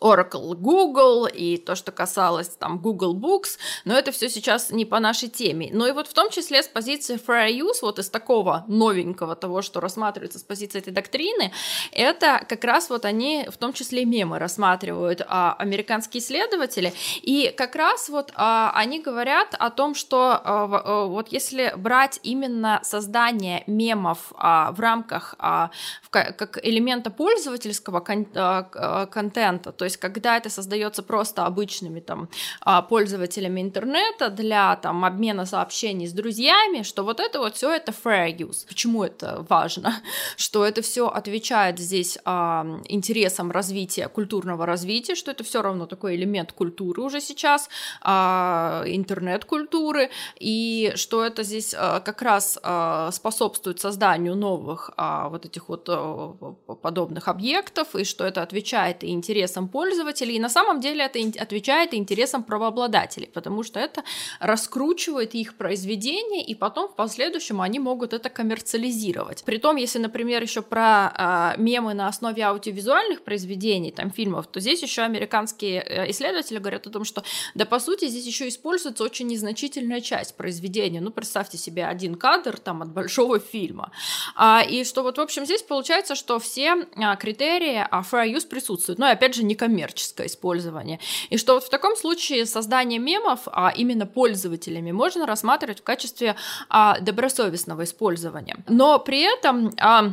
Oracle 0.00 0.54
Google 0.54 1.26
и 1.26 1.56
то, 1.56 1.74
что 1.74 1.92
касалось 1.92 2.48
там 2.48 2.78
Google 2.78 3.14
Books, 3.16 3.58
но 3.84 3.94
это 3.94 4.12
все 4.12 4.28
сейчас 4.28 4.70
не 4.70 4.84
по 4.84 4.98
нашей 5.00 5.28
теме. 5.28 5.70
Но 5.72 5.86
и 5.86 5.92
вот 5.92 6.08
в 6.08 6.14
том 6.14 6.30
числе 6.30 6.62
с 6.62 6.68
позиции 6.68 7.16
fair 7.16 7.50
use, 7.50 7.78
вот 7.82 7.98
из 7.98 8.08
такого 8.08 8.64
новенького 8.66 9.36
того, 9.36 9.62
что 9.62 9.80
рассматривается 9.80 10.38
с 10.38 10.42
позиции 10.42 10.78
этой 10.78 10.92
доктрины, 10.92 11.52
это 11.92 12.44
как 12.48 12.64
раз 12.64 12.90
вот 12.90 13.04
они 13.04 13.46
в 13.50 13.56
том 13.56 13.72
числе 13.72 14.04
мемы 14.04 14.38
рассматривают 14.38 15.22
а, 15.26 15.54
американские 15.58 16.22
исследователи, 16.22 16.92
и 17.22 17.52
как 17.56 17.76
раз 17.76 18.08
вот 18.08 18.32
а, 18.34 18.72
они 18.74 19.00
говорят 19.00 19.54
о 19.58 19.70
том, 19.70 19.94
что 19.94 20.32
а, 20.32 20.40
а, 20.44 21.04
вот 21.06 21.28
если 21.28 21.72
брать 21.76 22.20
именно 22.22 22.80
создание 22.82 23.64
мемов 23.66 24.32
а, 24.36 24.72
в 24.72 24.80
рамках 24.80 25.34
а, 25.38 25.70
в, 26.02 26.10
как 26.10 26.58
элемента 26.62 27.10
пользовательского 27.10 28.00
кон, 28.00 28.26
а, 28.34 29.06
контента, 29.06 29.72
то 29.72 29.89
есть 29.90 30.00
когда 30.00 30.36
это 30.36 30.50
создается 30.50 31.02
просто 31.02 31.46
обычными 31.46 32.00
там 32.00 32.28
а, 32.60 32.82
пользователями 32.82 33.60
интернета 33.60 34.30
для 34.30 34.76
там 34.76 35.04
обмена 35.04 35.46
сообщений 35.46 36.06
с 36.06 36.12
друзьями, 36.12 36.82
что 36.82 37.02
вот 37.02 37.20
это 37.20 37.38
вот 37.38 37.56
все 37.56 37.70
это 37.70 37.92
fair 37.92 38.36
use. 38.36 38.66
Почему 38.66 39.04
это 39.04 39.44
важно? 39.48 39.94
Что 40.36 40.64
это 40.64 40.82
все 40.82 41.08
отвечает 41.08 41.78
здесь 41.78 42.18
а, 42.24 42.66
интересам 42.88 43.50
развития, 43.50 44.08
культурного 44.08 44.66
развития, 44.66 45.14
что 45.14 45.30
это 45.30 45.44
все 45.44 45.62
равно 45.62 45.86
такой 45.86 46.16
элемент 46.16 46.52
культуры 46.52 47.02
уже 47.02 47.20
сейчас, 47.20 47.68
а, 48.02 48.82
интернет-культуры, 48.86 50.10
и 50.38 50.92
что 50.94 51.24
это 51.24 51.42
здесь 51.42 51.74
а, 51.76 52.00
как 52.00 52.22
раз 52.22 52.58
а, 52.62 53.10
способствует 53.12 53.80
созданию 53.80 54.36
новых 54.36 54.90
а, 54.96 55.28
вот 55.28 55.46
этих 55.46 55.68
вот 55.68 55.88
а, 55.88 56.34
подобных 56.82 57.28
объектов, 57.28 57.94
и 57.94 58.04
что 58.04 58.24
это 58.24 58.42
отвечает 58.42 59.04
и 59.04 59.10
интересам 59.10 59.68
пользователей, 59.68 59.79
и 59.84 60.38
на 60.38 60.48
самом 60.48 60.80
деле 60.80 61.04
это 61.04 61.18
отвечает 61.40 61.94
и 61.94 61.96
интересам 61.96 62.42
правообладателей, 62.42 63.28
потому 63.32 63.62
что 63.62 63.80
это 63.80 64.02
раскручивает 64.38 65.34
их 65.34 65.56
произведения, 65.56 66.44
и 66.44 66.54
потом 66.54 66.88
в 66.88 66.96
последующем 66.96 67.60
они 67.60 67.78
могут 67.78 68.12
это 68.12 68.28
коммерциализировать. 68.28 69.44
Притом, 69.44 69.76
если, 69.76 69.98
например, 69.98 70.42
еще 70.42 70.62
про 70.62 71.12
а, 71.14 71.54
мемы 71.56 71.94
на 71.94 72.08
основе 72.08 72.42
аудиовизуальных 72.42 73.22
произведений, 73.22 73.90
там 73.90 74.10
фильмов, 74.10 74.46
то 74.46 74.60
здесь 74.60 74.82
еще 74.82 75.02
американские 75.02 75.82
э, 75.82 76.10
исследователи 76.10 76.58
говорят 76.58 76.86
о 76.86 76.90
том, 76.90 77.04
что 77.04 77.22
да 77.54 77.64
по 77.64 77.78
сути 77.78 78.08
здесь 78.08 78.26
еще 78.26 78.48
используется 78.48 79.04
очень 79.04 79.26
незначительная 79.26 80.00
часть 80.00 80.36
произведения. 80.36 81.00
Ну 81.00 81.10
представьте 81.10 81.58
себе 81.58 81.86
один 81.86 82.14
кадр 82.14 82.58
там 82.58 82.82
от 82.82 82.92
большого 82.92 83.38
фильма, 83.38 83.92
а, 84.36 84.62
и 84.68 84.84
что 84.84 85.02
вот 85.02 85.18
в 85.18 85.20
общем 85.20 85.44
здесь 85.44 85.62
получается, 85.62 86.14
что 86.14 86.38
все 86.38 86.86
а, 86.96 87.16
критерии 87.16 87.86
а, 87.90 88.02
fair 88.02 88.32
use 88.32 88.46
присутствуют, 88.46 88.98
но 88.98 89.06
ну, 89.06 89.12
опять 89.12 89.34
же 89.34 89.44
некоммерческое 89.70 90.26
использование, 90.26 90.98
и 91.30 91.38
что 91.38 91.54
вот 91.54 91.64
в 91.64 91.70
таком 91.70 91.96
случае 91.96 92.46
создание 92.46 92.98
мемов 92.98 93.40
а, 93.46 93.72
именно 93.76 94.06
пользователями 94.06 94.92
можно 94.92 95.26
рассматривать 95.26 95.80
в 95.80 95.82
качестве 95.82 96.36
а, 96.68 96.98
добросовестного 97.00 97.84
использования, 97.84 98.56
но 98.68 98.98
при 98.98 99.20
этом 99.20 99.72
а, 99.80 100.12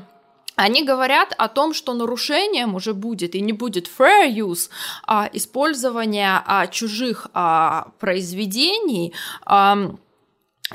они 0.55 0.83
говорят 0.83 1.33
о 1.37 1.47
том, 1.47 1.73
что 1.73 1.93
нарушением 1.93 2.75
уже 2.75 2.93
будет 2.93 3.35
и 3.35 3.41
не 3.41 3.53
будет 3.53 3.87
fair 3.87 4.27
use 4.29 4.69
а, 5.05 5.29
использования 5.33 6.41
а, 6.45 6.67
чужих 6.67 7.27
а, 7.33 7.89
произведений. 7.99 9.13
А, 9.45 9.91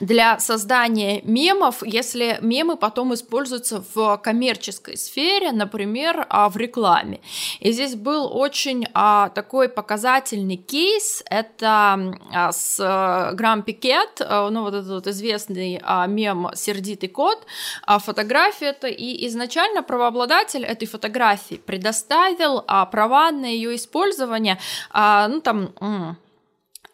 для 0.00 0.38
создания 0.38 1.20
мемов, 1.22 1.82
если 1.84 2.38
мемы 2.40 2.76
потом 2.76 3.14
используются 3.14 3.84
в 3.94 4.16
коммерческой 4.18 4.96
сфере, 4.96 5.52
например, 5.52 6.26
а, 6.28 6.48
в 6.48 6.56
рекламе. 6.56 7.20
И 7.60 7.72
здесь 7.72 7.94
был 7.94 8.34
очень 8.34 8.86
а, 8.94 9.28
такой 9.30 9.68
показательный 9.68 10.56
кейс, 10.56 11.22
это 11.28 12.16
а, 12.32 12.52
с 12.52 12.78
а, 12.80 13.32
Грам 13.32 13.62
Пикет, 13.62 14.20
а, 14.20 14.48
ну 14.50 14.62
вот 14.62 14.74
этот 14.74 14.90
вот 14.90 15.06
известный 15.06 15.82
мем 16.08 16.48
«Сердитый 16.54 17.08
кот», 17.08 17.46
фотография 17.86 18.66
это, 18.66 18.86
и 18.86 19.26
изначально 19.26 19.82
правообладатель 19.82 20.64
этой 20.64 20.86
фотографии 20.86 21.56
предоставил 21.56 22.62
права 22.62 23.30
на 23.30 23.46
ее 23.46 23.76
использование, 23.76 24.58
ну 24.94 25.40
там 25.40 26.16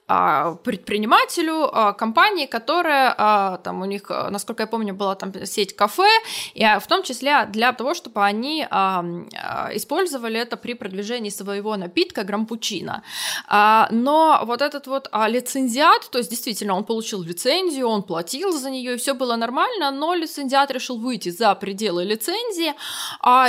предпринимателю 0.09 1.69
а, 1.71 1.93
компании, 1.93 2.47
которая 2.47 3.15
а, 3.19 3.59
там 3.59 3.83
у 3.83 3.85
них, 3.85 4.09
насколько 4.09 4.63
я 4.63 4.67
помню, 4.67 4.95
была 4.95 5.15
там 5.15 5.33
сеть 5.45 5.77
кафе, 5.77 6.09
и 6.55 6.65
в 6.81 6.87
том 6.87 7.03
числе 7.03 7.47
для 7.53 7.73
того, 7.73 7.93
чтобы 7.95 8.25
они 8.25 8.67
использовали 9.75 10.41
это 10.41 10.57
при 10.57 10.75
продвижении 10.75 11.31
своего 11.31 11.77
напитка 11.77 12.25
грампучино. 12.25 13.03
Но 13.51 14.41
вот 14.45 14.63
этот 14.63 14.87
вот 14.87 15.11
лицензиат, 15.13 16.09
то 16.11 16.19
есть 16.19 16.31
действительно 16.31 16.75
он 16.75 16.85
получил 16.85 17.23
лицензию, 17.23 17.89
он 17.89 18.03
платил 18.03 18.53
за 18.53 18.71
нее, 18.71 18.95
и 18.95 18.97
все 18.97 19.13
было 19.15 19.37
нормально, 19.37 19.91
но 19.91 20.15
лицензиат 20.15 20.71
решил 20.71 20.99
выйти 20.99 21.29
за 21.29 21.55
пределы 21.55 22.05
лицензии 22.05 22.75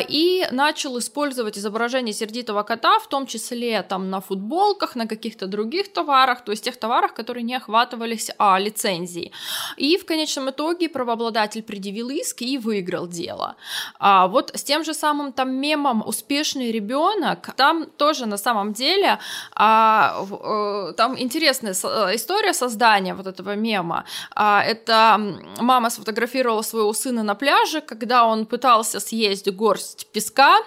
и 0.09 0.47
начал 0.51 0.97
использовать 0.99 1.57
изображение 1.57 2.13
сердитого 2.13 2.63
кота, 2.63 2.99
в 2.99 3.07
том 3.07 3.25
числе 3.27 3.81
там 3.83 4.09
на 4.09 4.19
футболках, 4.19 4.95
на 4.95 5.07
каких-то 5.07 5.47
других 5.47 5.93
товарах, 5.93 6.43
то 6.49 6.53
есть 6.53 6.63
тех 6.63 6.77
товарах, 6.77 7.13
которые 7.13 7.43
не 7.43 7.53
охватывались 7.53 8.31
а, 8.39 8.57
лицензией. 8.57 9.31
И 9.77 9.97
в 9.97 10.05
конечном 10.05 10.49
итоге 10.49 10.89
правообладатель 10.89 11.61
предъявил 11.61 12.09
иск 12.09 12.41
и 12.41 12.57
выиграл 12.57 13.07
дело. 13.07 13.55
А, 13.99 14.27
вот 14.27 14.51
с 14.55 14.63
тем 14.63 14.83
же 14.83 14.95
самым 14.95 15.31
там 15.31 15.51
мемом 15.51 16.01
«Успешный 16.07 16.71
ребенок», 16.71 17.53
там 17.55 17.85
тоже 17.85 18.25
на 18.25 18.37
самом 18.37 18.73
деле 18.73 19.19
а, 19.53 20.25
а, 20.31 20.93
там 20.93 21.19
интересная 21.19 21.73
э, 21.73 22.15
история 22.15 22.53
создания 22.53 23.13
вот 23.13 23.27
этого 23.27 23.55
мема. 23.55 24.05
А, 24.33 24.63
это 24.63 25.21
мама 25.59 25.91
сфотографировала 25.91 26.63
своего 26.63 26.93
сына 26.93 27.21
на 27.21 27.35
пляже, 27.35 27.81
когда 27.81 28.25
он 28.25 28.47
пытался 28.47 28.99
съесть 28.99 29.51
горсть 29.51 30.07
песка, 30.11 30.57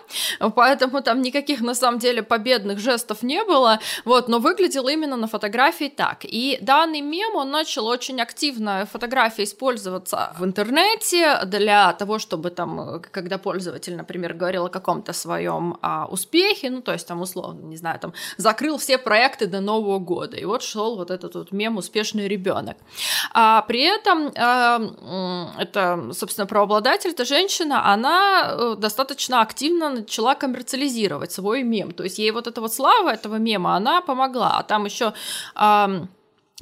поэтому 0.55 1.03
там 1.03 1.23
никаких 1.23 1.61
на 1.61 1.75
самом 1.75 1.99
деле 1.99 2.23
победных 2.23 2.79
жестов 2.79 3.25
не 3.25 3.43
было, 3.43 3.81
вот, 4.05 4.29
но 4.29 4.39
выглядело 4.39 4.93
именно 4.93 5.17
на 5.17 5.27
фотографии 5.27 5.72
фотографий 5.73 5.89
так. 5.89 6.25
И 6.25 6.59
данный 6.61 7.01
мем, 7.01 7.35
он 7.37 7.51
начал 7.51 7.87
очень 7.87 8.21
активно 8.21 8.87
фотографии 8.87 9.45
использоваться 9.45 10.33
в 10.39 10.45
интернете 10.45 11.41
для 11.47 11.93
того, 11.93 12.19
чтобы 12.19 12.51
там, 12.51 13.01
когда 13.11 13.39
пользователь, 13.39 13.97
например, 13.97 14.35
говорил 14.35 14.67
о 14.67 14.69
каком-то 14.69 15.13
своем 15.13 15.77
а, 15.83 16.07
успехе, 16.11 16.71
ну, 16.71 16.83
то 16.83 16.93
есть 16.93 17.09
там 17.09 17.21
условно, 17.21 17.67
не 17.67 17.77
знаю, 17.77 17.99
там 17.99 18.13
закрыл 18.39 18.77
все 18.77 18.99
проекты 18.99 19.47
до 19.47 19.61
Нового 19.61 19.99
года, 19.99 20.37
и 20.37 20.45
вот 20.45 20.63
шел 20.63 20.97
вот 20.97 21.11
этот 21.11 21.35
вот 21.35 21.53
мем 21.53 21.77
«Успешный 21.77 22.29
ребенок». 22.29 22.77
А 23.33 23.63
при 23.63 23.81
этом 23.81 24.33
а, 24.37 24.81
это, 25.59 26.13
собственно, 26.13 26.47
правообладатель, 26.47 27.11
эта 27.11 27.25
женщина, 27.25 27.93
она 27.93 28.49
э, 28.51 28.75
достаточно 28.79 29.41
активно 29.41 29.91
начала 29.91 30.35
коммерциализировать 30.35 31.33
свой 31.33 31.63
мем, 31.63 31.93
то 31.93 32.05
есть 32.05 32.19
ей 32.19 32.33
вот 32.33 32.47
эта 32.47 32.61
вот 32.61 32.73
слава 32.73 33.11
этого 33.11 33.39
мема, 33.39 33.77
она 33.77 34.01
помогла, 34.01 34.59
а 34.59 34.63
там 34.63 34.87
еще 34.87 35.13
Um, 35.63 36.09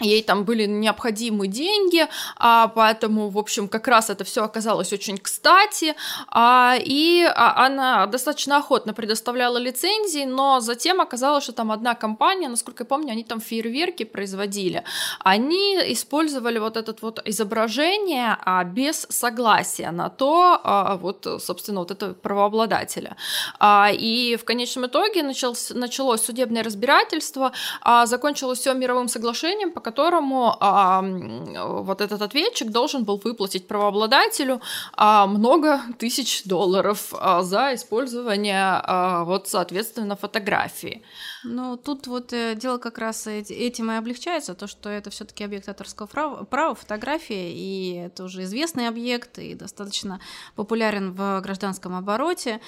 ей 0.00 0.22
там 0.22 0.44
были 0.44 0.66
необходимы 0.66 1.46
деньги, 1.46 2.06
а, 2.36 2.68
поэтому, 2.68 3.28
в 3.28 3.38
общем, 3.38 3.68
как 3.68 3.88
раз 3.88 4.10
это 4.10 4.24
все 4.24 4.42
оказалось 4.44 4.92
очень 4.92 5.18
кстати, 5.18 5.94
а, 6.28 6.76
и 6.78 7.22
а, 7.22 7.66
она 7.66 8.06
достаточно 8.06 8.56
охотно 8.56 8.94
предоставляла 8.94 9.58
лицензии, 9.58 10.24
но 10.24 10.60
затем 10.60 11.00
оказалось, 11.00 11.44
что 11.44 11.52
там 11.52 11.70
одна 11.70 11.94
компания, 11.94 12.48
насколько 12.48 12.82
я 12.82 12.86
помню, 12.86 13.12
они 13.12 13.24
там 13.24 13.40
фейерверки 13.40 14.04
производили, 14.04 14.84
они 15.20 15.76
использовали 15.92 16.58
вот 16.58 16.76
это 16.76 16.94
вот 17.00 17.20
изображение 17.24 18.36
а, 18.44 18.64
без 18.64 19.06
согласия 19.10 19.90
на 19.90 20.08
то, 20.08 20.60
а, 20.62 20.96
вот, 20.96 21.26
собственно, 21.38 21.80
вот 21.80 21.90
это 21.90 22.14
правообладателя. 22.14 23.16
А, 23.58 23.90
и 23.92 24.36
в 24.36 24.44
конечном 24.44 24.86
итоге 24.86 25.22
началось, 25.22 25.70
началось 25.70 26.22
судебное 26.22 26.62
разбирательство, 26.62 27.52
а, 27.82 28.06
закончилось 28.06 28.60
все 28.60 28.74
мировым 28.74 29.08
соглашением, 29.08 29.72
по 29.72 29.80
которому 29.90 30.56
а, 30.60 31.02
вот 31.02 32.00
этот 32.00 32.22
ответчик 32.22 32.70
должен 32.70 33.04
был 33.04 33.20
выплатить 33.24 33.66
правообладателю 33.66 34.60
а, 34.92 35.26
много 35.26 35.80
тысяч 35.98 36.44
долларов 36.44 37.12
а, 37.12 37.42
за 37.42 37.74
использование 37.74 38.80
а, 38.84 39.24
вот 39.24 39.48
соответственно 39.48 40.14
фотографии. 40.14 41.02
Ну, 41.42 41.76
тут 41.76 42.06
вот 42.06 42.32
э, 42.32 42.54
дело 42.54 42.78
как 42.78 42.98
раз 42.98 43.26
этим 43.26 43.90
и 43.90 43.96
облегчается, 43.96 44.54
то, 44.54 44.66
что 44.66 44.88
это 44.90 45.10
все 45.10 45.24
таки 45.24 45.42
объект 45.42 45.68
авторского 45.68 46.06
права, 46.06 46.44
права, 46.44 46.74
фотографии, 46.74 47.52
и 47.52 47.94
это 47.94 48.24
уже 48.24 48.44
известный 48.44 48.86
объект, 48.86 49.38
и 49.38 49.54
достаточно 49.54 50.20
популярен 50.54 51.12
в 51.12 51.40
гражданском 51.40 51.96
обороте. 51.96 52.60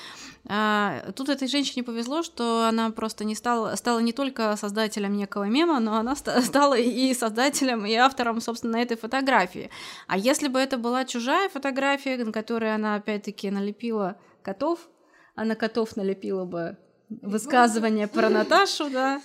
А, 0.49 1.13
тут 1.15 1.29
этой 1.29 1.47
женщине 1.49 1.85
повезло, 1.85 2.23
что 2.23 2.67
она 2.67 2.91
просто 2.91 3.25
не 3.25 3.35
стала, 3.35 3.77
стала 3.77 4.01
не 4.01 4.13
только 4.13 4.57
создателем 4.57 5.17
некого 5.17 5.45
мема, 5.45 5.79
но 5.79 5.95
она 5.95 6.17
стала 6.17 6.75
и 6.75 7.12
создателем, 7.15 7.87
и 7.87 7.95
автором, 7.95 8.41
собственно, 8.41 8.77
этой 8.77 8.97
фотографии. 8.97 9.71
А 10.07 10.17
если 10.19 10.49
бы 10.49 10.59
это 10.59 10.79
была 10.79 11.05
чужая 11.05 11.49
фотография, 11.49 12.17
на 12.25 12.33
которой 12.33 12.75
она 12.75 12.97
опять-таки 12.97 13.51
налепила 13.51 14.17
котов, 14.43 14.89
а 15.35 15.45
на 15.45 15.55
котов 15.55 15.97
налепила 15.97 16.45
бы 16.45 16.77
высказывание 17.09 18.09
про 18.09 18.29
Наташу, 18.31 18.91
да, 18.91 19.21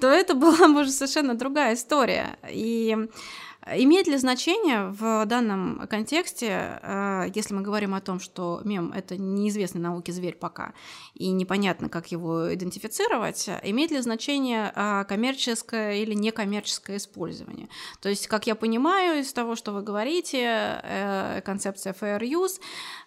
то 0.00 0.08
это 0.08 0.34
была, 0.34 0.68
может, 0.68 0.92
совершенно 0.92 1.34
другая 1.34 1.74
история. 1.74 2.38
И 2.48 2.96
Имеет 3.64 4.08
ли 4.08 4.16
значение 4.16 4.88
в 4.88 5.24
данном 5.26 5.86
контексте, 5.86 6.80
э, 6.82 7.26
если 7.32 7.54
мы 7.54 7.62
говорим 7.62 7.94
о 7.94 8.00
том, 8.00 8.18
что 8.18 8.60
мем— 8.64 8.92
это 8.96 9.16
неизвестный 9.16 9.80
науке 9.80 10.10
зверь 10.10 10.34
пока, 10.34 10.72
и 11.14 11.30
непонятно, 11.30 11.88
как 11.88 12.10
его 12.10 12.52
идентифицировать, 12.52 13.48
имеет 13.62 13.92
ли 13.92 14.00
значение 14.00 14.72
э, 14.74 15.04
коммерческое 15.04 15.94
или 15.98 16.12
некоммерческое 16.12 16.96
использование? 16.96 17.68
То 18.00 18.08
есть, 18.08 18.26
как 18.26 18.48
я 18.48 18.56
понимаю 18.56 19.20
из 19.20 19.32
того, 19.32 19.54
что 19.54 19.70
вы 19.70 19.82
говорите, 19.82 20.40
э, 20.82 21.40
концепция 21.44 21.92
fair 21.92 22.20
use 22.20 22.60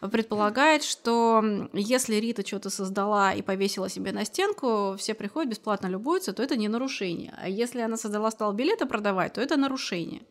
предполагает, 0.09 0.83
что 0.83 1.43
если 1.73 2.15
Рита 2.15 2.47
что-то 2.47 2.69
создала 2.69 3.33
и 3.33 3.41
повесила 3.41 3.89
себе 3.89 4.13
на 4.13 4.23
стенку, 4.23 4.95
все 4.97 5.15
приходят, 5.15 5.51
бесплатно 5.51 5.87
любуются, 5.87 6.31
то 6.31 6.41
это 6.41 6.55
не 6.55 6.69
нарушение. 6.69 7.33
А 7.37 7.49
если 7.49 7.81
она 7.81 7.97
создала 7.97 8.31
стал 8.31 8.53
билеты 8.53 8.85
продавать, 8.85 9.33
то 9.33 9.41
это 9.41 9.57
нарушение. 9.57 10.21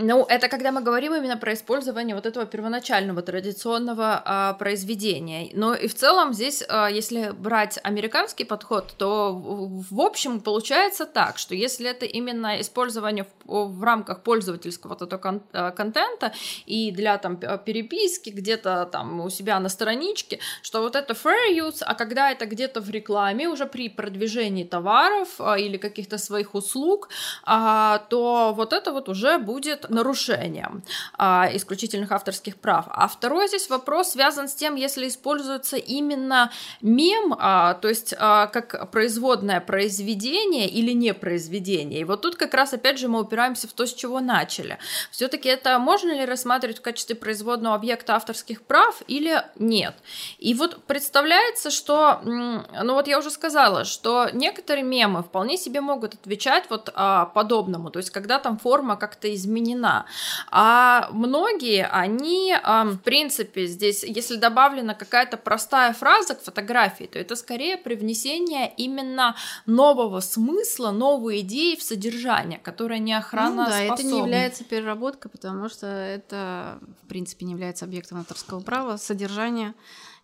Ну, 0.00 0.24
это 0.28 0.48
когда 0.48 0.70
мы 0.70 0.80
говорим 0.80 1.12
именно 1.12 1.36
про 1.36 1.52
использование 1.54 2.14
вот 2.14 2.24
этого 2.24 2.46
первоначального 2.46 3.20
традиционного 3.20 4.22
а, 4.24 4.54
произведения. 4.54 5.50
Но 5.54 5.74
и 5.74 5.88
в 5.88 5.94
целом 5.94 6.32
здесь, 6.34 6.62
а, 6.68 6.88
если 6.88 7.32
брать 7.32 7.80
американский 7.82 8.44
подход, 8.44 8.94
то 8.96 9.32
в, 9.32 9.92
в 9.92 10.00
общем 10.00 10.40
получается 10.40 11.04
так, 11.04 11.38
что 11.38 11.56
если 11.56 11.90
это 11.90 12.06
именно 12.06 12.60
использование 12.60 13.26
в, 13.44 13.64
в 13.66 13.82
рамках 13.82 14.22
пользовательского 14.22 14.90
вот 14.90 15.02
этого 15.02 15.20
кон, 15.20 15.42
а, 15.52 15.72
контента 15.72 16.32
и 16.64 16.92
для 16.92 17.18
там 17.18 17.36
переписки 17.36 18.30
где-то 18.30 18.88
там 18.92 19.20
у 19.20 19.30
себя 19.30 19.58
на 19.58 19.68
страничке, 19.68 20.38
что 20.62 20.80
вот 20.80 20.94
это 20.94 21.14
fair 21.14 21.52
use, 21.52 21.82
а 21.84 21.96
когда 21.96 22.30
это 22.30 22.46
где-то 22.46 22.80
в 22.80 22.88
рекламе 22.88 23.48
уже 23.48 23.66
при 23.66 23.88
продвижении 23.88 24.62
товаров 24.62 25.40
а, 25.40 25.58
или 25.58 25.76
каких-то 25.76 26.18
своих 26.18 26.54
услуг, 26.54 27.08
а, 27.42 27.98
то 28.10 28.52
вот 28.54 28.72
это 28.72 28.92
вот 28.92 29.08
уже 29.08 29.38
будет 29.38 29.87
нарушением 29.90 30.82
а, 31.16 31.48
исключительных 31.52 32.12
авторских 32.12 32.56
прав. 32.56 32.86
А 32.88 33.08
второй 33.08 33.48
здесь 33.48 33.68
вопрос 33.70 34.12
связан 34.12 34.48
с 34.48 34.54
тем, 34.54 34.74
если 34.74 35.08
используется 35.08 35.76
именно 35.76 36.50
мем, 36.80 37.34
а, 37.38 37.74
то 37.74 37.88
есть 37.88 38.14
а, 38.18 38.46
как 38.46 38.90
производное 38.90 39.60
произведение 39.60 40.68
или 40.68 40.92
не 40.92 41.14
произведение. 41.14 42.00
И 42.00 42.04
вот 42.04 42.22
тут 42.22 42.36
как 42.36 42.54
раз 42.54 42.72
опять 42.72 42.98
же 42.98 43.08
мы 43.08 43.20
упираемся 43.20 43.68
в 43.68 43.72
то, 43.72 43.86
с 43.86 43.94
чего 43.94 44.20
начали. 44.20 44.78
Все-таки 45.10 45.48
это 45.48 45.78
можно 45.78 46.12
ли 46.12 46.24
рассматривать 46.24 46.78
в 46.78 46.82
качестве 46.82 47.16
производного 47.16 47.74
объекта 47.74 48.14
авторских 48.16 48.62
прав 48.62 49.02
или 49.06 49.42
нет? 49.56 49.94
И 50.38 50.54
вот 50.54 50.84
представляется, 50.84 51.70
что, 51.70 52.20
ну 52.24 52.94
вот 52.94 53.08
я 53.08 53.18
уже 53.18 53.30
сказала, 53.30 53.84
что 53.84 54.28
некоторые 54.32 54.84
мемы 54.84 55.22
вполне 55.22 55.56
себе 55.56 55.80
могут 55.80 56.14
отвечать 56.14 56.64
вот 56.70 56.90
а, 56.94 57.26
подобному, 57.26 57.90
то 57.90 57.98
есть 57.98 58.10
когда 58.10 58.38
там 58.38 58.58
форма 58.58 58.96
как-то 58.96 59.32
изменена 59.34 59.77
изменена. 59.78 60.06
А 60.50 61.08
многие, 61.12 61.86
они, 61.86 62.54
в 62.64 62.98
принципе, 62.98 63.66
здесь, 63.66 64.04
если 64.04 64.36
добавлена 64.36 64.94
какая-то 64.94 65.36
простая 65.36 65.92
фраза 65.92 66.34
к 66.34 66.42
фотографии, 66.42 67.04
то 67.04 67.18
это 67.18 67.36
скорее 67.36 67.76
привнесение 67.76 68.72
именно 68.76 69.36
нового 69.66 70.20
смысла, 70.20 70.90
новой 70.90 71.40
идеи 71.40 71.76
в 71.76 71.82
содержание, 71.82 72.58
которое 72.58 72.98
не 72.98 73.14
охрана 73.14 73.64
ну, 73.64 73.70
да, 73.70 73.80
это 73.82 74.02
не 74.02 74.18
является 74.18 74.64
переработкой, 74.64 75.30
потому 75.30 75.68
что 75.68 75.86
это, 75.86 76.78
в 77.04 77.08
принципе, 77.08 77.46
не 77.46 77.52
является 77.52 77.84
объектом 77.84 78.18
авторского 78.18 78.60
права. 78.60 78.96
Содержание 78.96 79.74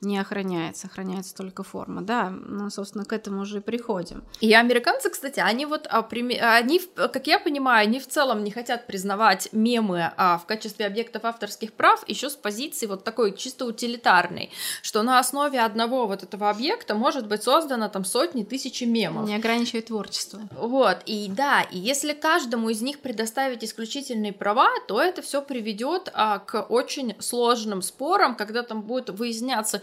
не 0.04 0.18
охраняется, 0.18 0.86
охраняется 0.86 1.34
только 1.34 1.62
форма. 1.62 2.02
Да, 2.02 2.30
ну, 2.30 2.70
собственно, 2.70 3.04
к 3.04 3.12
этому 3.12 3.42
уже 3.42 3.58
и 3.58 3.60
приходим. 3.60 4.24
И 4.40 4.52
американцы, 4.54 5.10
кстати, 5.10 5.40
они 5.40 5.66
вот, 5.66 5.86
а, 5.90 6.06
они, 6.56 6.80
как 6.94 7.26
я 7.26 7.38
понимаю, 7.38 7.82
они 7.82 8.00
в 8.00 8.06
целом 8.06 8.44
не 8.44 8.50
хотят 8.50 8.86
признавать 8.86 9.48
мемы 9.52 10.12
а, 10.16 10.38
в 10.38 10.46
качестве 10.46 10.86
объектов 10.86 11.24
авторских 11.24 11.72
прав 11.72 12.04
еще 12.08 12.30
с 12.30 12.34
позиции 12.34 12.86
вот 12.86 13.04
такой 13.04 13.36
чисто 13.36 13.66
утилитарной, 13.66 14.50
что 14.82 15.02
на 15.02 15.18
основе 15.18 15.60
одного 15.60 16.06
вот 16.06 16.22
этого 16.22 16.50
объекта 16.50 16.94
может 16.94 17.26
быть 17.26 17.42
создано 17.42 17.88
там 17.88 18.04
сотни, 18.04 18.44
тысячи 18.44 18.84
мемов. 18.84 19.26
Не 19.26 19.36
ограничивает 19.36 19.86
творчество. 19.86 20.40
Вот, 20.56 20.98
и 21.06 21.28
да, 21.28 21.62
и 21.62 21.78
если 21.78 22.12
каждому 22.12 22.70
из 22.70 22.82
них 22.82 23.00
предоставить 23.00 23.64
исключительные 23.64 24.32
права, 24.32 24.68
то 24.86 25.00
это 25.00 25.22
все 25.22 25.42
приведет 25.42 26.10
а, 26.12 26.38
к 26.38 26.62
очень 26.62 27.14
сложным 27.20 27.82
спорам, 27.82 28.36
когда 28.36 28.62
там 28.62 28.82
будет 28.82 29.10
выясняться, 29.10 29.82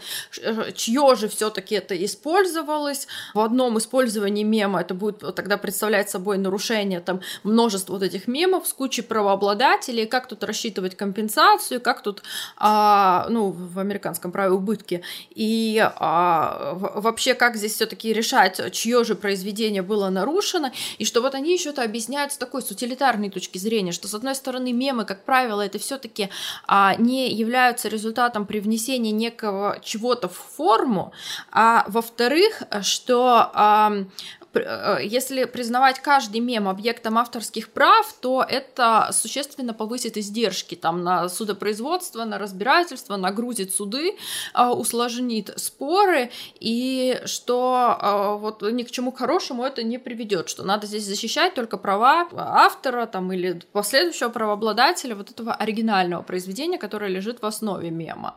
чье 0.74 1.16
же 1.16 1.28
все-таки 1.28 1.74
это 1.74 2.04
использовалось. 2.04 3.06
В 3.34 3.40
одном 3.40 3.78
использовании 3.78 4.44
мема 4.44 4.80
это 4.80 4.94
будет 4.94 5.34
тогда 5.34 5.56
представлять 5.56 6.10
собой 6.10 6.38
нарушение 6.38 7.00
там 7.00 7.20
множества 7.42 7.94
вот 7.94 8.02
этих 8.02 8.28
мемов 8.28 8.66
с 8.66 8.72
кучей 8.72 9.02
правообладателей, 9.02 10.06
как 10.06 10.28
тут 10.28 10.44
рассчитывать 10.44 10.96
компенсацию, 10.96 11.80
как 11.80 12.02
тут, 12.02 12.22
а, 12.56 13.26
ну, 13.28 13.50
в 13.50 13.78
американском 13.78 14.32
праве 14.32 14.52
убытки, 14.52 15.02
и 15.30 15.78
а, 15.82 16.74
вообще 16.74 17.34
как 17.34 17.56
здесь 17.56 17.74
все-таки 17.74 18.12
решать, 18.12 18.60
чье 18.72 19.04
же 19.04 19.14
произведение 19.14 19.82
было 19.82 20.08
нарушено, 20.08 20.70
и 20.98 21.04
что 21.04 21.20
вот 21.20 21.34
они 21.34 21.52
еще 21.52 21.70
это 21.70 21.82
объясняют 21.82 22.32
с 22.32 22.36
такой 22.36 22.62
с 22.62 22.70
утилитарной 22.70 23.30
точки 23.30 23.58
зрения, 23.58 23.92
что 23.92 24.08
с 24.08 24.14
одной 24.14 24.34
стороны 24.34 24.72
мемы, 24.72 25.04
как 25.04 25.24
правило, 25.24 25.62
это 25.62 25.78
все-таки 25.78 26.28
а, 26.66 26.94
не 26.96 27.32
являются 27.32 27.88
результатом 27.88 28.46
привнесения 28.46 29.12
некого 29.12 29.78
чего-то 29.92 30.28
в 30.28 30.36
форму, 30.56 31.12
а 31.50 31.84
во-вторых, 31.88 32.62
что 32.82 34.06
если 34.54 35.44
признавать 35.44 36.00
каждый 36.00 36.40
мем 36.40 36.68
объектом 36.68 37.18
авторских 37.18 37.70
прав, 37.70 38.12
то 38.20 38.44
это 38.46 39.10
существенно 39.12 39.72
повысит 39.74 40.16
издержки 40.16 40.74
там, 40.74 41.02
на 41.02 41.28
судопроизводство, 41.28 42.24
на 42.24 42.38
разбирательство, 42.38 43.16
нагрузит 43.16 43.74
суды, 43.74 44.16
э, 44.54 44.66
усложнит 44.66 45.52
споры, 45.56 46.30
и 46.60 47.20
что 47.24 47.98
э, 48.00 48.38
вот 48.40 48.62
ни 48.62 48.82
к 48.82 48.90
чему 48.90 49.12
хорошему 49.12 49.64
это 49.64 49.82
не 49.82 49.98
приведет, 49.98 50.48
что 50.48 50.64
надо 50.64 50.86
здесь 50.86 51.04
защищать 51.04 51.54
только 51.54 51.78
права 51.78 52.28
автора 52.36 53.06
там, 53.06 53.32
или 53.32 53.60
последующего 53.72 54.28
правообладателя 54.28 55.14
вот 55.14 55.30
этого 55.30 55.54
оригинального 55.54 56.22
произведения, 56.22 56.78
которое 56.78 57.10
лежит 57.10 57.40
в 57.42 57.46
основе 57.46 57.90
мема. 57.90 58.34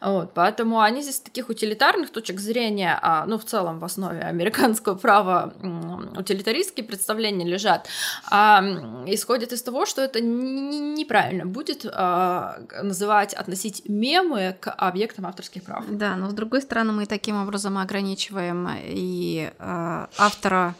Вот, 0.00 0.32
поэтому 0.34 0.80
они 0.80 1.02
здесь 1.02 1.20
таких 1.20 1.48
утилитарных 1.48 2.10
точек 2.10 2.40
зрения, 2.40 2.98
а, 3.02 3.26
ну, 3.26 3.38
в 3.38 3.44
целом 3.44 3.80
в 3.80 3.84
основе 3.84 4.20
американского 4.20 4.94
права 4.94 5.52
утилитаристские 5.62 6.84
представления 6.84 7.46
лежат, 7.46 7.88
а 8.30 8.62
исходит 9.06 9.52
из 9.52 9.62
того, 9.62 9.86
что 9.86 10.02
это 10.02 10.20
неправильно 10.20 11.46
будет 11.46 11.86
а, 11.90 12.60
называть, 12.82 13.34
относить 13.34 13.82
мемы 13.88 14.56
к 14.60 14.70
объектам 14.70 15.26
авторских 15.26 15.64
прав. 15.64 15.84
Да, 15.88 16.16
но 16.16 16.30
с 16.30 16.34
другой 16.34 16.62
стороны 16.62 16.92
мы 16.92 17.06
таким 17.06 17.40
образом 17.40 17.78
ограничиваем 17.78 18.68
и 18.84 19.50
а, 19.58 20.08
автора 20.18 20.74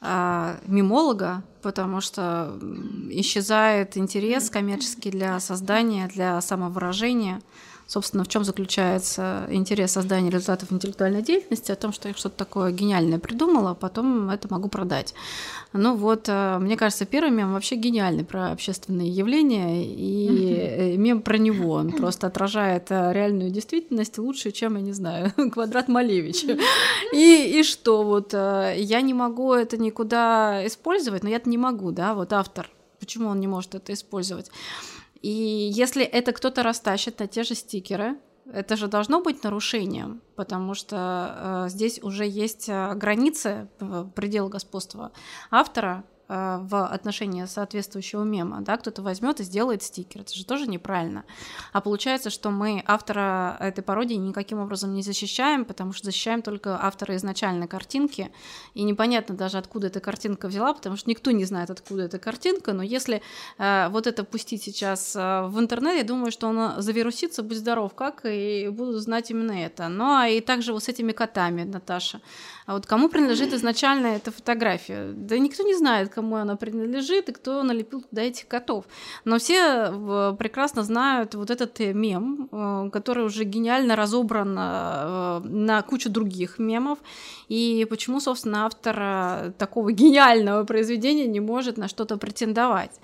а, 0.00 0.56
мемолога, 0.66 1.42
потому 1.62 2.00
что 2.00 2.58
исчезает 3.10 3.96
интерес 3.96 4.48
коммерческий 4.48 5.10
для 5.10 5.38
создания, 5.40 6.08
для 6.08 6.40
самовыражения 6.40 7.40
собственно, 7.90 8.22
в 8.22 8.28
чем 8.28 8.44
заключается 8.44 9.48
интерес 9.50 9.90
создания 9.90 10.30
результатов 10.30 10.72
интеллектуальной 10.72 11.22
деятельности, 11.22 11.72
о 11.72 11.76
том, 11.76 11.92
что 11.92 12.06
я 12.06 12.14
что-то 12.14 12.36
такое 12.36 12.70
гениальное 12.70 13.18
придумала, 13.18 13.72
а 13.72 13.74
потом 13.74 14.30
это 14.30 14.46
могу 14.48 14.68
продать. 14.68 15.12
Ну 15.72 15.96
вот, 15.96 16.28
э, 16.28 16.58
мне 16.60 16.76
кажется, 16.76 17.04
первый 17.04 17.32
мем 17.32 17.52
вообще 17.52 17.74
гениальный 17.74 18.24
про 18.24 18.52
общественные 18.52 19.08
явления, 19.08 19.84
и 19.84 20.96
мем 20.98 21.20
про 21.20 21.36
него, 21.36 21.72
он 21.72 21.90
просто 21.90 22.28
отражает 22.28 22.92
э, 22.92 23.12
реальную 23.12 23.50
действительность 23.50 24.18
лучше, 24.18 24.52
чем, 24.52 24.76
я 24.76 24.82
не 24.82 24.92
знаю, 24.92 25.32
квадрат 25.52 25.88
Малевича. 25.88 26.58
И, 27.12 27.58
и 27.58 27.64
что, 27.64 28.04
вот, 28.04 28.32
э, 28.34 28.74
я 28.76 29.00
не 29.00 29.14
могу 29.14 29.52
это 29.52 29.76
никуда 29.78 30.64
использовать, 30.64 31.24
но 31.24 31.28
я-то 31.28 31.50
не 31.50 31.58
могу, 31.58 31.90
да, 31.90 32.14
вот 32.14 32.32
автор, 32.32 32.70
почему 33.00 33.30
он 33.30 33.40
не 33.40 33.48
может 33.48 33.74
это 33.74 33.92
использовать? 33.92 34.48
И 35.20 35.30
если 35.30 36.04
это 36.04 36.32
кто-то 36.32 36.62
растащит 36.62 37.18
на 37.18 37.26
те 37.26 37.42
же 37.42 37.54
стикеры, 37.54 38.18
это 38.52 38.76
же 38.76 38.88
должно 38.88 39.20
быть 39.22 39.44
нарушением, 39.44 40.22
потому 40.34 40.74
что 40.74 41.66
э, 41.66 41.68
здесь 41.68 42.02
уже 42.02 42.26
есть 42.26 42.68
э, 42.68 42.94
границы, 42.94 43.68
э, 43.78 44.06
предел 44.14 44.48
господства 44.48 45.12
автора, 45.50 46.04
в 46.30 46.86
отношении 46.86 47.44
соответствующего 47.44 48.22
мема, 48.22 48.60
да, 48.60 48.76
кто-то 48.76 49.02
возьмет 49.02 49.40
и 49.40 49.44
сделает 49.44 49.82
стикер, 49.82 50.20
это 50.20 50.34
же 50.34 50.46
тоже 50.46 50.68
неправильно. 50.68 51.24
А 51.72 51.80
получается, 51.80 52.30
что 52.30 52.50
мы 52.50 52.84
автора 52.86 53.56
этой 53.58 53.82
пародии 53.82 54.14
никаким 54.14 54.60
образом 54.60 54.94
не 54.94 55.02
защищаем, 55.02 55.64
потому 55.64 55.92
что 55.92 56.06
защищаем 56.06 56.42
только 56.42 56.78
автора 56.80 57.16
изначальной 57.16 57.66
картинки, 57.66 58.30
и 58.74 58.82
непонятно 58.82 59.34
даже, 59.34 59.58
откуда 59.58 59.88
эта 59.88 60.00
картинка 60.00 60.46
взяла, 60.46 60.72
потому 60.72 60.96
что 60.96 61.10
никто 61.10 61.32
не 61.32 61.44
знает, 61.44 61.70
откуда 61.70 62.04
эта 62.04 62.18
картинка, 62.18 62.72
но 62.72 62.82
если 62.82 63.22
э, 63.58 63.88
вот 63.90 64.06
это 64.06 64.22
пустить 64.22 64.62
сейчас 64.62 65.16
э, 65.16 65.46
в 65.46 65.58
интернет, 65.58 65.96
я 65.96 66.04
думаю, 66.04 66.30
что 66.30 66.46
он 66.48 66.80
завирусится, 66.80 67.42
будь 67.42 67.58
здоров, 67.58 67.94
как, 67.94 68.20
и 68.24 68.68
будут 68.68 69.02
знать 69.02 69.30
именно 69.30 69.52
это. 69.52 69.88
Ну, 69.88 70.04
а 70.04 70.28
и 70.28 70.40
также 70.40 70.72
вот 70.72 70.84
с 70.84 70.88
этими 70.88 71.12
котами, 71.12 71.64
Наташа. 71.64 72.20
А 72.66 72.74
вот 72.74 72.86
кому 72.86 73.08
принадлежит 73.08 73.52
изначально 73.52 74.08
эта 74.08 74.30
фотография? 74.30 75.12
Да 75.12 75.38
никто 75.38 75.62
не 75.64 75.74
знает, 75.74 76.10
кому 76.20 76.36
она 76.36 76.56
принадлежит 76.56 77.28
и 77.28 77.32
кто 77.32 77.62
налепил 77.62 78.02
туда 78.02 78.22
этих 78.22 78.46
котов. 78.46 78.84
Но 79.24 79.38
все 79.38 80.36
прекрасно 80.38 80.82
знают 80.82 81.34
вот 81.34 81.50
этот 81.50 81.78
мем, 81.94 82.48
э, 82.52 82.90
который 82.92 83.24
уже 83.24 83.44
гениально 83.44 83.96
разобран 83.96 84.54
э, 84.58 85.40
на 85.44 85.82
кучу 85.82 86.10
других 86.10 86.58
мемов. 86.58 86.98
И 87.48 87.86
почему, 87.88 88.20
собственно, 88.20 88.66
автор 88.66 89.52
такого 89.58 89.92
гениального 90.00 90.64
произведения 90.64 91.26
не 91.26 91.40
может 91.40 91.78
на 91.78 91.88
что-то 91.88 92.18
претендовать. 92.18 93.00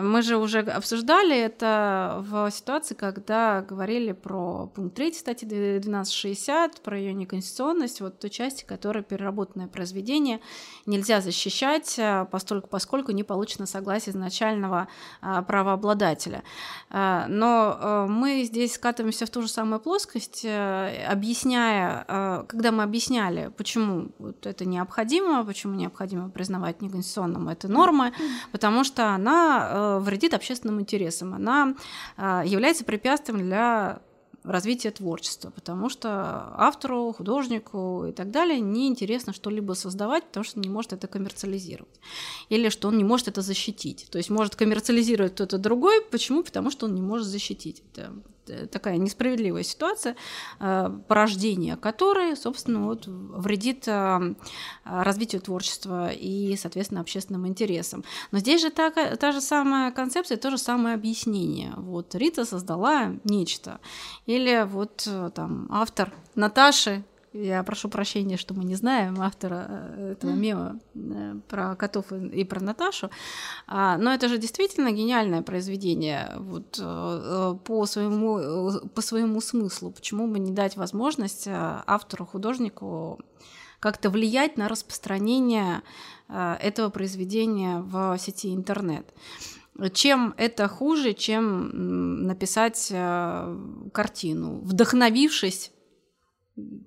Мы 0.00 0.22
же 0.22 0.36
уже 0.36 0.60
обсуждали 0.60 1.36
это 1.36 2.24
в 2.28 2.50
ситуации, 2.50 2.94
когда 2.94 3.62
говорили 3.62 4.12
про 4.12 4.66
пункт 4.74 4.96
3 4.96 5.12
статьи 5.12 5.46
1260, 5.46 6.80
про 6.80 6.98
ее 6.98 7.14
неконституционность, 7.14 8.00
вот 8.00 8.18
той 8.18 8.30
части, 8.30 8.64
которая 8.64 9.02
переработанное 9.02 9.68
произведение 9.68 10.40
нельзя 10.86 11.20
защищать, 11.20 11.98
э, 11.98 12.26
поскольку, 12.30 12.68
поскольку 12.68 13.12
не 13.12 13.22
получено 13.22 13.66
согласие 13.66 14.12
изначального 14.12 14.88
а, 15.20 15.42
правообладателя. 15.42 16.42
А, 16.90 17.26
но 17.28 18.06
мы 18.08 18.44
здесь 18.44 18.74
скатываемся 18.74 19.26
в 19.26 19.30
ту 19.30 19.42
же 19.42 19.48
самую 19.48 19.80
плоскость, 19.80 20.44
э, 20.44 21.06
объясняя, 21.06 22.44
когда 22.48 22.72
мы 22.72 22.82
объясняли, 22.82 23.52
почему 23.56 24.08
вот 24.18 24.46
это 24.46 24.64
необходимо, 24.64 25.44
почему 25.44 25.74
необходимо 25.74 26.28
признавать 26.30 26.80
неконституционным 26.82 27.48
это 27.48 27.68
нормы, 27.68 28.12
потому 28.52 28.84
что 28.84 29.08
она 29.10 29.66
Э, 29.68 29.85
вредит 30.00 30.34
общественным 30.34 30.80
интересам. 30.80 31.34
Она 31.34 31.74
э, 32.16 32.42
является 32.44 32.84
препятствием 32.84 33.38
для 33.38 34.00
развития 34.44 34.90
творчества, 34.92 35.50
потому 35.50 35.88
что 35.88 36.52
автору, 36.56 37.12
художнику 37.12 38.06
и 38.08 38.12
так 38.12 38.30
далее 38.30 38.60
неинтересно 38.60 39.32
что-либо 39.32 39.72
создавать, 39.72 40.24
потому 40.24 40.44
что 40.44 40.58
он 40.58 40.62
не 40.62 40.68
может 40.68 40.92
это 40.92 41.08
коммерциализировать. 41.08 42.00
Или 42.48 42.68
что 42.68 42.88
он 42.88 42.96
не 42.96 43.04
может 43.04 43.28
это 43.28 43.42
защитить. 43.42 44.06
То 44.10 44.18
есть 44.18 44.30
может 44.30 44.54
коммерциализировать 44.54 45.34
кто-то 45.34 45.58
другой. 45.58 46.00
Почему? 46.10 46.44
Потому 46.44 46.70
что 46.70 46.86
он 46.86 46.94
не 46.94 47.02
может 47.02 47.26
защитить. 47.26 47.82
Это 47.92 48.12
Э, 48.12 48.35
такая 48.70 48.96
несправедливая 48.96 49.62
ситуация, 49.62 50.16
э, 50.60 50.90
порождение 51.08 51.76
которой, 51.76 52.36
собственно, 52.36 52.84
вот, 52.84 53.04
вредит 53.06 53.86
э, 53.88 54.34
развитию 54.84 55.40
творчества 55.40 56.10
и, 56.12 56.56
соответственно, 56.56 57.00
общественным 57.00 57.46
интересам. 57.46 58.04
Но 58.30 58.38
здесь 58.38 58.60
же 58.60 58.70
та, 58.70 58.90
та 58.90 59.32
же 59.32 59.40
самая 59.40 59.90
концепция, 59.90 60.36
то 60.36 60.50
же 60.50 60.58
самое 60.58 60.94
объяснение. 60.94 61.72
Вот 61.76 62.14
Рита 62.14 62.44
создала 62.44 63.12
нечто. 63.24 63.80
Или 64.26 64.66
вот 64.66 65.08
там 65.34 65.68
автор 65.70 66.12
Наташи 66.34 67.04
я 67.42 67.62
прошу 67.62 67.88
прощения, 67.88 68.36
что 68.36 68.54
мы 68.54 68.64
не 68.64 68.74
знаем 68.74 69.20
автора 69.20 69.66
э, 69.68 70.12
этого 70.12 70.32
мема 70.32 70.80
э, 70.94 71.34
про 71.48 71.76
котов 71.76 72.12
и 72.12 72.44
про 72.44 72.60
Наташу. 72.60 73.10
А, 73.66 73.98
но 73.98 74.12
это 74.12 74.28
же 74.28 74.38
действительно 74.38 74.92
гениальное 74.92 75.42
произведение 75.42 76.32
вот, 76.38 76.78
э, 76.80 77.56
по, 77.64 77.86
своему, 77.86 78.88
по 78.94 79.02
своему 79.02 79.40
смыслу. 79.40 79.90
Почему 79.90 80.26
бы 80.26 80.38
не 80.38 80.52
дать 80.52 80.76
возможность 80.76 81.46
автору, 81.48 82.26
художнику 82.26 83.20
как-то 83.80 84.10
влиять 84.10 84.56
на 84.56 84.68
распространение 84.68 85.82
этого 86.28 86.88
произведения 86.88 87.80
в 87.80 88.16
сети 88.18 88.54
интернет? 88.54 89.06
Чем 89.92 90.34
это 90.38 90.66
хуже, 90.68 91.12
чем 91.12 92.26
написать 92.26 92.88
картину, 93.92 94.60
вдохновившись 94.62 95.72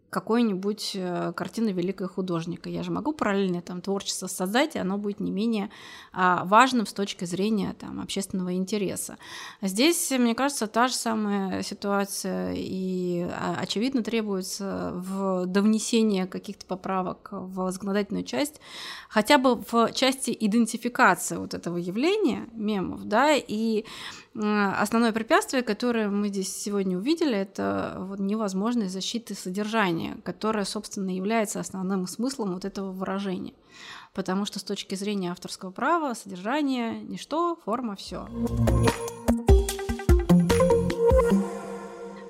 какой-нибудь 0.10 0.91
э, 0.95 1.34
картины 1.36 1.70
великого 1.70 2.10
художника. 2.10 2.70
Я 2.70 2.84
же 2.84 2.91
могу 2.91 3.14
параллельно 3.14 3.62
там 3.62 3.82
творчество 3.82 4.28
создать, 4.28 4.76
и 4.76 4.80
оно 4.80 4.97
будет 4.97 5.20
не 5.20 5.32
менее 5.32 5.70
а, 6.12 6.45
важным 6.45 6.86
с 6.86 6.93
точки 6.93 7.26
зрения 7.26 7.76
там, 7.80 7.99
общественного 7.99 8.53
интереса. 8.53 9.18
Здесь, 9.62 10.12
мне 10.12 10.34
кажется, 10.34 10.68
та 10.68 10.88
же 10.88 10.95
самая 10.95 11.62
ситуация, 11.62 12.53
и 12.55 13.28
а, 13.30 13.57
очевидно 13.60 14.01
требуется 14.01 14.91
в 14.95 15.45
довнесение 15.45 16.26
каких-то 16.26 16.66
поправок 16.66 17.30
в 17.32 17.72
законодательную 17.72 18.24
часть, 18.24 18.60
хотя 19.10 19.38
бы 19.38 19.64
в 19.72 19.91
части 19.93 20.36
идентификации 20.39 21.38
вот 21.38 21.53
этого 21.53 21.78
явления 21.78 22.47
мемов, 22.53 23.03
да, 23.05 23.36
и 23.36 23.86
основное 24.36 25.12
препятствие, 25.12 25.64
которое 25.64 26.10
мы 26.10 26.30
здесь 26.30 26.55
сегодня 26.55 26.97
увидели, 26.97 27.36
это 27.36 27.97
вот 27.99 28.20
невозможность 28.20 28.93
защиты 28.93 29.34
содержания, 29.34 29.99
которое, 30.24 30.66
собственно, 30.66 31.10
является 31.10 31.60
основным 31.60 32.08
смыслом 32.08 32.54
вот 32.54 32.66
этого 32.66 32.91
выражения. 32.91 33.54
Потому 34.14 34.45
что 34.45 34.60
с 34.60 34.64
точки 34.64 34.95
зрения 34.95 35.32
авторского 35.32 35.72
права 35.72 36.14
содержание– 36.14 37.02
ничто, 37.04 37.58
форма– 37.64 37.95
все. 37.97 38.28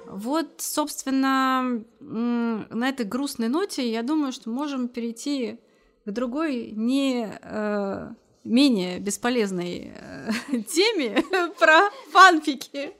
Вот, 0.07 0.47
собственно, 0.57 1.84
на 1.99 2.89
этой 2.89 3.05
грустной 3.05 3.47
ноте 3.47 3.89
я 3.89 4.03
думаю, 4.03 4.34
что 4.34 4.49
можем 4.49 4.89
перейти 4.89 5.59
к 6.05 6.11
другой 6.11 6.72
не 6.72 7.39
э, 7.41 8.09
менее 8.43 8.99
бесполезной 8.99 9.93
э, 9.95 10.32
теме 10.67 11.24
про 11.59 11.89
фанфики. 12.11 12.91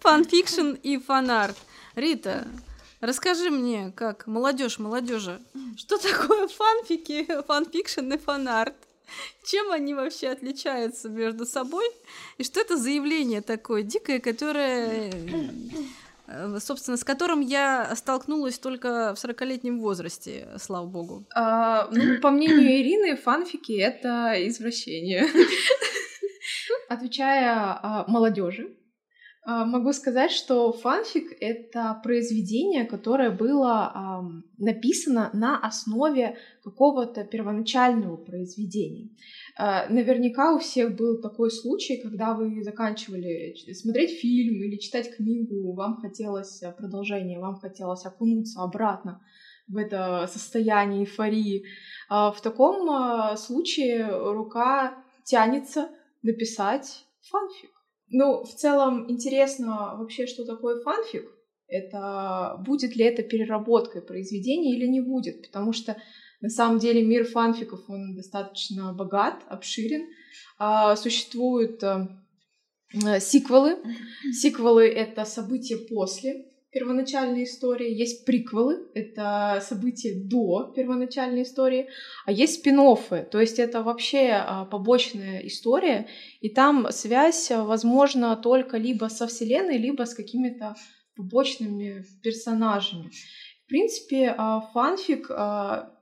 Фанфикшн 0.00 0.72
и 0.82 0.98
фанарт. 0.98 1.56
Рита, 1.94 2.46
расскажи 3.00 3.50
мне, 3.50 3.92
как 3.96 4.26
молодежь 4.26 4.78
молодежи, 4.78 5.40
что 5.76 5.98
такое 5.98 6.48
фанфики, 6.48 7.26
фанфикшн 7.46 8.12
и 8.12 8.18
фанарт? 8.18 8.76
Чем 9.44 9.72
они 9.72 9.92
вообще 9.92 10.28
отличаются 10.28 11.08
между 11.08 11.44
собой? 11.44 11.84
И 12.38 12.44
что 12.44 12.60
это 12.60 12.76
за 12.76 12.90
явление 12.90 13.40
такое 13.40 13.82
дикое, 13.82 14.20
которое 14.20 15.10
Э, 16.30 16.58
собственно, 16.60 16.96
с 16.96 17.04
которым 17.04 17.40
я 17.40 17.94
столкнулась 17.96 18.58
только 18.58 19.14
в 19.14 19.24
40-летнем 19.24 19.80
возрасте, 19.80 20.48
слава 20.58 20.86
богу. 20.86 21.26
А, 21.34 21.88
ну, 21.90 22.20
по 22.20 22.30
мнению 22.30 22.80
Ирины, 22.80 23.16
фанфики— 23.16 23.72
это 23.80 24.34
извращение. 24.46 25.26
Отвечая 26.88 27.78
а, 27.82 28.04
молодежи, 28.06 28.76
могу 29.46 29.92
сказать, 29.92 30.30
что 30.30 30.70
фанфик— 30.72 31.34
это 31.40 31.98
произведение, 32.02 32.84
которое 32.84 33.30
было 33.30 33.90
а, 33.94 34.22
написано 34.58 35.30
на 35.32 35.58
основе 35.58 36.36
какого-то 36.62 37.24
первоначального 37.24 38.16
произведения. 38.16 39.08
А, 39.56 39.88
наверняка 39.88 40.54
у 40.54 40.58
всех 40.58 40.94
был 40.94 41.22
такой 41.22 41.50
случай, 41.50 41.96
когда 41.96 42.34
вы 42.34 42.62
заканчивали 42.62 43.54
смотреть 43.72 44.20
фильм 44.20 44.62
или 44.62 44.76
читать 44.76 45.16
книгу, 45.16 45.72
вам 45.72 45.96
хотелось 45.96 46.62
продолжения, 46.76 47.40
вам 47.40 47.56
хотелось 47.56 48.04
окунуться 48.04 48.60
обратно 48.60 49.22
в 49.68 49.76
это 49.76 50.28
состояние 50.30 51.04
эйфории. 51.04 51.64
В 52.08 52.36
таком 52.42 53.36
случае 53.36 54.08
рука 54.10 55.02
тянется 55.24 55.88
написать 56.22 57.06
фанфик. 57.22 57.79
Ну, 58.10 58.44
в 58.44 58.54
целом 58.54 59.10
интересно 59.10 59.96
вообще, 59.96 60.26
что 60.26 60.44
такое 60.44 60.82
фанфик. 60.82 61.30
Это 61.68 62.60
будет 62.66 62.96
ли 62.96 63.04
это 63.04 63.22
переработкой 63.22 64.02
произведения 64.02 64.76
или 64.76 64.86
не 64.86 65.00
будет, 65.00 65.46
потому 65.46 65.72
что 65.72 65.96
на 66.40 66.48
самом 66.48 66.78
деле 66.78 67.04
мир 67.04 67.24
фанфиков, 67.24 67.88
он 67.88 68.16
достаточно 68.16 68.92
богат, 68.92 69.42
обширен. 69.48 70.08
А, 70.58 70.96
существуют 70.96 71.82
а, 71.84 72.08
сиквелы. 73.20 73.76
Сиквелы— 74.32 74.88
это 74.88 75.24
события 75.24 75.76
после 75.76 76.49
первоначальной 76.72 77.44
истории, 77.44 77.90
есть 77.92 78.24
приквелы, 78.24 78.88
это 78.94 79.60
события 79.60 80.14
до 80.14 80.72
первоначальной 80.74 81.42
истории, 81.42 81.88
а 82.26 82.32
есть 82.32 82.60
спин 82.60 82.76
то 82.76 83.40
есть 83.40 83.58
это 83.58 83.82
вообще 83.82 84.30
а, 84.32 84.64
побочная 84.64 85.40
история, 85.46 86.06
и 86.40 86.48
там 86.48 86.92
связь 86.92 87.50
возможна 87.50 88.36
только 88.36 88.76
либо 88.76 89.06
со 89.06 89.26
Вселенной, 89.26 89.78
либо 89.78 90.04
с 90.04 90.14
какими-то 90.14 90.76
побочными 91.16 92.04
персонажами. 92.22 93.10
В 93.64 93.68
принципе, 93.68 94.34
а, 94.36 94.60
фанфик 94.72 95.30
а, 95.30 95.92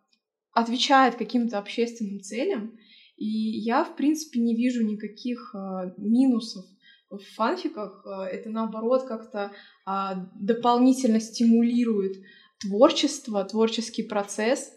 отвечает 0.52 1.14
каким-то 1.14 1.58
общественным 1.58 2.20
целям, 2.20 2.78
и 3.16 3.26
я, 3.26 3.84
в 3.84 3.96
принципе, 3.96 4.38
не 4.40 4.54
вижу 4.54 4.84
никаких 4.84 5.52
минусов 5.96 6.64
в 7.10 7.20
фанфиках 7.36 8.04
э, 8.04 8.24
это 8.24 8.50
наоборот 8.50 9.06
как-то 9.06 9.52
а, 9.86 10.26
дополнительно 10.34 11.20
стимулирует 11.20 12.16
творчество, 12.60 13.44
творческий 13.44 14.02
процесс. 14.02 14.72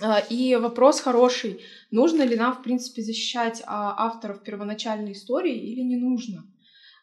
А, 0.00 0.20
и 0.20 0.56
вопрос 0.56 1.00
хороший, 1.00 1.60
нужно 1.90 2.22
ли 2.22 2.36
нам, 2.36 2.54
в 2.54 2.62
принципе, 2.62 3.02
защищать 3.02 3.62
а, 3.66 4.06
авторов 4.06 4.42
первоначальной 4.42 5.12
истории 5.12 5.56
или 5.56 5.80
не 5.80 5.96
нужно? 5.96 6.44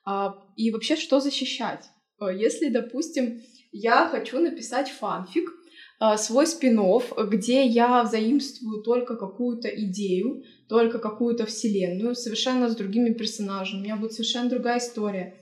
А, 0.05 0.35
и 0.55 0.71
вообще, 0.71 0.95
что 0.95 1.19
защищать? 1.19 1.85
Э, 2.21 2.27
если, 2.33 2.69
допустим, 2.69 3.41
я 3.71 4.07
хочу 4.07 4.39
написать 4.39 4.89
фанфик, 4.89 5.49
свой 6.17 6.47
спин 6.47 6.79
где 7.29 7.65
я 7.65 8.05
заимствую 8.05 8.83
только 8.83 9.15
какую-то 9.15 9.67
идею, 9.67 10.43
только 10.67 10.99
какую-то 10.99 11.45
вселенную, 11.45 12.15
совершенно 12.15 12.69
с 12.69 12.75
другими 12.75 13.13
персонажами. 13.13 13.79
У 13.79 13.83
меня 13.83 13.95
будет 13.95 14.13
совершенно 14.13 14.49
другая 14.49 14.79
история. 14.79 15.35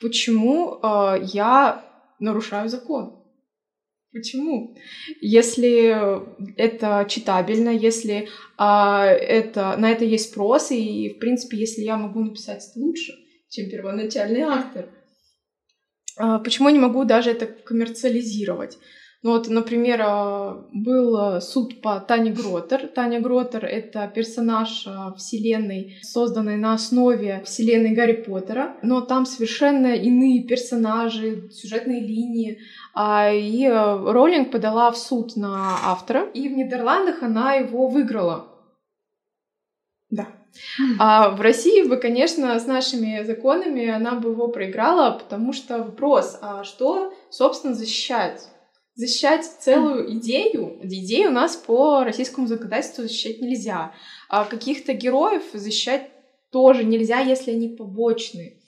Почему 0.00 0.78
э, 0.80 1.26
я 1.32 1.84
нарушаю 2.20 2.68
закон? 2.68 3.18
Почему? 4.12 4.74
Если 5.20 5.94
это 6.56 7.06
читабельно, 7.08 7.68
если 7.68 8.28
а, 8.56 9.04
это, 9.06 9.76
на 9.76 9.90
это 9.90 10.04
есть 10.04 10.30
спрос, 10.30 10.70
и, 10.70 11.10
в 11.10 11.18
принципе, 11.18 11.58
если 11.58 11.82
я 11.82 11.98
могу 11.98 12.20
написать 12.20 12.62
лучше, 12.74 13.12
чем 13.50 13.68
первоначальный 13.68 14.40
автор, 14.40 14.88
а, 16.16 16.38
почему 16.38 16.68
я 16.68 16.74
не 16.74 16.80
могу 16.80 17.04
даже 17.04 17.30
это 17.30 17.46
коммерциализировать? 17.46 18.78
Ну 19.22 19.32
вот, 19.32 19.48
например, 19.48 20.00
а, 20.04 20.64
был 20.72 21.40
суд 21.40 21.80
по 21.82 21.98
Тане 21.98 22.30
Гротер. 22.30 22.86
Таня 22.86 23.20
Гротер— 23.20 23.64
это 23.66 24.06
персонаж 24.14 24.84
а, 24.86 25.12
вселенной, 25.14 25.98
созданной 26.02 26.56
на 26.56 26.74
основе 26.74 27.42
вселенной 27.44 27.96
Гарри 27.96 28.12
Поттера, 28.12 28.76
но 28.82 29.00
там 29.00 29.26
совершенно 29.26 29.88
иные 29.88 30.44
персонажи, 30.44 31.50
сюжетные 31.50 32.00
линии. 32.00 32.60
И 32.96 33.68
Роллинг 33.68 34.50
подала 34.50 34.90
в 34.90 34.98
суд 34.98 35.36
на 35.36 35.76
автора, 35.84 36.28
и 36.34 36.48
в 36.48 36.52
Нидерландах 36.52 37.22
она 37.22 37.54
его 37.54 37.88
выиграла. 37.88 38.46
Да. 40.10 40.28
А 40.98 41.30
в 41.30 41.40
России 41.40 41.86
бы, 41.86 41.96
конечно, 41.96 42.58
с 42.58 42.66
нашими 42.66 43.22
законами 43.24 43.88
она 43.88 44.14
бы 44.14 44.30
его 44.30 44.48
проиграла, 44.48 45.18
потому 45.18 45.52
что 45.52 45.78
вопрос, 45.78 46.38
а 46.40 46.64
что, 46.64 47.12
собственно, 47.30 47.74
защищать? 47.74 48.48
Защищать 48.98 49.44
целую 49.44 50.12
идею. 50.18 50.80
Идею 50.82 51.30
у 51.30 51.32
нас 51.32 51.56
по 51.56 52.02
российскому 52.02 52.48
законодательству 52.48 53.04
защищать 53.04 53.40
нельзя. 53.40 53.94
А 54.28 54.44
каких-то 54.44 54.92
героев 54.92 55.44
защищать 55.54 56.10
тоже 56.50 56.82
нельзя, 56.82 57.20
если 57.20 57.52
они 57.52 57.68
побочные. 57.68 58.58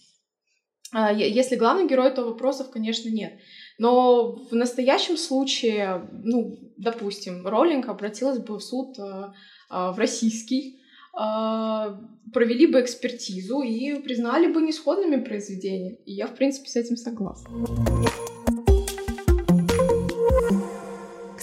А 0.92 1.12
если 1.12 1.56
главный 1.56 1.88
герой, 1.88 2.12
то 2.12 2.24
вопросов, 2.24 2.70
конечно, 2.70 3.08
нет. 3.08 3.32
Но 3.78 4.32
в 4.32 4.54
настоящем 4.54 5.16
случае, 5.16 6.08
ну, 6.22 6.58
допустим, 6.76 7.44
Роллинг 7.46 7.88
обратилась 7.88 8.38
бы 8.38 8.58
в 8.58 8.60
суд 8.60 8.98
э, 8.98 9.02
э, 9.02 9.90
в 9.92 9.98
российский, 9.98 10.80
э, 11.12 11.96
провели 12.32 12.66
бы 12.68 12.80
экспертизу 12.80 13.62
и 13.62 13.94
признали 13.96 14.52
бы 14.52 14.62
несходными 14.62 15.22
произведения. 15.24 15.96
И 16.04 16.12
я, 16.12 16.26
в 16.26 16.36
принципе, 16.36 16.68
с 16.68 16.76
этим 16.76 16.96
согласна. 16.96 17.48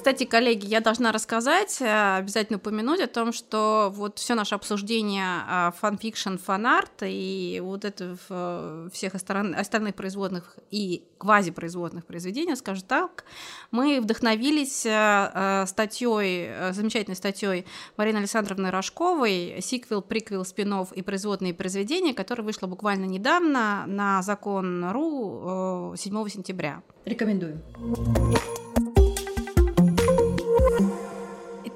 Кстати, 0.07 0.23
коллеги, 0.23 0.65
я 0.65 0.79
должна 0.79 1.11
рассказать, 1.11 1.81
э, 1.81 2.17
обязательно 2.19 2.59
упомянуть 2.59 3.01
о 3.01 3.07
том, 3.07 3.33
что 3.33 3.91
вот 3.93 4.19
все 4.19 4.35
наше 4.35 4.55
обсуждение 4.55 5.41
э, 5.45 5.71
фанфикшн, 5.77 6.37
фанарт 6.37 7.01
и 7.01 7.59
вот 7.61 7.83
это 7.83 8.17
в 8.29 8.89
всех 8.93 9.15
остальных 9.15 9.95
производных 9.95 10.55
и 10.71 11.03
квазипроизводных 11.17 12.05
произведений, 12.05 12.55
скажем 12.55 12.85
так, 12.87 13.25
мы 13.71 13.99
вдохновились 13.99 14.85
э, 14.85 15.65
статьей, 15.67 16.51
замечательной 16.71 17.17
статьей 17.17 17.65
Марины 17.97 18.19
Александровны 18.19 18.71
Рожковой 18.71 19.57
«Сиквел, 19.59 20.01
приквел, 20.01 20.45
спинов 20.45 20.93
и 20.93 21.01
производные 21.01 21.53
произведения», 21.53 22.13
которая 22.13 22.45
вышла 22.45 22.67
буквально 22.67 23.03
недавно 23.03 23.83
на 23.87 24.21
Закон.ру 24.21 25.95
7 25.97 26.29
сентября. 26.29 26.81
Рекомендую. 27.03 27.61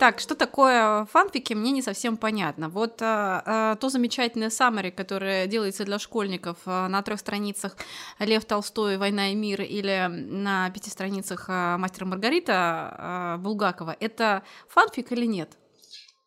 Так, 0.02 0.20
что 0.20 0.34
такое 0.34 1.06
фанфики, 1.06 1.54
мне 1.54 1.70
не 1.70 1.84
совсем 1.84 2.18
понятно. 2.18 2.70
Вот 2.70 3.04
а, 3.04 3.43
а, 3.45 3.76
то 3.76 3.89
замечательное 3.89 4.49
summary, 4.49 4.89
которое 4.89 5.45
делается 5.45 5.86
для 5.86 5.99
школьников 5.99 6.58
а, 6.66 6.88
на 6.88 7.04
трех 7.04 7.20
страницах 7.20 7.78
Лев 8.18 8.43
Толстой 8.45 8.97
«Война 8.97 9.32
и 9.32 9.36
мир» 9.36 9.62
или 9.62 10.08
на 10.10 10.72
пяти 10.72 10.89
страницах 10.89 11.45
а, 11.49 11.78
«Мастер 11.78 12.06
Маргарита» 12.06 12.54
а, 12.56 13.38
Булгакова, 13.38 13.95
это 13.99 14.41
фанфик 14.70 15.12
или 15.12 15.28
нет? 15.28 15.52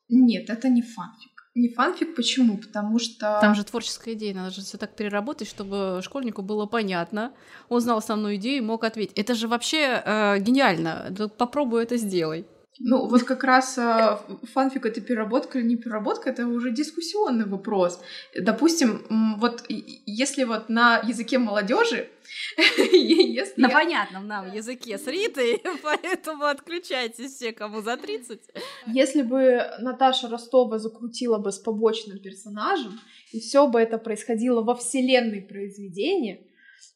Нет, 0.08 0.50
это 0.50 0.68
не 0.68 0.82
фанфик. 0.82 1.32
Не 1.56 1.68
фанфик, 1.74 2.14
почему? 2.14 2.58
Потому 2.58 3.00
что... 3.00 3.38
Там 3.40 3.56
же 3.56 3.64
творческая 3.64 4.14
идея, 4.14 4.34
надо 4.34 4.50
же 4.50 4.60
все 4.60 4.78
так 4.78 4.94
переработать, 4.94 5.48
чтобы 5.48 5.98
школьнику 6.04 6.42
было 6.42 6.66
понятно. 6.66 7.32
Он 7.68 7.80
знал 7.80 7.98
основную 7.98 8.36
идею 8.36 8.58
и 8.58 8.64
мог 8.64 8.84
ответить. 8.84 9.18
Это 9.18 9.34
же 9.34 9.48
вообще 9.48 10.00
э, 10.04 10.38
гениально. 10.38 11.12
Попробуй 11.38 11.82
это 11.82 11.96
сделай. 11.96 12.46
Ну, 12.80 13.06
вот 13.06 13.22
как 13.22 13.44
раз 13.44 13.78
э, 13.78 14.18
фанфик 14.52 14.84
это 14.86 15.00
переработка 15.00 15.58
или 15.58 15.66
не 15.66 15.76
переработка, 15.76 16.30
это 16.30 16.46
уже 16.46 16.72
дискуссионный 16.72 17.46
вопрос. 17.46 18.00
Допустим, 18.36 19.36
вот 19.38 19.64
если 19.68 20.42
вот 20.44 20.68
на 20.68 20.98
языке 20.98 21.38
молодежи, 21.38 22.08
если 22.92 23.60
на 23.60 23.68
понятном 23.68 24.26
нам 24.26 24.52
языке 24.52 24.98
с 24.98 25.06
Ритой, 25.06 25.62
поэтому 25.82 26.44
отключайтесь 26.44 27.34
все, 27.34 27.52
кому 27.52 27.80
за 27.80 27.96
30. 27.96 28.40
Если 28.88 29.22
бы 29.22 29.62
Наташа 29.78 30.28
Ростова 30.28 30.78
закрутила 30.78 31.38
бы 31.38 31.52
с 31.52 31.58
побочным 31.58 32.18
персонажем, 32.18 32.98
и 33.32 33.38
все 33.38 33.68
бы 33.68 33.80
это 33.80 33.98
происходило 33.98 34.62
во 34.62 34.74
вселенной 34.74 35.42
произведения, 35.42 36.40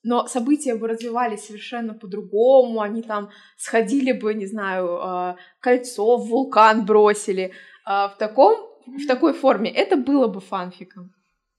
но 0.02 0.26
события 0.26 0.74
бы 0.74 0.88
развивались 0.88 1.46
совершенно 1.46 1.94
по-другому, 1.94 2.80
они 2.80 3.02
там 3.02 3.30
сходили 3.56 4.12
бы, 4.12 4.34
не 4.34 4.46
знаю, 4.46 4.98
а, 5.00 5.36
кольцо 5.60 6.16
в 6.16 6.28
вулкан 6.28 6.84
бросили. 6.84 7.52
А, 7.84 8.08
в 8.08 8.18
таком, 8.18 8.56
в 8.86 9.06
такой 9.06 9.32
форме 9.32 9.70
это 9.70 9.96
было 9.96 10.28
бы 10.28 10.40
фанфиком. 10.40 11.12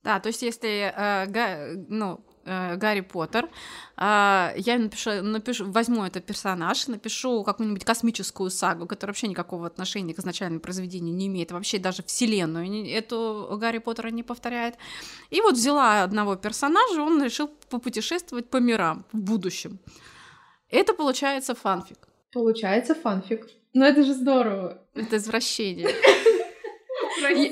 Да, 0.04 0.20
то 0.20 0.28
есть 0.28 0.42
если, 0.42 0.94
э, 0.96 1.76
ну, 1.90 2.26
э, 2.50 2.76
Гарри 2.78 3.02
Поттер. 3.02 3.50
Э, 3.98 4.54
я 4.58 4.78
напишу, 4.78 5.22
напишу, 5.22 5.72
возьму 5.72 6.04
этот 6.04 6.26
персонаж, 6.26 6.88
напишу 6.88 7.44
какую-нибудь 7.44 7.86
космическую 7.86 8.50
сагу, 8.50 8.88
которая 8.88 9.12
вообще 9.12 9.28
никакого 9.28 9.68
отношения 9.68 10.14
к 10.14 10.20
изначальному 10.20 10.60
произведению 10.60 11.16
не 11.16 11.28
имеет, 11.28 11.52
вообще 11.52 11.80
даже 11.80 12.04
вселенную 12.04 12.90
эту 12.90 13.58
Гарри 13.60 13.78
Поттера 13.78 14.10
не 14.10 14.24
повторяет. 14.24 14.76
И 15.30 15.42
вот 15.42 15.56
взяла 15.56 16.04
одного 16.04 16.36
персонажа, 16.36 17.02
он 17.02 17.24
решил 17.24 17.50
попутешествовать 17.70 18.50
по 18.50 18.58
мирам 18.58 19.06
в 19.12 19.20
будущем. 19.20 19.80
Это 20.70 20.94
получается 20.94 21.56
фанфик. 21.56 22.08
Получается 22.32 22.96
фанфик. 22.96 23.48
Ну 23.74 23.86
это 23.86 24.04
же 24.04 24.14
здорово. 24.14 24.82
Это 24.96 25.18
извращение. 25.18 25.90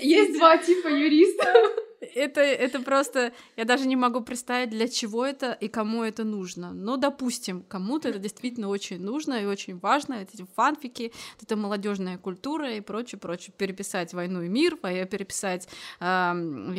Есть 0.02 0.38
два 0.38 0.58
типа 0.58 0.88
юристов 0.88 1.87
это, 2.00 2.42
это 2.42 2.80
просто... 2.82 3.34
Я 3.56 3.66
даже 3.66 3.88
не 3.88 3.96
могу 3.96 4.22
представить, 4.22 4.70
для 4.70 4.88
чего 4.88 5.26
это 5.26 5.52
и 5.54 5.68
кому 5.68 6.04
это 6.04 6.24
нужно. 6.24 6.74
Но, 6.74 6.98
допустим, 6.98 7.64
кому-то 7.68 8.10
это 8.10 8.20
действительно 8.20 8.70
очень 8.70 9.02
нужно 9.02 9.42
и 9.42 9.46
очень 9.46 9.78
важно. 9.80 10.16
Эти 10.16 10.46
фанфики, 10.56 11.12
это 11.42 11.56
молодежная 11.56 12.18
культура 12.18 12.74
и 12.74 12.82
прочее, 12.82 13.20
прочее. 13.20 13.54
Переписать 13.58 14.14
«Войну 14.14 14.42
и 14.42 14.48
мир», 14.48 14.78
переписать, 14.78 15.68
э, 16.00 16.04
я 16.04 16.34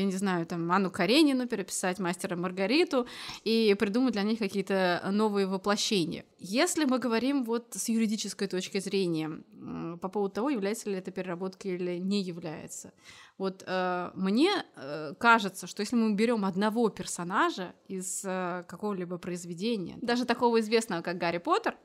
не 0.04 0.16
знаю, 0.16 0.46
там, 0.46 0.70
Анну 0.70 0.90
Каренину, 0.90 1.46
переписать 1.46 1.98
«Мастера 1.98 2.36
Маргариту» 2.36 3.06
и 3.44 3.74
придумать 3.78 4.12
для 4.12 4.22
них 4.22 4.38
какие-то 4.38 5.02
новые 5.10 5.46
воплощения. 5.46 6.24
Если 6.38 6.84
мы 6.84 6.98
говорим 6.98 7.44
вот 7.44 7.68
с 7.72 7.88
юридической 7.88 8.46
точки 8.46 8.78
зрения 8.78 9.42
по 10.00 10.08
поводу 10.08 10.34
того, 10.34 10.50
является 10.50 10.88
ли 10.88 10.96
это 10.96 11.10
переработкой 11.10 11.74
или 11.74 11.98
не 11.98 12.22
является, 12.22 12.92
вот 13.38 13.62
э, 13.64 14.10
мне 14.14 14.64
э, 14.74 15.14
кажется, 15.18 15.68
что 15.68 15.80
если 15.80 15.94
мы 15.94 16.12
берем 16.14 16.44
одного 16.44 16.88
персонажа 16.88 17.72
из 17.86 18.24
э, 18.24 18.64
какого-либо 18.66 19.16
произведения, 19.18 19.96
даже 20.02 20.24
такого 20.24 20.58
известного, 20.58 21.02
как 21.02 21.18
Гарри 21.18 21.38
Поттер, 21.38 21.76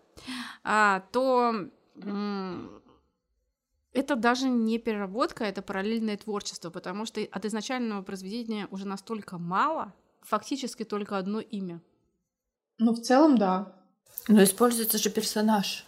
э, 0.63 1.01
то 1.11 1.69
э, 1.95 2.79
это 3.93 4.15
даже 4.15 4.49
не 4.49 4.79
переработка, 4.79 5.43
это 5.43 5.61
параллельное 5.61 6.17
творчество, 6.17 6.71
потому 6.71 7.05
что 7.05 7.21
от 7.21 7.45
изначального 7.45 8.01
произведения 8.01 8.67
уже 8.71 8.87
настолько 8.87 9.37
мало, 9.37 9.93
фактически 10.21 10.83
только 10.83 11.19
одно 11.19 11.39
имя. 11.39 11.81
Ну, 12.79 12.93
в 12.93 13.01
целом, 13.01 13.37
да. 13.37 13.75
Но 14.27 14.43
используется 14.43 14.97
же 14.97 15.11
персонаж. 15.11 15.85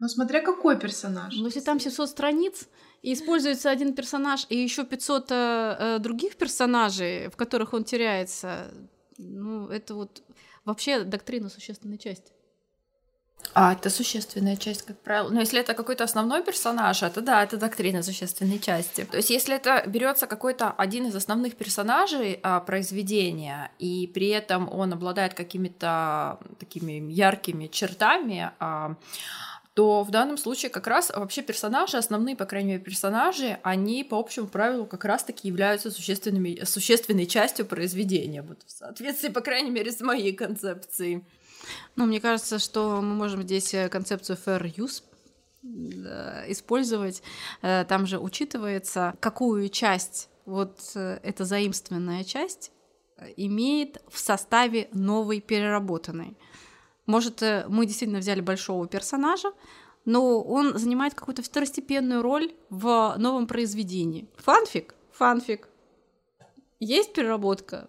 Ну, 0.00 0.08
смотря 0.08 0.42
какой 0.42 0.78
персонаж. 0.78 1.34
Ну, 1.36 1.46
если 1.46 1.60
там 1.60 1.80
700 1.80 2.08
страниц, 2.08 2.68
и 3.02 3.12
используется 3.12 3.70
один 3.70 3.94
персонаж 3.94 4.46
и 4.50 4.56
еще 4.56 4.84
500 4.84 5.30
э, 5.30 5.34
э, 5.34 5.98
других 5.98 6.36
персонажей, 6.36 7.28
в 7.28 7.36
которых 7.36 7.72
он 7.72 7.84
теряется. 7.84 8.70
Ну, 9.18 9.68
это 9.68 9.94
вот 9.94 10.22
вообще 10.64 11.04
доктрина 11.04 11.48
существенной 11.48 11.98
части. 11.98 12.32
А, 13.54 13.72
это 13.72 13.90
существенная 13.90 14.56
часть, 14.56 14.82
как 14.82 15.00
правило. 15.00 15.30
Но 15.30 15.40
если 15.40 15.60
это 15.60 15.74
какой-то 15.74 16.04
основной 16.04 16.44
персонаж, 16.44 17.02
это 17.02 17.20
да, 17.20 17.42
это 17.42 17.56
доктрина 17.56 18.02
существенной 18.02 18.58
части. 18.58 19.04
То 19.04 19.16
есть, 19.16 19.30
если 19.30 19.56
это 19.56 19.82
берется 19.86 20.26
какой-то 20.26 20.70
один 20.70 21.06
из 21.06 21.16
основных 21.16 21.56
персонажей 21.56 22.38
а, 22.42 22.60
произведения, 22.60 23.72
и 23.78 24.06
при 24.14 24.28
этом 24.28 24.68
он 24.72 24.92
обладает 24.92 25.34
какими-то 25.34 26.38
такими 26.58 27.10
яркими 27.10 27.66
чертами, 27.66 28.52
а, 28.60 28.94
то 29.80 30.02
в 30.02 30.10
данном 30.10 30.36
случае 30.36 30.68
как 30.68 30.86
раз 30.86 31.08
вообще 31.08 31.40
персонажи, 31.40 31.96
основные, 31.96 32.36
по 32.36 32.44
крайней 32.44 32.72
мере, 32.72 32.84
персонажи, 32.84 33.58
они 33.62 34.04
по 34.04 34.18
общему 34.18 34.46
правилу 34.46 34.84
как 34.84 35.06
раз-таки 35.06 35.48
являются 35.48 35.90
существенными, 35.90 36.64
существенной 36.64 37.24
частью 37.24 37.64
произведения, 37.64 38.42
вот 38.42 38.58
в 38.66 38.70
соответствии, 38.70 39.30
по 39.30 39.40
крайней 39.40 39.70
мере, 39.70 39.90
с 39.90 40.02
моей 40.02 40.34
концепцией. 40.34 41.24
Ну, 41.96 42.04
мне 42.04 42.20
кажется, 42.20 42.58
что 42.58 43.00
мы 43.00 43.14
можем 43.14 43.44
здесь 43.44 43.72
э, 43.72 43.88
концепцию 43.88 44.36
fair 44.36 44.62
use 44.70 45.02
использовать. 46.46 47.22
Э, 47.62 47.86
там 47.88 48.06
же 48.06 48.18
учитывается, 48.18 49.14
какую 49.18 49.70
часть, 49.70 50.28
вот 50.44 50.78
э, 50.94 51.20
эта 51.22 51.46
заимственная 51.46 52.22
часть, 52.24 52.70
имеет 53.38 54.02
в 54.10 54.18
составе 54.18 54.90
новой 54.92 55.40
переработанной. 55.40 56.36
Может, 57.06 57.42
мы 57.68 57.86
действительно 57.86 58.20
взяли 58.20 58.40
большого 58.40 58.86
персонажа, 58.86 59.52
но 60.04 60.42
он 60.42 60.78
занимает 60.78 61.14
какую-то 61.14 61.42
второстепенную 61.42 62.22
роль 62.22 62.52
в 62.68 63.14
новом 63.18 63.46
произведении. 63.46 64.28
Фанфик? 64.36 64.94
Фанфик. 65.12 65.68
Есть 66.78 67.12
переработка? 67.12 67.88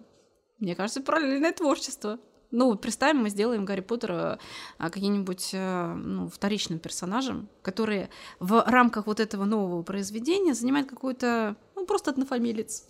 Мне 0.60 0.76
кажется, 0.76 1.02
параллельное 1.02 1.54
творчество. 1.54 2.20
Ну, 2.52 2.76
представим, 2.76 3.22
мы 3.22 3.30
сделаем 3.30 3.64
Гарри 3.64 3.80
Поттера 3.80 4.38
а, 4.78 4.90
каким-нибудь 4.90 5.52
э, 5.54 5.94
ну, 5.94 6.28
вторичным 6.28 6.80
персонажем, 6.80 7.48
который 7.62 8.10
в 8.40 8.62
рамках 8.68 9.08
вот 9.08 9.22
этого 9.22 9.46
нового 9.46 9.84
произведения 9.84 10.54
занимает 10.54 10.90
какую-то, 10.90 11.56
ну, 11.76 11.86
просто 11.86 12.12
однофамилец. 12.12 12.86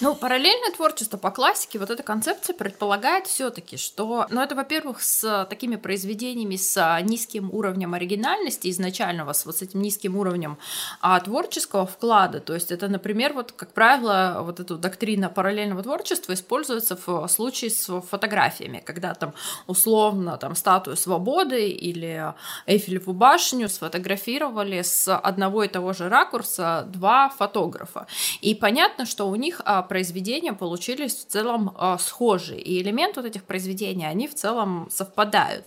Ну, 0.00 0.14
параллельное 0.14 0.70
творчество 0.72 1.16
по 1.16 1.30
классике, 1.30 1.78
вот 1.78 1.90
эта 1.90 2.02
концепция 2.02 2.54
предполагает 2.54 3.26
все-таки, 3.26 3.76
что, 3.76 4.26
ну, 4.30 4.40
это, 4.40 4.54
во-первых, 4.54 5.02
с 5.02 5.46
такими 5.48 5.76
произведениями 5.76 6.56
с 6.56 7.00
низким 7.02 7.50
уровнем 7.52 7.94
оригинальности 7.94 8.70
изначального, 8.70 9.32
с 9.32 9.46
вот 9.46 9.60
этим 9.62 9.82
низким 9.82 10.16
уровнем 10.16 10.58
а, 11.00 11.18
творческого 11.20 11.86
вклада. 11.86 12.40
То 12.40 12.54
есть 12.54 12.70
это, 12.70 12.88
например, 12.88 13.32
вот, 13.32 13.52
как 13.52 13.72
правило, 13.72 14.40
вот 14.42 14.60
эта 14.60 14.76
доктрина 14.76 15.28
параллельного 15.28 15.82
творчества 15.82 16.34
используется 16.34 16.98
в 17.06 17.26
случае 17.28 17.70
с 17.70 18.00
фотографиями, 18.00 18.82
когда 18.84 19.14
там 19.14 19.34
условно 19.66 20.36
там 20.36 20.54
статую 20.54 20.96
свободы 20.96 21.68
или 21.68 22.34
Эйфелеву 22.66 23.12
башню 23.12 23.68
сфотографировали 23.68 24.82
с 24.82 25.14
одного 25.16 25.64
и 25.64 25.68
того 25.68 25.92
же 25.92 26.08
ракурса 26.08 26.84
два 26.88 27.28
фотографа. 27.28 28.06
И 28.40 28.54
понятно, 28.54 29.06
что 29.06 29.28
у 29.28 29.34
них 29.36 29.60
а, 29.64 29.82
произведения 29.82 30.52
получились 30.52 31.14
в 31.14 31.26
целом 31.26 31.74
а, 31.76 31.98
схожие, 31.98 32.60
и 32.60 32.80
элементы 32.82 33.20
вот 33.20 33.28
этих 33.28 33.44
произведений, 33.44 34.06
они 34.06 34.28
в 34.28 34.34
целом 34.34 34.88
совпадают. 34.90 35.64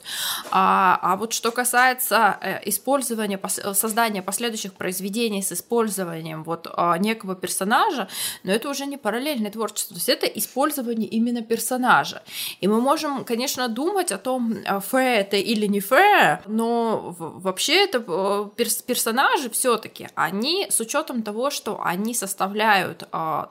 А, 0.52 1.00
а 1.02 1.16
вот 1.16 1.34
что 1.34 1.52
касается 1.52 2.38
э, 2.42 2.60
использования, 2.70 3.40
создания 3.74 4.22
последующих 4.22 4.74
произведений 4.74 5.42
с 5.42 5.52
использованием 5.52 6.44
вот 6.44 6.68
а, 6.74 6.98
некого 6.98 7.36
персонажа, 7.36 8.08
но 8.44 8.52
это 8.52 8.70
уже 8.70 8.86
не 8.86 8.98
параллельное 8.98 9.52
творчество, 9.52 9.96
то 9.96 10.00
есть 10.00 10.10
это 10.10 10.26
использование 10.28 11.08
именно 11.08 11.42
персонажа. 11.42 12.22
И 12.62 12.68
мы 12.68 12.82
можем, 12.82 13.24
конечно, 13.26 13.68
думать 13.68 14.12
о 14.12 14.18
том, 14.18 14.56
фэ 14.64 15.20
это 15.20 15.38
или 15.38 15.68
не 15.68 15.80
фэ, 15.80 16.42
но 16.48 17.16
вообще 17.18 17.84
это 17.86 18.04
э, 18.08 18.50
персонажи 18.86 19.50
все-таки, 19.50 20.10
они 20.16 20.68
с 20.70 20.80
учетом 20.80 21.24
того, 21.24 21.50
что 21.50 21.82
они 21.84 22.14
составляют 22.14 23.08
а, 23.12 23.48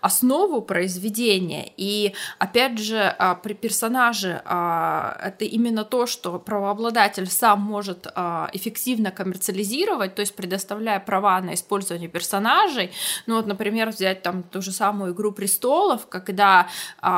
основу 0.00 0.62
произведения. 0.62 1.72
И 1.76 2.14
опять 2.38 2.78
же, 2.78 3.14
а, 3.18 3.34
при 3.34 3.54
персонаже 3.54 4.42
а, 4.44 5.18
это 5.22 5.44
именно 5.44 5.84
то, 5.84 6.06
что 6.06 6.38
правообладатель 6.38 7.26
сам 7.26 7.60
может 7.60 8.06
а, 8.14 8.48
эффективно 8.52 9.10
коммерциализировать, 9.10 10.14
то 10.14 10.20
есть 10.20 10.34
предоставляя 10.34 11.00
права 11.00 11.40
на 11.40 11.54
использование 11.54 12.08
персонажей. 12.08 12.90
Ну 13.26 13.36
вот, 13.36 13.46
например, 13.46 13.90
взять 13.90 14.22
там 14.22 14.42
ту 14.42 14.62
же 14.62 14.72
самую 14.72 15.12
«Игру 15.12 15.32
престолов», 15.32 16.06
когда 16.08 16.68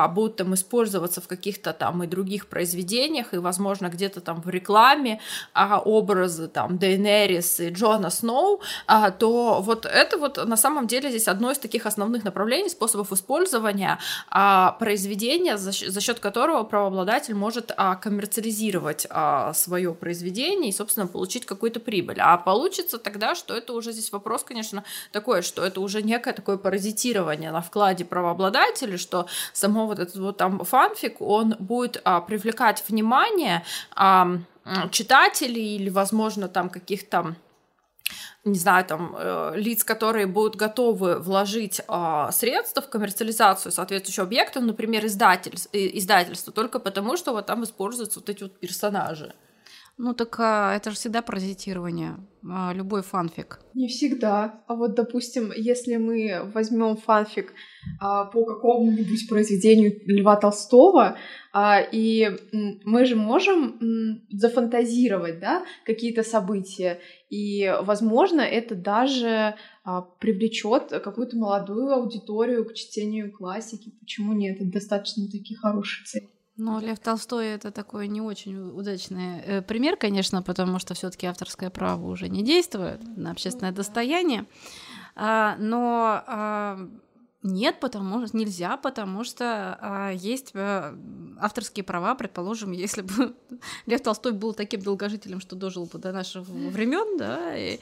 будут 0.09 0.37
там 0.37 0.53
использоваться 0.53 1.21
в 1.21 1.27
каких-то 1.27 1.73
там 1.73 2.03
и 2.03 2.07
других 2.07 2.47
произведениях, 2.47 3.33
и, 3.33 3.37
возможно, 3.37 3.87
где-то 3.87 4.21
там 4.21 4.41
в 4.41 4.49
рекламе 4.49 5.19
образы 5.53 6.47
там 6.47 6.77
Дейнерис 6.77 7.59
и 7.59 7.69
Джона 7.69 8.09
Сноу, 8.09 8.61
то 9.19 9.61
вот 9.61 9.85
это 9.85 10.17
вот 10.17 10.45
на 10.45 10.57
самом 10.57 10.87
деле 10.87 11.09
здесь 11.09 11.27
одно 11.27 11.51
из 11.51 11.57
таких 11.57 11.85
основных 11.85 12.20
направлений, 12.23 12.69
способов 12.69 13.11
использования 13.11 13.99
а, 14.29 14.73
произведения, 14.73 15.57
за, 15.57 15.71
за 15.71 16.01
счет 16.01 16.19
которого 16.19 16.63
правообладатель 16.63 17.35
может 17.35 17.71
а, 17.75 17.95
коммерциализировать 17.95 19.07
а, 19.09 19.53
свое 19.53 19.93
произведение 19.93 20.69
и, 20.69 20.73
собственно, 20.73 21.07
получить 21.07 21.45
какую-то 21.45 21.79
прибыль. 21.79 22.19
А 22.19 22.37
получится 22.37 22.97
тогда, 22.97 23.35
что 23.35 23.55
это 23.55 23.73
уже 23.73 23.91
здесь 23.91 24.11
вопрос, 24.11 24.43
конечно, 24.43 24.83
такой, 25.11 25.41
что 25.41 25.63
это 25.63 25.81
уже 25.81 26.01
некое 26.01 26.33
такое 26.33 26.57
паразитирование 26.57 27.51
на 27.51 27.61
вкладе 27.61 28.05
правообладателя, 28.05 28.97
что 28.97 29.27
само 29.53 29.87
вот 29.87 29.99
этот 29.99 30.15
вот 30.15 30.37
там 30.37 30.63
фанфик, 30.63 31.21
он 31.21 31.55
будет 31.59 32.01
а, 32.03 32.21
привлекать 32.21 32.83
внимание 32.87 33.63
а, 33.95 34.37
читателей 34.91 35.75
или, 35.75 35.89
возможно, 35.89 36.47
там 36.47 36.69
каких-то 36.69 37.35
не 38.43 38.57
знаю, 38.57 38.85
там, 38.85 39.15
э, 39.17 39.53
лиц, 39.55 39.83
которые 39.83 40.25
будут 40.25 40.55
готовы 40.55 41.19
вложить 41.19 41.81
э, 41.87 42.29
средства 42.31 42.81
в 42.81 42.89
коммерциализацию 42.89 43.71
соответствующего 43.71 44.25
объекта, 44.25 44.59
например, 44.61 45.05
издатель, 45.05 45.55
издательство, 45.73 46.51
только 46.51 46.79
потому, 46.79 47.17
что 47.17 47.33
вот 47.33 47.45
там 47.45 47.63
используются 47.63 48.19
вот 48.19 48.29
эти 48.29 48.43
вот 48.43 48.59
персонажи. 48.59 49.35
Ну 49.97 50.13
так 50.13 50.39
а, 50.39 50.75
это 50.75 50.89
же 50.89 50.95
всегда 50.95 51.21
паразитирование, 51.21 52.17
а, 52.49 52.73
любой 52.73 53.03
фанфик. 53.03 53.59
Не 53.75 53.87
всегда. 53.87 54.63
А 54.67 54.75
вот, 54.75 54.95
допустим, 54.95 55.51
если 55.55 55.97
мы 55.97 56.51
возьмем 56.53 56.97
фанфик 56.97 57.53
а, 57.99 58.25
по 58.25 58.43
какому-нибудь 58.43 59.29
произведению 59.29 59.99
Льва 60.05 60.37
Толстого, 60.37 61.17
а, 61.53 61.79
и 61.79 62.29
мы 62.83 63.05
же 63.05 63.15
можем 63.15 63.77
м, 63.79 64.27
зафантазировать, 64.31 65.39
да, 65.39 65.63
какие-то 65.85 66.23
события, 66.23 66.99
и, 67.29 67.71
возможно, 67.81 68.41
это 68.41 68.75
даже 68.75 69.55
а, 69.83 70.01
привлечет 70.01 70.89
какую-то 70.89 71.37
молодую 71.37 71.93
аудиторию 71.93 72.65
к 72.65 72.73
чтению 72.73 73.31
классики. 73.31 73.91
Почему 73.99 74.33
нет? 74.33 74.55
Это 74.61 74.71
достаточно 74.71 75.25
такие 75.25 75.57
хорошие 75.59 76.05
цели. 76.05 76.29
Но 76.61 76.79
Лев 76.79 76.99
Толстой 76.99 77.47
это 77.47 77.71
такой 77.71 78.07
не 78.07 78.21
очень 78.21 78.55
удачный 78.55 79.39
э, 79.39 79.61
пример, 79.63 79.97
конечно, 79.97 80.43
потому 80.43 80.77
что 80.77 80.93
все-таки 80.93 81.25
авторское 81.25 81.71
право 81.71 82.05
уже 82.05 82.29
не 82.29 82.43
действует 82.43 83.01
на 83.17 83.31
общественное 83.31 83.71
достояние. 83.71 84.45
А, 85.15 85.55
но 85.57 86.23
а, 86.27 86.87
нет, 87.43 87.79
потому 87.79 88.27
что 88.27 88.37
нельзя, 88.37 88.77
потому 88.77 89.23
что 89.23 89.77
а, 89.81 90.11
есть 90.11 90.51
а, 90.53 90.95
авторские 91.39 91.83
права, 91.83 92.13
предположим, 92.13 92.71
если 92.71 93.01
бы 93.01 93.35
Лев 93.87 94.01
Толстой 94.01 94.33
был 94.33 94.53
таким 94.53 94.81
долгожителем, 94.81 95.39
что 95.41 95.55
дожил 95.55 95.85
бы 95.85 95.97
до 95.97 96.11
наших 96.11 96.47
времен, 96.47 97.17
да, 97.17 97.57
и, 97.57 97.79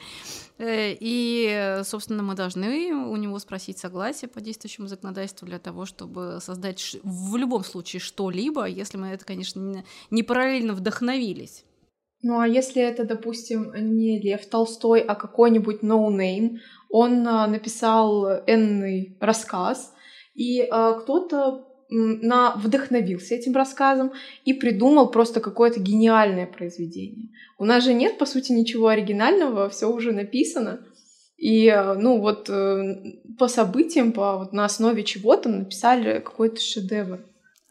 э, 0.56 0.96
и, 0.98 1.82
собственно, 1.84 2.22
мы 2.22 2.34
должны 2.34 2.94
у 2.94 3.16
него 3.16 3.38
спросить 3.38 3.76
согласие 3.76 4.30
по 4.30 4.40
действующему 4.40 4.86
законодательству 4.86 5.46
для 5.46 5.58
того, 5.58 5.84
чтобы 5.84 6.38
создать 6.40 6.96
в 7.02 7.36
любом 7.36 7.62
случае 7.62 8.00
что-либо, 8.00 8.64
если 8.64 8.96
мы 8.96 9.08
это, 9.08 9.26
конечно, 9.26 9.84
не 10.10 10.22
параллельно 10.22 10.72
вдохновились. 10.72 11.64
Ну 12.22 12.38
а 12.38 12.46
если 12.46 12.82
это, 12.82 13.04
допустим, 13.04 13.72
не 13.74 14.20
Лев 14.20 14.46
Толстой, 14.46 15.00
а 15.00 15.14
какой-нибудь 15.14 15.82
no 15.82 16.03
name, 16.03 16.56
no 16.56 16.58
он 16.90 17.26
а, 17.26 17.46
написал 17.46 18.26
энный 18.46 19.16
рассказ, 19.20 19.94
и 20.34 20.60
а, 20.70 20.94
кто-то 20.94 21.66
на, 21.90 22.54
вдохновился 22.56 23.34
этим 23.34 23.54
рассказом 23.54 24.12
и 24.44 24.52
придумал 24.54 25.10
просто 25.10 25.40
какое-то 25.40 25.80
гениальное 25.80 26.46
произведение. 26.46 27.30
У 27.58 27.64
нас 27.64 27.84
же 27.84 27.94
нет, 27.94 28.18
по 28.18 28.26
сути, 28.26 28.52
ничего 28.52 28.88
оригинального, 28.88 29.68
все 29.68 29.90
уже 29.90 30.12
написано. 30.12 30.80
И, 31.36 31.68
а, 31.68 31.94
ну, 31.94 32.20
вот 32.20 32.50
э, 32.50 32.96
по 33.38 33.48
событиям, 33.48 34.12
по, 34.12 34.38
вот 34.38 34.52
на 34.52 34.64
основе 34.64 35.04
чего-то 35.04 35.48
написали 35.48 36.20
какой-то 36.20 36.60
шедевр 36.60 37.20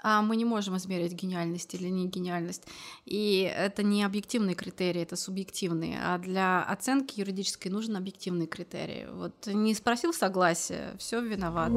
а 0.01 0.21
мы 0.21 0.35
не 0.35 0.45
можем 0.45 0.77
измерить 0.77 1.13
гениальность 1.13 1.73
или 1.73 1.87
не 1.89 2.07
гениальность. 2.07 2.63
И 3.05 3.51
это 3.55 3.83
не 3.83 4.03
объективные 4.03 4.55
критерии, 4.55 5.01
это 5.01 5.15
субъективные. 5.15 5.99
А 6.01 6.17
для 6.17 6.63
оценки 6.63 7.19
юридической 7.19 7.69
нужен 7.69 7.95
объективный 7.95 8.47
критерий. 8.47 9.07
Вот 9.11 9.47
не 9.47 9.73
спросил 9.73 10.13
согласия, 10.13 10.95
все 10.97 11.21
виноват. 11.21 11.71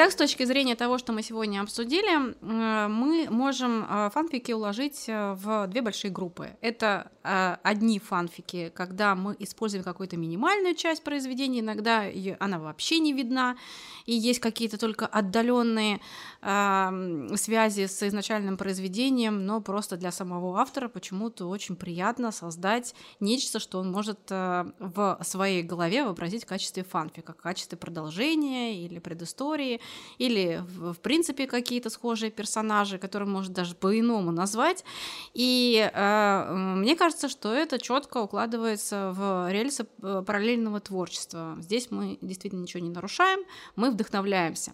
Итак, 0.00 0.12
с 0.12 0.16
точки 0.16 0.44
зрения 0.44 0.76
того, 0.76 0.96
что 0.96 1.12
мы 1.12 1.22
сегодня 1.22 1.60
обсудили, 1.60 2.32
э, 2.32 2.88
мы 2.88 3.26
можем 3.28 3.84
э, 3.84 4.08
фанфики 4.08 4.50
уложить 4.50 5.04
э, 5.08 5.34
в 5.34 5.66
две 5.66 5.82
большие 5.82 6.10
группы. 6.10 6.56
Это 6.62 7.10
одни 7.22 7.98
фанфики, 7.98 8.72
когда 8.74 9.14
мы 9.14 9.36
используем 9.38 9.84
какую-то 9.84 10.16
минимальную 10.16 10.74
часть 10.74 11.04
произведения, 11.04 11.60
иногда 11.60 12.04
она 12.38 12.58
вообще 12.58 12.98
не 12.98 13.12
видна, 13.12 13.58
и 14.06 14.14
есть 14.14 14.40
какие-то 14.40 14.78
только 14.78 15.04
отдаленные 15.06 16.00
связи 16.40 17.86
с 17.86 18.02
изначальным 18.08 18.56
произведением, 18.56 19.44
но 19.44 19.60
просто 19.60 19.98
для 19.98 20.12
самого 20.12 20.58
автора 20.58 20.88
почему-то 20.88 21.44
очень 21.46 21.76
приятно 21.76 22.32
создать 22.32 22.94
нечто, 23.20 23.58
что 23.58 23.80
он 23.80 23.92
может 23.92 24.30
в 24.30 25.18
своей 25.20 25.62
голове 25.62 26.04
вообразить 26.04 26.44
в 26.44 26.46
качестве 26.46 26.84
фанфика, 26.84 27.34
в 27.34 27.42
качестве 27.42 27.76
продолжения 27.76 28.82
или 28.82 28.98
предыстории, 28.98 29.82
или 30.20 30.62
в, 30.68 30.94
принципе 31.00 31.46
какие-то 31.46 31.88
схожие 31.90 32.30
персонажи, 32.30 32.98
которые 32.98 33.28
можно 33.28 33.54
даже 33.54 33.74
по-иному 33.74 34.30
назвать. 34.32 34.84
И 35.32 35.90
э, 35.92 36.54
мне 36.76 36.94
кажется, 36.94 37.28
что 37.28 37.52
это 37.54 37.78
четко 37.78 38.18
укладывается 38.18 39.12
в 39.12 39.50
рельсы 39.50 39.86
э, 40.02 40.22
параллельного 40.26 40.80
творчества. 40.80 41.56
Здесь 41.60 41.90
мы 41.90 42.18
действительно 42.20 42.60
ничего 42.60 42.82
не 42.82 42.90
нарушаем, 42.90 43.40
мы 43.76 43.90
вдохновляемся. 43.90 44.72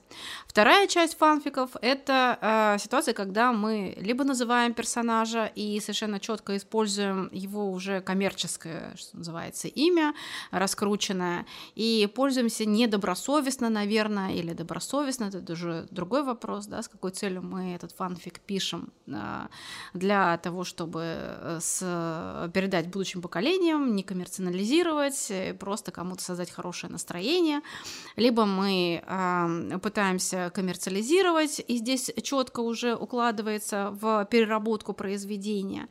Вторая 0.49 0.89
часть 0.89 1.17
фанфиков— 1.17 1.71
это 1.81 2.39
э, 2.41 2.83
ситуация, 2.83 3.15
когда 3.15 3.53
мы 3.53 3.95
либо 4.01 4.25
называем 4.25 4.75
персонажа 4.75 5.47
и 5.55 5.79
совершенно 5.81 6.19
четко 6.19 6.57
используем 6.57 7.31
его 7.33 7.71
уже 7.71 8.01
коммерческое, 8.01 8.95
что 8.97 9.17
называется, 9.17 9.69
имя, 9.69 10.13
раскрученное, 10.51 11.47
и 11.77 12.09
пользуемся 12.15 12.65
недобросовестно, 12.65 13.71
наверное, 13.71 14.33
или 14.33 14.53
добросовестно, 14.53 14.96
это 15.03 15.53
уже 15.53 15.87
другой 15.91 16.23
вопрос, 16.23 16.67
да, 16.67 16.83
с 16.83 16.89
какой 16.89 17.11
целью 17.11 17.43
мы 17.43 17.75
этот 17.75 17.93
фанфик 17.93 18.41
пишем 18.41 18.93
а, 19.13 19.49
для 19.95 20.37
того, 20.39 20.65
чтобы 20.65 21.03
э, 21.05 21.59
с, 21.61 22.51
передать 22.53 22.89
будущим 22.89 23.23
поколениям, 23.23 23.95
не 23.95 24.03
коммерциализировать, 24.03 25.31
э, 25.31 25.55
просто 25.55 25.93
кому-то 25.93 26.23
создать 26.23 26.51
хорошее 26.51 26.93
настроение, 26.93 27.61
либо 28.17 28.45
мы 28.45 29.03
пытаемся 29.83 30.51
коммерциализировать, 30.55 31.61
и 31.67 31.77
здесь 31.79 32.11
четко 32.23 32.61
уже 32.61 32.95
укладывается 32.95 33.91
в 33.93 34.27
переработку 34.31 34.93
произведения. 34.93 35.89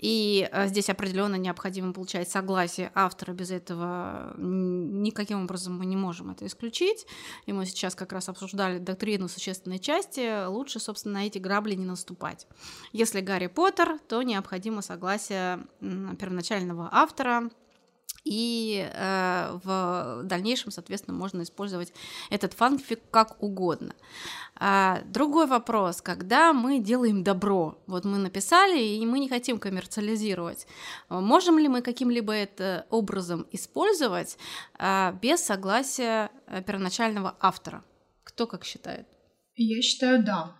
И 0.00 0.48
э, 0.50 0.68
здесь 0.68 0.88
определенно 0.88 1.34
необходимо 1.34 1.92
получать 1.92 2.30
согласие 2.30 2.90
автора. 2.94 3.32
Без 3.32 3.50
этого 3.50 4.34
никаким 4.38 5.42
образом 5.42 5.76
мы 5.78 5.84
не 5.84 5.96
можем 5.96 6.30
это 6.30 6.46
исключить. 6.46 7.06
И 7.44 7.52
мы 7.52 7.66
сейчас 7.66 7.94
как 7.94 8.12
раз 8.12 8.30
обсуждали 8.30 8.78
доктрину 8.78 9.28
существенной 9.28 9.78
части. 9.78 10.46
Лучше, 10.46 10.80
собственно, 10.80 11.14
на 11.14 11.26
эти 11.26 11.36
грабли 11.38 11.74
не 11.74 11.84
наступать. 11.84 12.46
Если 12.92 13.20
Гарри 13.20 13.48
Поттер, 13.48 13.98
то 14.08 14.22
необходимо 14.22 14.80
согласие 14.80 15.66
первоначального 15.80 16.88
автора 16.90 17.50
и 18.30 18.88
э, 18.88 19.58
в 19.64 20.22
дальнейшем, 20.22 20.70
соответственно, 20.70 21.16
можно 21.16 21.42
использовать 21.42 21.92
этот 22.30 22.52
фанфик 22.52 23.00
как 23.10 23.42
угодно. 23.42 23.92
А, 24.54 25.02
другой 25.06 25.48
вопрос, 25.48 26.00
когда 26.00 26.52
мы 26.52 26.78
делаем 26.78 27.24
добро, 27.24 27.82
вот 27.88 28.04
мы 28.04 28.18
написали, 28.18 28.78
и 28.78 29.04
мы 29.04 29.18
не 29.18 29.28
хотим 29.28 29.58
коммерциализировать, 29.58 30.68
можем 31.08 31.58
ли 31.58 31.66
мы 31.66 31.82
каким-либо 31.82 32.32
это 32.32 32.86
образом 32.90 33.46
использовать 33.50 34.38
а, 34.78 35.12
без 35.20 35.40
согласия 35.40 36.30
э, 36.46 36.62
первоначального 36.62 37.34
автора? 37.40 37.82
Кто 38.22 38.46
как 38.46 38.64
считает? 38.64 39.08
Я 39.56 39.82
считаю, 39.82 40.22
да. 40.22 40.56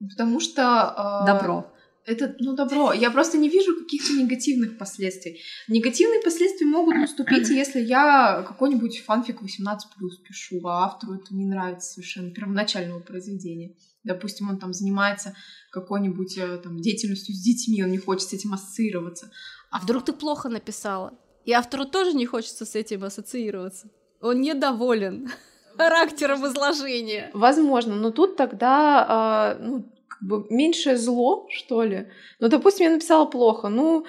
Потому 0.00 0.40
что... 0.40 1.22
Э, 1.22 1.26
добро. 1.26 1.72
Это, 2.06 2.34
ну, 2.38 2.54
добро. 2.54 2.92
Я 2.92 3.10
просто 3.10 3.38
не 3.38 3.48
вижу 3.48 3.76
каких-то 3.76 4.14
негативных 4.14 4.78
последствий. 4.78 5.40
Негативные 5.68 6.20
последствия 6.22 6.66
могут 6.66 6.94
наступить, 6.96 7.48
если 7.50 7.80
я 7.80 8.44
какой-нибудь 8.46 9.00
фанфик 9.00 9.42
18+, 9.42 9.78
пишу, 10.26 10.66
а 10.66 10.86
автору 10.86 11.14
это 11.14 11.34
не 11.34 11.44
нравится 11.44 11.94
совершенно, 11.94 12.30
первоначального 12.30 13.00
произведения. 13.00 13.74
Допустим, 14.02 14.48
он 14.48 14.58
там 14.58 14.72
занимается 14.72 15.36
какой-нибудь 15.70 16.38
э, 16.38 16.58
там 16.58 16.80
деятельностью 16.80 17.34
с 17.34 17.38
детьми, 17.38 17.82
он 17.82 17.90
не 17.90 17.98
хочет 17.98 18.28
с 18.28 18.32
этим 18.32 18.54
ассоциироваться. 18.54 19.30
А 19.70 19.78
вдруг 19.78 20.04
ты 20.04 20.12
плохо 20.12 20.48
написала? 20.48 21.18
И 21.44 21.52
автору 21.52 21.84
тоже 21.84 22.14
не 22.14 22.26
хочется 22.26 22.64
с 22.64 22.74
этим 22.74 23.04
ассоциироваться. 23.04 23.90
Он 24.20 24.40
недоволен 24.40 25.30
характером 25.76 26.46
изложения. 26.46 27.30
Возможно, 27.34 27.94
но 27.94 28.10
тут 28.10 28.36
тогда, 28.36 29.56
э, 29.58 29.62
ну, 29.62 29.92
бы 30.20 30.46
меньшее 30.50 30.96
зло, 30.96 31.46
что 31.50 31.82
ли. 31.82 32.08
Ну, 32.38 32.48
допустим, 32.48 32.86
я 32.86 32.92
написала 32.92 33.26
плохо, 33.26 33.68
ну, 33.68 34.06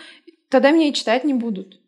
тогда 0.50 0.72
меня 0.72 0.90
и 0.90 0.94
читать 0.94 1.24
не 1.24 1.34
будут. 1.34 1.80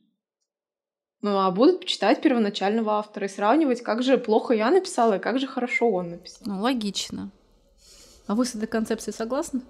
Ну, 1.22 1.38
а 1.38 1.51
будут 1.51 1.86
читать 1.86 2.22
первоначального 2.22 2.93
автора 2.93 3.28
и 3.28 3.30
сравнивать, 3.30 3.82
как 3.82 4.03
же 4.03 4.18
плохо 4.18 4.53
я 4.53 4.70
написала 4.72 5.18
и 5.18 5.20
как 5.20 5.39
же 5.39 5.47
хорошо 5.47 5.89
он 5.89 6.11
написал. 6.11 6.41
Ну, 6.45 6.61
логично. 6.61 7.32
А 8.28 8.36
вы 8.36 8.45
с 8.45 8.55
этой 8.55 8.68
концепцией 8.68 9.16
согласны? 9.16 9.61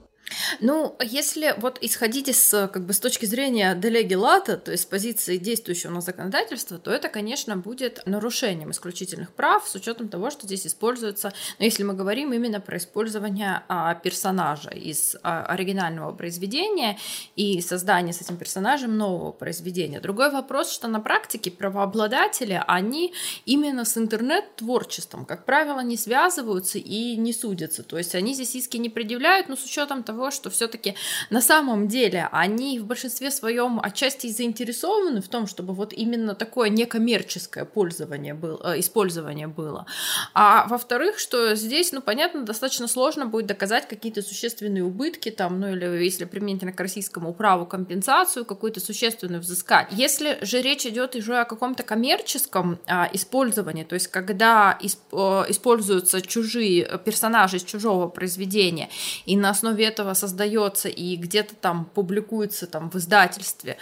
Ну, 0.62 0.96
если 1.02 1.54
вот 1.58 1.78
исходить 1.82 2.30
из, 2.30 2.50
как 2.50 2.86
бы, 2.86 2.94
с 2.94 3.00
точки 3.00 3.26
зрения 3.26 3.76
делеги 3.76 4.14
лата, 4.14 4.58
то 4.58 4.72
есть 4.72 4.84
с 4.84 4.86
позиции 4.86 5.38
действующего 5.38 5.92
на 5.92 6.02
законодательства, 6.02 6.78
то 6.78 6.92
это, 6.92 7.10
конечно, 7.10 7.58
будет 7.58 8.02
нарушением 8.06 8.72
исключительных 8.72 9.34
прав 9.34 9.68
с 9.68 9.76
учетом 9.76 10.10
того, 10.10 10.30
что 10.30 10.46
здесь 10.46 10.66
используется, 10.66 11.34
ну, 11.60 11.66
если 11.66 11.84
мы 11.84 11.94
говорим 11.94 12.34
именно 12.34 12.60
про 12.60 12.78
использование 12.78 13.64
а, 13.68 13.96
персонажа 13.96 14.70
из 14.70 15.16
а, 15.24 15.46
оригинального 15.46 16.14
произведения 16.14 16.98
и 17.36 17.62
создание 17.62 18.14
с 18.14 18.22
этим 18.22 18.38
персонажем 18.38 18.98
нового 18.98 19.32
произведения. 19.32 20.00
Другой 20.00 20.32
вопрос, 20.32 20.72
что 20.72 20.88
на 20.88 21.00
практике 21.00 21.52
правообладатели, 21.52 22.62
они 22.68 23.14
именно 23.46 23.86
с 23.86 23.98
интернет-творчеством, 23.98 25.26
как 25.26 25.46
правило, 25.46 25.82
не 25.82 25.98
связываются 25.98 26.78
и 26.78 27.16
не 27.18 27.34
судятся. 27.34 27.84
То 27.84 27.98
есть 27.98 28.16
они 28.16 28.34
здесь 28.34 28.56
иски 28.56 28.78
не 28.78 28.90
предъявляют, 28.90 29.50
но 29.50 29.56
с 29.56 29.64
учетом 29.66 30.04
того, 30.04 30.13
того, 30.14 30.32
что 30.32 30.50
все-таки 30.50 30.96
на 31.30 31.42
самом 31.42 31.88
деле 31.88 32.30
они 32.32 32.80
в 32.80 32.86
большинстве 32.86 33.32
своем 33.32 33.80
отчасти 33.80 34.28
заинтересованы 34.28 35.22
в 35.22 35.28
том, 35.28 35.48
чтобы 35.48 35.74
вот 35.74 35.94
именно 35.94 36.36
такое 36.36 36.70
некоммерческое 36.70 37.66
пользование 37.66 38.34
было, 38.34 38.76
э, 38.76 38.80
использование 38.80 39.48
было. 39.48 39.86
А 40.34 40.68
во-вторых, 40.68 41.18
что 41.18 41.56
здесь, 41.56 41.92
ну, 41.92 42.02
понятно, 42.02 42.44
достаточно 42.44 42.88
сложно 42.88 43.26
будет 43.26 43.48
доказать 43.48 43.88
какие-то 43.88 44.22
существенные 44.22 44.84
убытки, 44.84 45.32
там, 45.32 45.60
ну, 45.60 45.74
или 45.74 46.04
если 46.04 46.26
применительно 46.26 46.74
к 46.74 46.80
российскому 46.80 47.34
праву 47.34 47.66
компенсацию 47.66 48.46
какую-то 48.46 48.80
существенную 48.80 49.42
взыскать. 49.42 49.88
Если 49.92 50.38
же 50.46 50.62
речь 50.62 50.86
идет 50.86 51.16
уже 51.16 51.40
о 51.40 51.46
каком-то 51.46 51.84
коммерческом 51.84 52.78
а, 52.86 53.10
использовании, 53.14 53.84
то 53.84 53.96
есть 53.96 54.08
когда 54.08 54.78
исп, 54.82 55.00
э, 55.12 55.46
используются 55.50 56.22
чужие 56.22 57.00
персонажи 57.06 57.58
из 57.58 57.64
чужого 57.64 58.08
произведения, 58.10 58.90
и 59.26 59.36
на 59.36 59.50
основе 59.50 59.86
этого 59.86 60.03
этого 60.04 60.14
создается 60.14 60.90
и 60.90 61.16
где-то 61.16 61.56
там 61.56 61.86
публикуется 61.86 62.68
там 62.68 62.90
в 62.90 62.96
издательстве. 62.96 63.78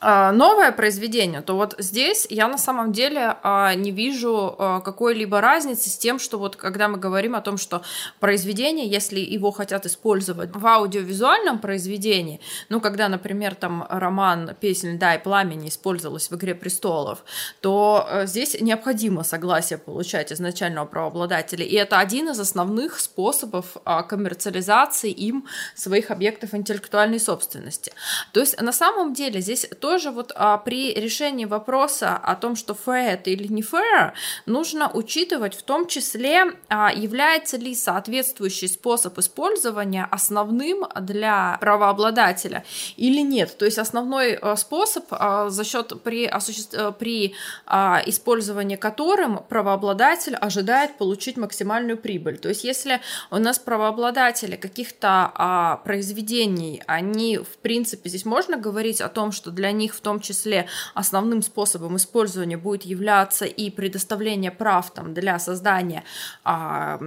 А, 0.06 0.32
новое 0.32 0.70
произведение, 0.70 1.40
то 1.40 1.56
вот 1.56 1.76
здесь 1.78 2.26
я 2.28 2.46
на 2.46 2.58
самом 2.58 2.92
деле 2.92 3.36
а, 3.42 3.74
не 3.74 3.90
вижу 3.90 4.54
а, 4.58 4.80
какой-либо 4.80 5.40
разницы 5.40 5.88
с 5.88 5.96
тем, 5.96 6.18
что 6.18 6.38
вот 6.38 6.56
когда 6.56 6.88
мы 6.88 6.98
говорим 6.98 7.34
о 7.34 7.40
том, 7.40 7.56
что 7.56 7.80
произведение, 8.20 8.86
если 8.86 9.18
его 9.18 9.50
хотят 9.50 9.86
использовать 9.86 10.54
в 10.54 10.66
аудиовизуальном 10.66 11.58
произведении, 11.58 12.42
ну, 12.68 12.82
когда, 12.82 13.08
например, 13.08 13.54
там 13.54 13.86
роман 13.88 14.54
«Песнь 14.60 14.98
да 14.98 15.14
и 15.14 15.18
пламени» 15.18 15.70
использовалась 15.70 16.30
в 16.30 16.36
«Игре 16.36 16.54
престолов», 16.54 17.24
то 17.62 18.06
э, 18.06 18.26
здесь 18.26 18.60
необходимо 18.60 19.24
согласие 19.24 19.78
получать 19.78 20.34
изначального 20.34 20.84
правообладателя, 20.84 21.64
и 21.64 21.76
это 21.76 21.98
один 21.98 22.28
из 22.28 22.38
основных 22.38 23.00
способов 23.00 23.78
коммерциализации 24.08 25.10
им 25.10 25.46
своих 25.74 26.10
объектов 26.10 26.52
интеллектуальной 26.52 27.20
собственности. 27.20 27.92
То 28.32 28.40
есть 28.40 28.60
на 28.60 28.72
самом 28.72 29.14
деле 29.14 29.40
здесь 29.40 29.66
то, 29.80 29.93
тоже 29.94 30.10
вот 30.10 30.32
а, 30.34 30.58
при 30.58 30.92
решении 30.92 31.44
вопроса 31.44 32.16
о 32.16 32.34
том, 32.34 32.56
что 32.56 32.74
fair 32.74 33.12
это 33.12 33.30
или 33.30 33.46
не 33.46 33.62
fair, 33.62 34.12
нужно 34.44 34.90
учитывать 34.92 35.54
в 35.54 35.62
том 35.62 35.86
числе, 35.86 36.46
а, 36.68 36.90
является 36.92 37.56
ли 37.56 37.76
соответствующий 37.76 38.66
способ 38.66 39.16
использования 39.18 40.08
основным 40.10 40.84
для 41.00 41.56
правообладателя 41.60 42.64
или 42.96 43.20
нет. 43.20 43.56
То 43.56 43.66
есть 43.66 43.78
основной 43.78 44.34
а, 44.34 44.56
способ 44.56 45.04
а, 45.10 45.48
за 45.48 45.62
счет 45.62 46.02
при, 46.02 46.26
осуществ... 46.26 46.74
Э, 46.74 46.90
при 46.90 47.34
а, 47.66 48.02
использовании 48.04 48.76
которым 48.76 49.44
правообладатель 49.48 50.34
ожидает 50.34 50.98
получить 50.98 51.36
максимальную 51.36 51.98
прибыль. 51.98 52.38
То 52.38 52.48
есть 52.48 52.64
если 52.64 53.00
у 53.30 53.36
нас 53.36 53.60
правообладатели 53.60 54.56
каких-то 54.56 55.30
а, 55.34 55.76
произведений, 55.84 56.82
они 56.88 57.38
в 57.38 57.58
принципе 57.62 58.08
здесь 58.08 58.24
можно 58.24 58.56
говорить 58.56 59.00
о 59.00 59.08
том, 59.08 59.30
что 59.30 59.50
для 59.50 59.70
них 59.72 59.83
них 59.84 59.94
в 59.94 60.00
том 60.00 60.20
числе 60.20 60.66
основным 60.94 61.42
способом 61.42 61.96
использования 61.96 62.56
будет 62.56 62.84
являться 62.84 63.44
и 63.44 63.70
предоставление 63.70 64.50
прав 64.50 64.90
там, 64.90 65.14
для 65.14 65.38
создания 65.38 66.04
а, 66.44 66.98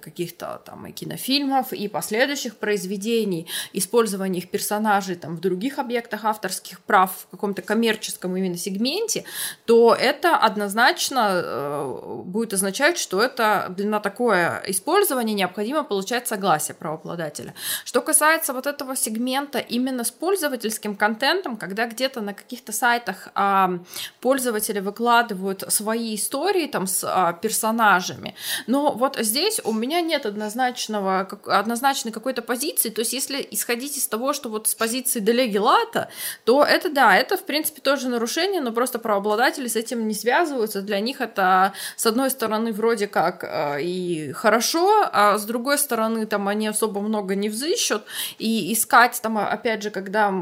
каких-то 0.00 0.60
там 0.64 0.86
и 0.86 0.92
кинофильмов, 0.92 1.72
и 1.72 1.88
последующих 1.88 2.56
произведений, 2.56 3.46
использование 3.72 4.42
их 4.42 4.50
персонажей 4.50 5.16
там, 5.16 5.36
в 5.36 5.40
других 5.40 5.78
объектах 5.78 6.24
авторских 6.24 6.80
прав 6.80 7.10
в 7.10 7.26
каком-то 7.30 7.62
коммерческом 7.62 8.36
именно 8.36 8.56
сегменте, 8.56 9.24
то 9.66 9.94
это 9.94 10.36
однозначно 10.36 11.42
э, 11.44 12.22
будет 12.24 12.52
означать, 12.54 12.98
что 12.98 13.22
это 13.22 13.74
на 13.78 14.00
такое 14.00 14.62
использование 14.66 15.34
необходимо 15.34 15.84
получать 15.84 16.28
согласие 16.28 16.74
правообладателя. 16.74 17.54
Что 17.84 18.00
касается 18.00 18.52
вот 18.52 18.66
этого 18.66 18.96
сегмента 18.96 19.58
именно 19.58 20.04
с 20.04 20.10
пользовательским 20.10 20.96
контентом, 20.96 21.56
когда 21.56 21.87
где-то 21.88 22.20
на 22.20 22.34
каких-то 22.34 22.72
сайтах 22.72 23.28
а, 23.34 23.78
пользователи 24.20 24.80
выкладывают 24.80 25.64
свои 25.68 26.14
истории 26.14 26.66
там 26.66 26.86
с 26.86 27.04
а, 27.04 27.32
персонажами, 27.32 28.34
но 28.66 28.92
вот 28.92 29.16
здесь 29.18 29.60
у 29.64 29.72
меня 29.72 30.00
нет 30.00 30.26
однозначного, 30.26 31.26
как, 31.28 31.48
однозначной 31.48 32.12
какой-то 32.12 32.42
позиции, 32.42 32.90
то 32.90 33.00
есть 33.00 33.12
если 33.12 33.46
исходить 33.50 33.96
из 33.96 34.06
того, 34.06 34.32
что 34.32 34.48
вот 34.48 34.68
с 34.68 34.74
позиции 34.74 35.20
Делеги 35.20 35.58
Лата, 35.58 36.08
то 36.44 36.64
это 36.64 36.90
да, 36.90 37.16
это 37.16 37.36
в 37.36 37.44
принципе 37.44 37.80
тоже 37.80 38.08
нарушение, 38.08 38.60
но 38.60 38.72
просто 38.72 38.98
правообладатели 38.98 39.68
с 39.68 39.76
этим 39.76 40.06
не 40.06 40.14
связываются, 40.14 40.82
для 40.82 41.00
них 41.00 41.20
это 41.20 41.72
с 41.96 42.06
одной 42.06 42.30
стороны 42.30 42.72
вроде 42.72 43.06
как 43.06 43.44
э, 43.44 43.82
и 43.82 44.32
хорошо, 44.32 45.08
а 45.12 45.38
с 45.38 45.44
другой 45.44 45.78
стороны 45.78 46.26
там 46.26 46.48
они 46.48 46.68
особо 46.68 47.00
много 47.00 47.34
не 47.34 47.48
взыщут, 47.48 48.02
и 48.38 48.72
искать 48.72 49.18
там, 49.22 49.38
опять 49.38 49.82
же, 49.82 49.90
когда 49.90 50.32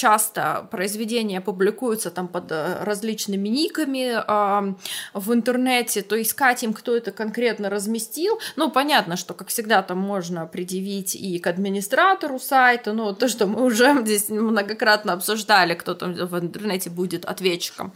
часто 0.00 0.66
произведения 0.70 1.42
публикуются 1.42 2.10
там 2.10 2.26
под 2.26 2.52
э, 2.52 2.84
различными 2.84 3.48
никами 3.48 4.14
э, 4.16 4.74
в 5.12 5.32
интернете, 5.34 6.00
то 6.00 6.20
искать 6.20 6.62
им, 6.62 6.72
кто 6.72 6.96
это 6.96 7.12
конкретно 7.12 7.68
разместил, 7.68 8.40
ну, 8.56 8.70
понятно, 8.70 9.16
что, 9.16 9.34
как 9.34 9.48
всегда, 9.48 9.82
там 9.82 9.98
можно 9.98 10.46
предъявить 10.46 11.14
и 11.14 11.38
к 11.38 11.46
администратору 11.46 12.38
сайта, 12.38 12.94
ну, 12.94 13.14
то, 13.14 13.28
что 13.28 13.46
мы 13.46 13.62
уже 13.62 13.94
здесь 14.04 14.30
многократно 14.30 15.12
обсуждали, 15.12 15.74
кто 15.74 15.94
там 15.94 16.14
в 16.14 16.38
интернете 16.38 16.88
будет 16.88 17.26
ответчиком. 17.26 17.92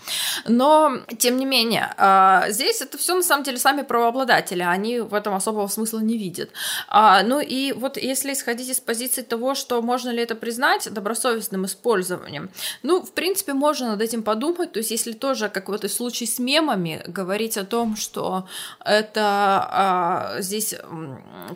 Но, 0.47 0.99
тем 1.19 1.39
не 1.39 1.47
менее, 1.47 1.95
э, 1.97 2.43
здесь 2.51 2.83
это 2.83 2.99
все 2.99 3.15
на 3.15 3.23
самом 3.23 3.45
деле 3.45 3.57
сами 3.57 3.81
правообладатели, 3.83 4.63
они 4.63 5.01
в 5.01 5.15
этом 5.15 5.35
особого 5.35 5.69
смысла 5.69 6.01
не 6.01 6.19
видят. 6.19 6.51
А, 6.89 7.23
ну 7.23 7.41
и 7.41 7.73
вот 7.73 7.97
если 7.97 8.35
исходить 8.35 8.69
из 8.69 8.81
позиции 8.81 9.23
того, 9.23 9.55
что 9.55 9.81
можно 9.81 10.11
ли 10.11 10.23
это 10.23 10.35
признать 10.35 10.93
добросовестным 10.93 11.65
использованием, 11.65 11.94
ну, 12.83 13.03
в 13.03 13.13
принципе, 13.13 13.55
можно 13.55 13.89
над 13.89 14.03
этим 14.03 14.23
подумать, 14.23 14.73
то 14.73 14.79
есть 14.79 14.91
если 14.91 15.13
тоже, 15.13 15.49
как 15.49 15.69
вот 15.69 15.85
и 15.85 15.89
в 15.89 15.93
случае 15.93 16.29
с 16.29 16.39
мемами, 16.39 17.03
говорить 17.07 17.57
о 17.57 17.65
том, 17.65 17.97
что 17.97 18.47
это 18.85 19.23
а, 19.71 20.37
здесь 20.41 20.75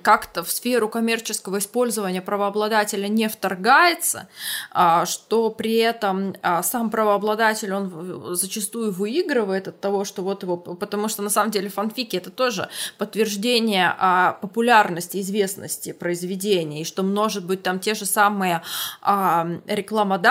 как-то 0.03 0.45
в 0.45 0.51
сферу 0.51 0.89
коммерческого 0.89 1.59
использования 1.59 2.22
правообладателя 2.22 3.09
не 3.09 3.28
вторгается, 3.28 4.28
а, 4.70 5.07
что 5.07 5.51
при 5.51 5.76
этом 5.76 6.34
а, 6.43 6.62
сам 6.62 6.91
правообладатель, 6.91 7.72
он 7.72 8.36
зачастую 8.36 8.93
выигрывает 8.93 9.68
от 9.68 9.80
того, 9.80 10.05
что 10.05 10.22
вот 10.22 10.43
его, 10.43 10.57
потому 10.57 11.09
что 11.09 11.22
на 11.22 11.30
самом 11.30 11.51
деле 11.51 11.68
фанфики 11.68 12.16
это 12.16 12.30
тоже 12.30 12.68
подтверждение 12.99 13.95
а, 13.99 14.32
популярности, 14.41 15.20
известности 15.20 15.93
произведения, 15.93 16.82
и 16.82 16.84
что 16.84 17.03
может 17.03 17.45
быть 17.45 17.62
там 17.62 17.80
те 17.80 17.95
же 17.95 18.07
самые 18.07 18.62
а, 19.03 19.47
рекламодатели, 19.66 20.28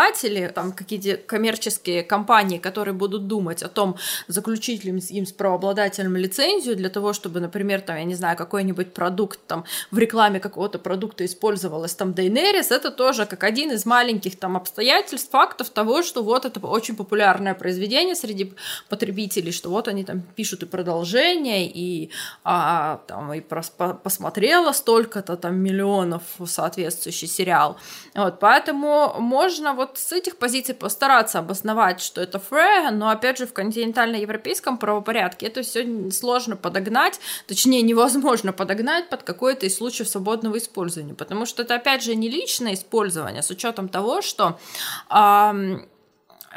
там 0.53 0.71
какие-то 0.71 1.17
коммерческие 1.17 2.03
компании, 2.03 2.57
которые 2.57 2.93
будут 2.93 3.27
думать 3.27 3.63
о 3.63 3.67
том, 3.67 3.95
заключить 4.27 4.83
ли 4.83 4.91
им 4.91 5.25
с 5.25 5.31
правообладателем 5.31 6.15
лицензию 6.17 6.75
для 6.75 6.89
того, 6.89 7.13
чтобы, 7.13 7.39
например, 7.39 7.81
там, 7.81 7.97
я 7.97 8.03
не 8.03 8.15
знаю, 8.15 8.37
какой-нибудь 8.37 8.93
продукт 8.93 9.39
там 9.47 9.65
в 9.91 9.97
рекламе 9.97 10.39
какого-то 10.39 10.79
продукта 10.79 11.25
использовалась 11.25 11.95
там 11.95 12.13
Дейнерис, 12.13 12.71
это 12.71 12.91
тоже 12.91 13.25
как 13.25 13.43
один 13.43 13.71
из 13.71 13.85
маленьких 13.85 14.37
там 14.37 14.57
обстоятельств, 14.57 15.31
фактов 15.31 15.69
того, 15.69 16.03
что 16.03 16.23
вот 16.23 16.45
это 16.45 16.59
очень 16.65 16.95
популярное 16.95 17.53
произведение 17.53 18.15
среди 18.15 18.53
потребителей, 18.89 19.51
что 19.51 19.69
вот 19.69 19.87
они 19.87 20.03
там 20.03 20.21
пишут 20.21 20.63
и 20.63 20.65
продолжение, 20.65 21.67
и 21.67 22.09
а, 22.43 23.01
там 23.07 23.33
и 23.33 23.41
посмотрела 23.41 24.71
столько-то 24.71 25.37
там 25.37 25.55
миллионов 25.55 26.23
соответствующий 26.45 27.27
сериал. 27.27 27.77
Вот, 28.15 28.39
поэтому 28.39 29.15
можно 29.19 29.73
вот 29.73 29.86
с 29.95 30.11
этих 30.11 30.37
позиций 30.37 30.75
постараться 30.75 31.39
обосновать, 31.39 32.01
что 32.01 32.21
это 32.21 32.39
фре, 32.39 32.91
но 32.91 33.09
опять 33.09 33.37
же 33.37 33.47
в 33.47 33.53
континентально-европейском 33.53 34.77
правопорядке 34.77 35.47
это 35.47 35.61
все 35.61 36.11
сложно 36.11 36.55
подогнать, 36.55 37.19
точнее 37.47 37.81
невозможно 37.81 38.53
подогнать 38.53 39.09
под 39.09 39.23
какой-то 39.23 39.65
из 39.65 39.77
случаев 39.77 40.07
свободного 40.07 40.57
использования, 40.57 41.13
потому 41.13 41.45
что 41.45 41.63
это 41.63 41.75
опять 41.75 42.03
же 42.03 42.15
не 42.15 42.29
личное 42.29 42.73
использование, 42.73 43.41
с 43.41 43.49
учетом 43.49 43.89
того, 43.89 44.21
что 44.21 44.59
эм, 45.09 45.87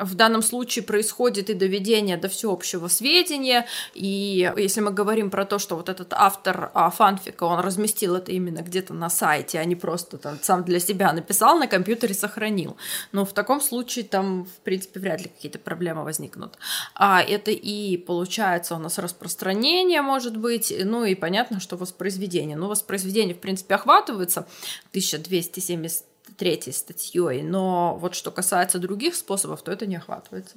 в 0.01 0.15
данном 0.15 0.43
случае 0.43 0.85
происходит 0.85 1.51
и 1.51 1.55
доведение 1.55 2.17
до 2.17 2.29
всеобщего 2.29 2.89
сведения, 2.89 3.67
и 3.95 4.53
если 4.57 4.81
мы 4.81 4.91
говорим 4.91 5.31
про 5.31 5.45
то, 5.45 5.59
что 5.59 5.77
вот 5.77 5.89
этот 5.89 6.13
автор 6.13 6.71
а, 6.75 6.91
фанфика, 6.91 7.45
он 7.45 7.61
разместил 7.61 8.17
это 8.17 8.33
именно 8.33 8.61
где-то 8.61 8.95
на 8.95 9.11
сайте, 9.11 9.59
а 9.59 9.65
не 9.65 9.77
просто 9.77 10.19
там 10.19 10.39
сам 10.43 10.65
для 10.65 10.81
себя 10.81 11.13
написал, 11.13 11.59
на 11.59 11.67
компьютере 11.67 12.15
сохранил, 12.15 12.77
но 13.13 13.25
в 13.25 13.33
таком 13.33 13.61
случае 13.61 14.05
там, 14.05 14.45
в 14.45 14.61
принципе, 14.65 15.01
вряд 15.01 15.23
ли 15.23 15.29
какие-то 15.29 15.59
проблемы 15.59 16.05
возникнут. 16.05 16.59
А 16.95 17.23
это 17.23 17.51
и 17.51 17.97
получается 17.97 18.75
у 18.75 18.79
нас 18.79 18.99
распространение, 18.99 20.03
может 20.03 20.37
быть, 20.37 20.73
ну 20.85 21.05
и 21.05 21.15
понятно, 21.15 21.61
что 21.61 21.77
воспроизведение. 21.77 22.57
Ну, 22.57 22.69
воспроизведение, 22.69 23.35
в 23.35 23.41
принципе, 23.41 23.75
охватывается 23.75 24.41
1270 24.91 26.10
третьей 26.41 26.73
статьей, 26.73 27.43
но 27.43 27.99
вот 28.01 28.15
что 28.15 28.31
касается 28.31 28.79
других 28.79 29.15
способов, 29.15 29.63
то 29.63 29.71
это 29.71 29.85
не 29.85 29.97
охватывается. 29.97 30.57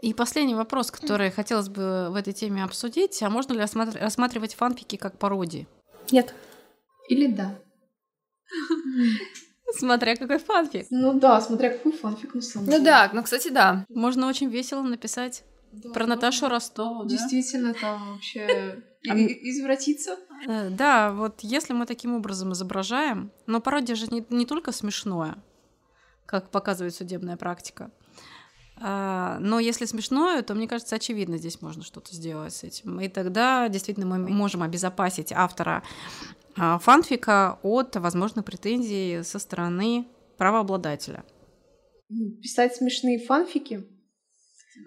И 0.00 0.14
последний 0.14 0.54
вопрос, 0.54 0.90
который 0.90 1.30
хотелось 1.38 1.68
бы 1.68 2.08
в 2.10 2.14
этой 2.14 2.32
теме 2.32 2.64
обсудить, 2.64 3.22
а 3.22 3.28
можно 3.28 3.52
ли 3.52 3.60
рассматривать 3.60 4.54
фанфики 4.54 4.96
как 4.96 5.18
пародии? 5.18 5.68
Нет. 6.10 6.34
Или 7.10 7.26
да. 7.26 7.60
Смотря 9.76 10.16
какой 10.16 10.38
фанфик. 10.38 10.86
Ну 10.88 11.20
да, 11.20 11.38
смотря 11.42 11.70
какой 11.70 11.92
фанфик 11.92 12.34
на 12.34 12.40
самом 12.40 12.66
деле. 12.66 12.78
Ну 12.78 12.84
да, 12.84 13.10
ну 13.12 13.22
кстати, 13.22 13.48
да. 13.48 13.84
Можно 13.90 14.26
очень 14.26 14.48
весело 14.48 14.82
написать 14.82 15.44
да, 15.72 15.90
про 15.90 16.06
Наташу 16.06 16.48
Ростову. 16.48 17.06
Действительно, 17.06 17.74
да? 17.74 17.80
там 17.80 18.12
вообще 18.14 18.82
извратиться. 19.04 20.16
Э, 20.46 20.70
да, 20.70 21.12
вот 21.12 21.40
если 21.40 21.72
мы 21.72 21.86
таким 21.86 22.14
образом 22.14 22.52
изображаем, 22.52 23.30
но 23.46 23.60
пародия 23.60 23.96
же 23.96 24.06
не, 24.08 24.24
не 24.30 24.46
только 24.46 24.72
смешное, 24.72 25.36
как 26.26 26.50
показывает 26.50 26.94
судебная 26.94 27.36
практика, 27.36 27.90
а, 28.76 29.38
но 29.40 29.60
если 29.60 29.84
смешное, 29.84 30.42
то, 30.42 30.54
мне 30.54 30.66
кажется, 30.66 30.96
очевидно, 30.96 31.38
здесь 31.38 31.62
можно 31.62 31.84
что-то 31.84 32.14
сделать 32.14 32.54
с 32.54 32.64
этим. 32.64 33.00
И 33.00 33.08
тогда 33.08 33.68
действительно 33.68 34.06
мы 34.06 34.18
можем 34.18 34.62
обезопасить 34.62 35.32
автора 35.32 35.82
а, 36.56 36.78
фанфика 36.78 37.58
от 37.62 37.96
возможных 37.96 38.44
претензий 38.44 39.22
со 39.22 39.38
стороны 39.38 40.08
правообладателя. 40.38 41.24
Писать 42.42 42.74
смешные 42.74 43.18
фанфики 43.18 43.84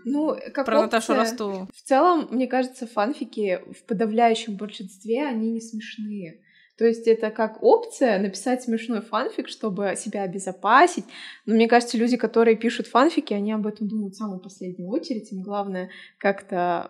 ну, 0.05 0.35
как 0.53 0.65
Про 0.65 0.79
опция, 0.79 0.85
Наташу 0.85 1.13
Ростову. 1.15 1.69
В 1.73 1.81
целом, 1.81 2.27
мне 2.31 2.47
кажется, 2.47 2.88
фанфики 2.88 3.61
в 3.73 3.83
подавляющем 3.83 4.55
большинстве, 4.55 5.25
они 5.25 5.51
не 5.51 5.61
смешные. 5.61 6.41
То 6.78 6.86
есть 6.86 7.07
это 7.07 7.32
как 7.32 7.63
опция 7.63 8.19
написать 8.19 8.61
смешной 8.61 9.01
фанфик, 9.01 9.49
чтобы 9.49 9.95
себя 9.97 10.23
обезопасить. 10.23 11.05
Но 11.45 11.55
мне 11.55 11.67
кажется, 11.67 11.97
люди, 11.97 12.17
которые 12.17 12.55
пишут 12.55 12.86
фанфики, 12.86 13.34
они 13.34 13.51
об 13.51 13.65
этом 13.65 13.88
думают 13.88 14.13
в 14.13 14.17
самую 14.17 14.39
последнюю 14.39 14.89
очередь. 14.89 15.32
Им 15.32 15.41
главное 15.41 15.89
как-то 16.19 16.88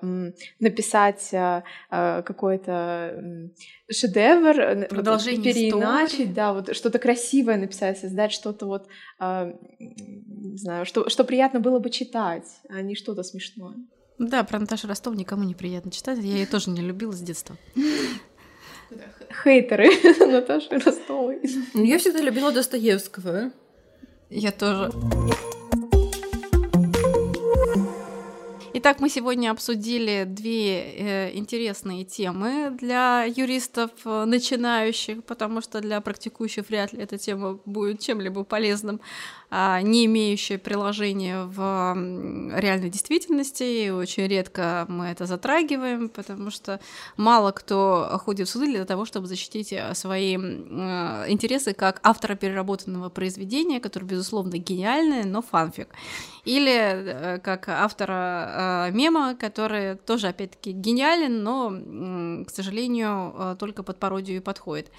написать 0.60 1.34
а, 1.34 1.64
а, 1.90 2.22
какой-то 2.22 3.50
шедевр, 3.90 4.60
э, 4.60 4.88
Продолжение 4.88 5.54
переиначить, 5.54 6.14
истории. 6.20 6.34
да, 6.34 6.54
вот 6.54 6.76
что-то 6.76 7.00
красивое 7.00 7.58
написать, 7.58 7.98
создать 7.98 8.34
что-то 8.34 8.66
вот, 8.66 8.88
а, 9.20 9.54
не 9.80 10.58
знаю, 10.58 10.86
что, 10.86 11.08
что 11.08 11.24
приятно 11.24 11.62
было 11.62 11.80
бы 11.80 11.90
читать, 11.90 12.46
а 12.68 12.82
не 12.82 12.96
что-то 12.96 13.24
смешное. 13.24 13.76
Да, 14.20 14.44
про 14.44 14.60
Наташу 14.60 14.88
Ростов 14.88 15.16
никому 15.16 15.44
не 15.44 15.54
приятно 15.54 15.92
читать. 15.92 16.18
Я 16.18 16.38
ее 16.38 16.48
тоже 16.48 16.72
не 16.72 16.82
любила 16.82 17.12
с 17.12 17.22
детства 17.22 17.56
хейтеры 19.44 19.90
Наташи 20.20 20.80
Ростовой. 20.80 21.40
Ну, 21.74 21.84
я 21.84 21.98
всегда 21.98 22.22
любила 22.22 22.52
Достоевского. 22.52 23.52
Я 24.30 24.52
тоже. 24.52 24.92
Итак, 28.80 29.00
мы 29.00 29.10
сегодня 29.10 29.50
обсудили 29.50 30.24
две 30.28 30.82
э, 30.82 31.36
интересные 31.36 32.06
темы 32.06 32.78
для 32.80 33.24
юристов 33.24 33.90
э, 34.06 34.26
начинающих, 34.26 35.24
потому 35.24 35.62
что 35.62 35.82
для 35.82 36.00
практикующих 36.00 36.70
вряд 36.70 36.94
ли 36.94 37.02
эта 37.02 37.18
тема 37.18 37.60
будет 37.66 38.02
чем-либо 38.02 38.44
полезным, 38.44 39.02
не 39.50 40.06
имеющая 40.06 40.58
приложения 40.58 41.44
в 41.44 41.94
реальной 42.60 42.90
действительности. 42.90 43.64
И 43.64 43.90
очень 43.90 44.28
редко 44.28 44.86
мы 44.90 45.06
это 45.08 45.26
затрагиваем, 45.26 46.10
потому 46.10 46.52
что 46.52 46.80
мало 47.16 47.52
кто 47.52 48.20
ходит 48.24 48.48
в 48.48 48.52
суды 48.52 48.68
для 48.68 48.86
того, 48.86 49.06
чтобы 49.06 49.28
защитить 49.28 49.72
э, 49.74 49.94
свои 49.94 50.38
э, 50.38 50.40
интересы 51.30 51.74
как 51.74 52.00
автора 52.04 52.36
переработанного 52.36 53.10
произведения, 53.10 53.80
которое, 53.80 54.06
безусловно, 54.06 54.58
гениальное, 54.58 55.24
но 55.24 55.42
фанфик. 55.42 55.90
Или 56.46 56.74
э, 56.74 57.40
как 57.40 57.70
автора 57.70 58.90
мема, 58.92 59.36
который 59.36 59.96
тоже, 59.96 60.28
опять-таки, 60.28 60.72
гениален, 60.72 61.44
но, 61.44 62.44
к 62.46 62.50
сожалению, 62.50 63.56
только 63.60 63.84
под 63.84 64.00
пародию 64.00 64.42
подходит. 64.42 64.92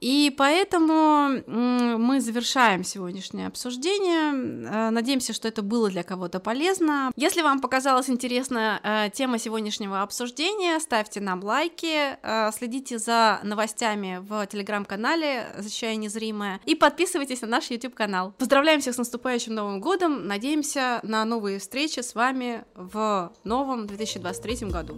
И 0.00 0.34
поэтому 0.36 1.42
мы 1.46 2.20
завершаем 2.20 2.84
сегодняшнее 2.84 3.46
обсуждение. 3.46 4.32
Э, 4.68 4.90
надеемся, 4.90 5.32
что 5.32 5.48
это 5.48 5.62
было 5.62 5.88
для 5.90 6.02
кого-то 6.02 6.38
полезно. 6.38 7.12
Если 7.16 7.42
вам 7.42 7.60
показалась 7.60 8.10
интересна 8.10 8.80
э, 8.82 9.10
тема 9.10 9.38
сегодняшнего 9.38 10.02
обсуждения, 10.02 10.78
ставьте 10.80 11.20
нам 11.20 11.42
лайки, 11.42 12.18
э, 12.22 12.52
следите 12.52 12.98
за 12.98 13.40
новостями 13.42 14.18
в 14.20 14.46
телеграм-канале 14.46 15.46
«Защищая 15.58 15.96
незримое» 15.96 16.60
и 16.66 16.74
подписывайтесь 16.74 17.40
на 17.40 17.48
наш 17.48 17.70
YouTube-канал. 17.70 18.34
Поздравляем 18.38 18.80
всех 18.80 18.94
с 18.94 18.98
наступающим 18.98 19.54
Новым 19.54 19.80
годом! 19.80 20.26
Надеемся 20.26 21.00
на 21.02 21.24
новые 21.24 21.58
встречи 21.58 22.00
с 22.00 22.14
вами 22.14 22.64
в 22.74 23.32
новом 23.44 23.86
2023 23.86 24.68
году. 24.68 24.94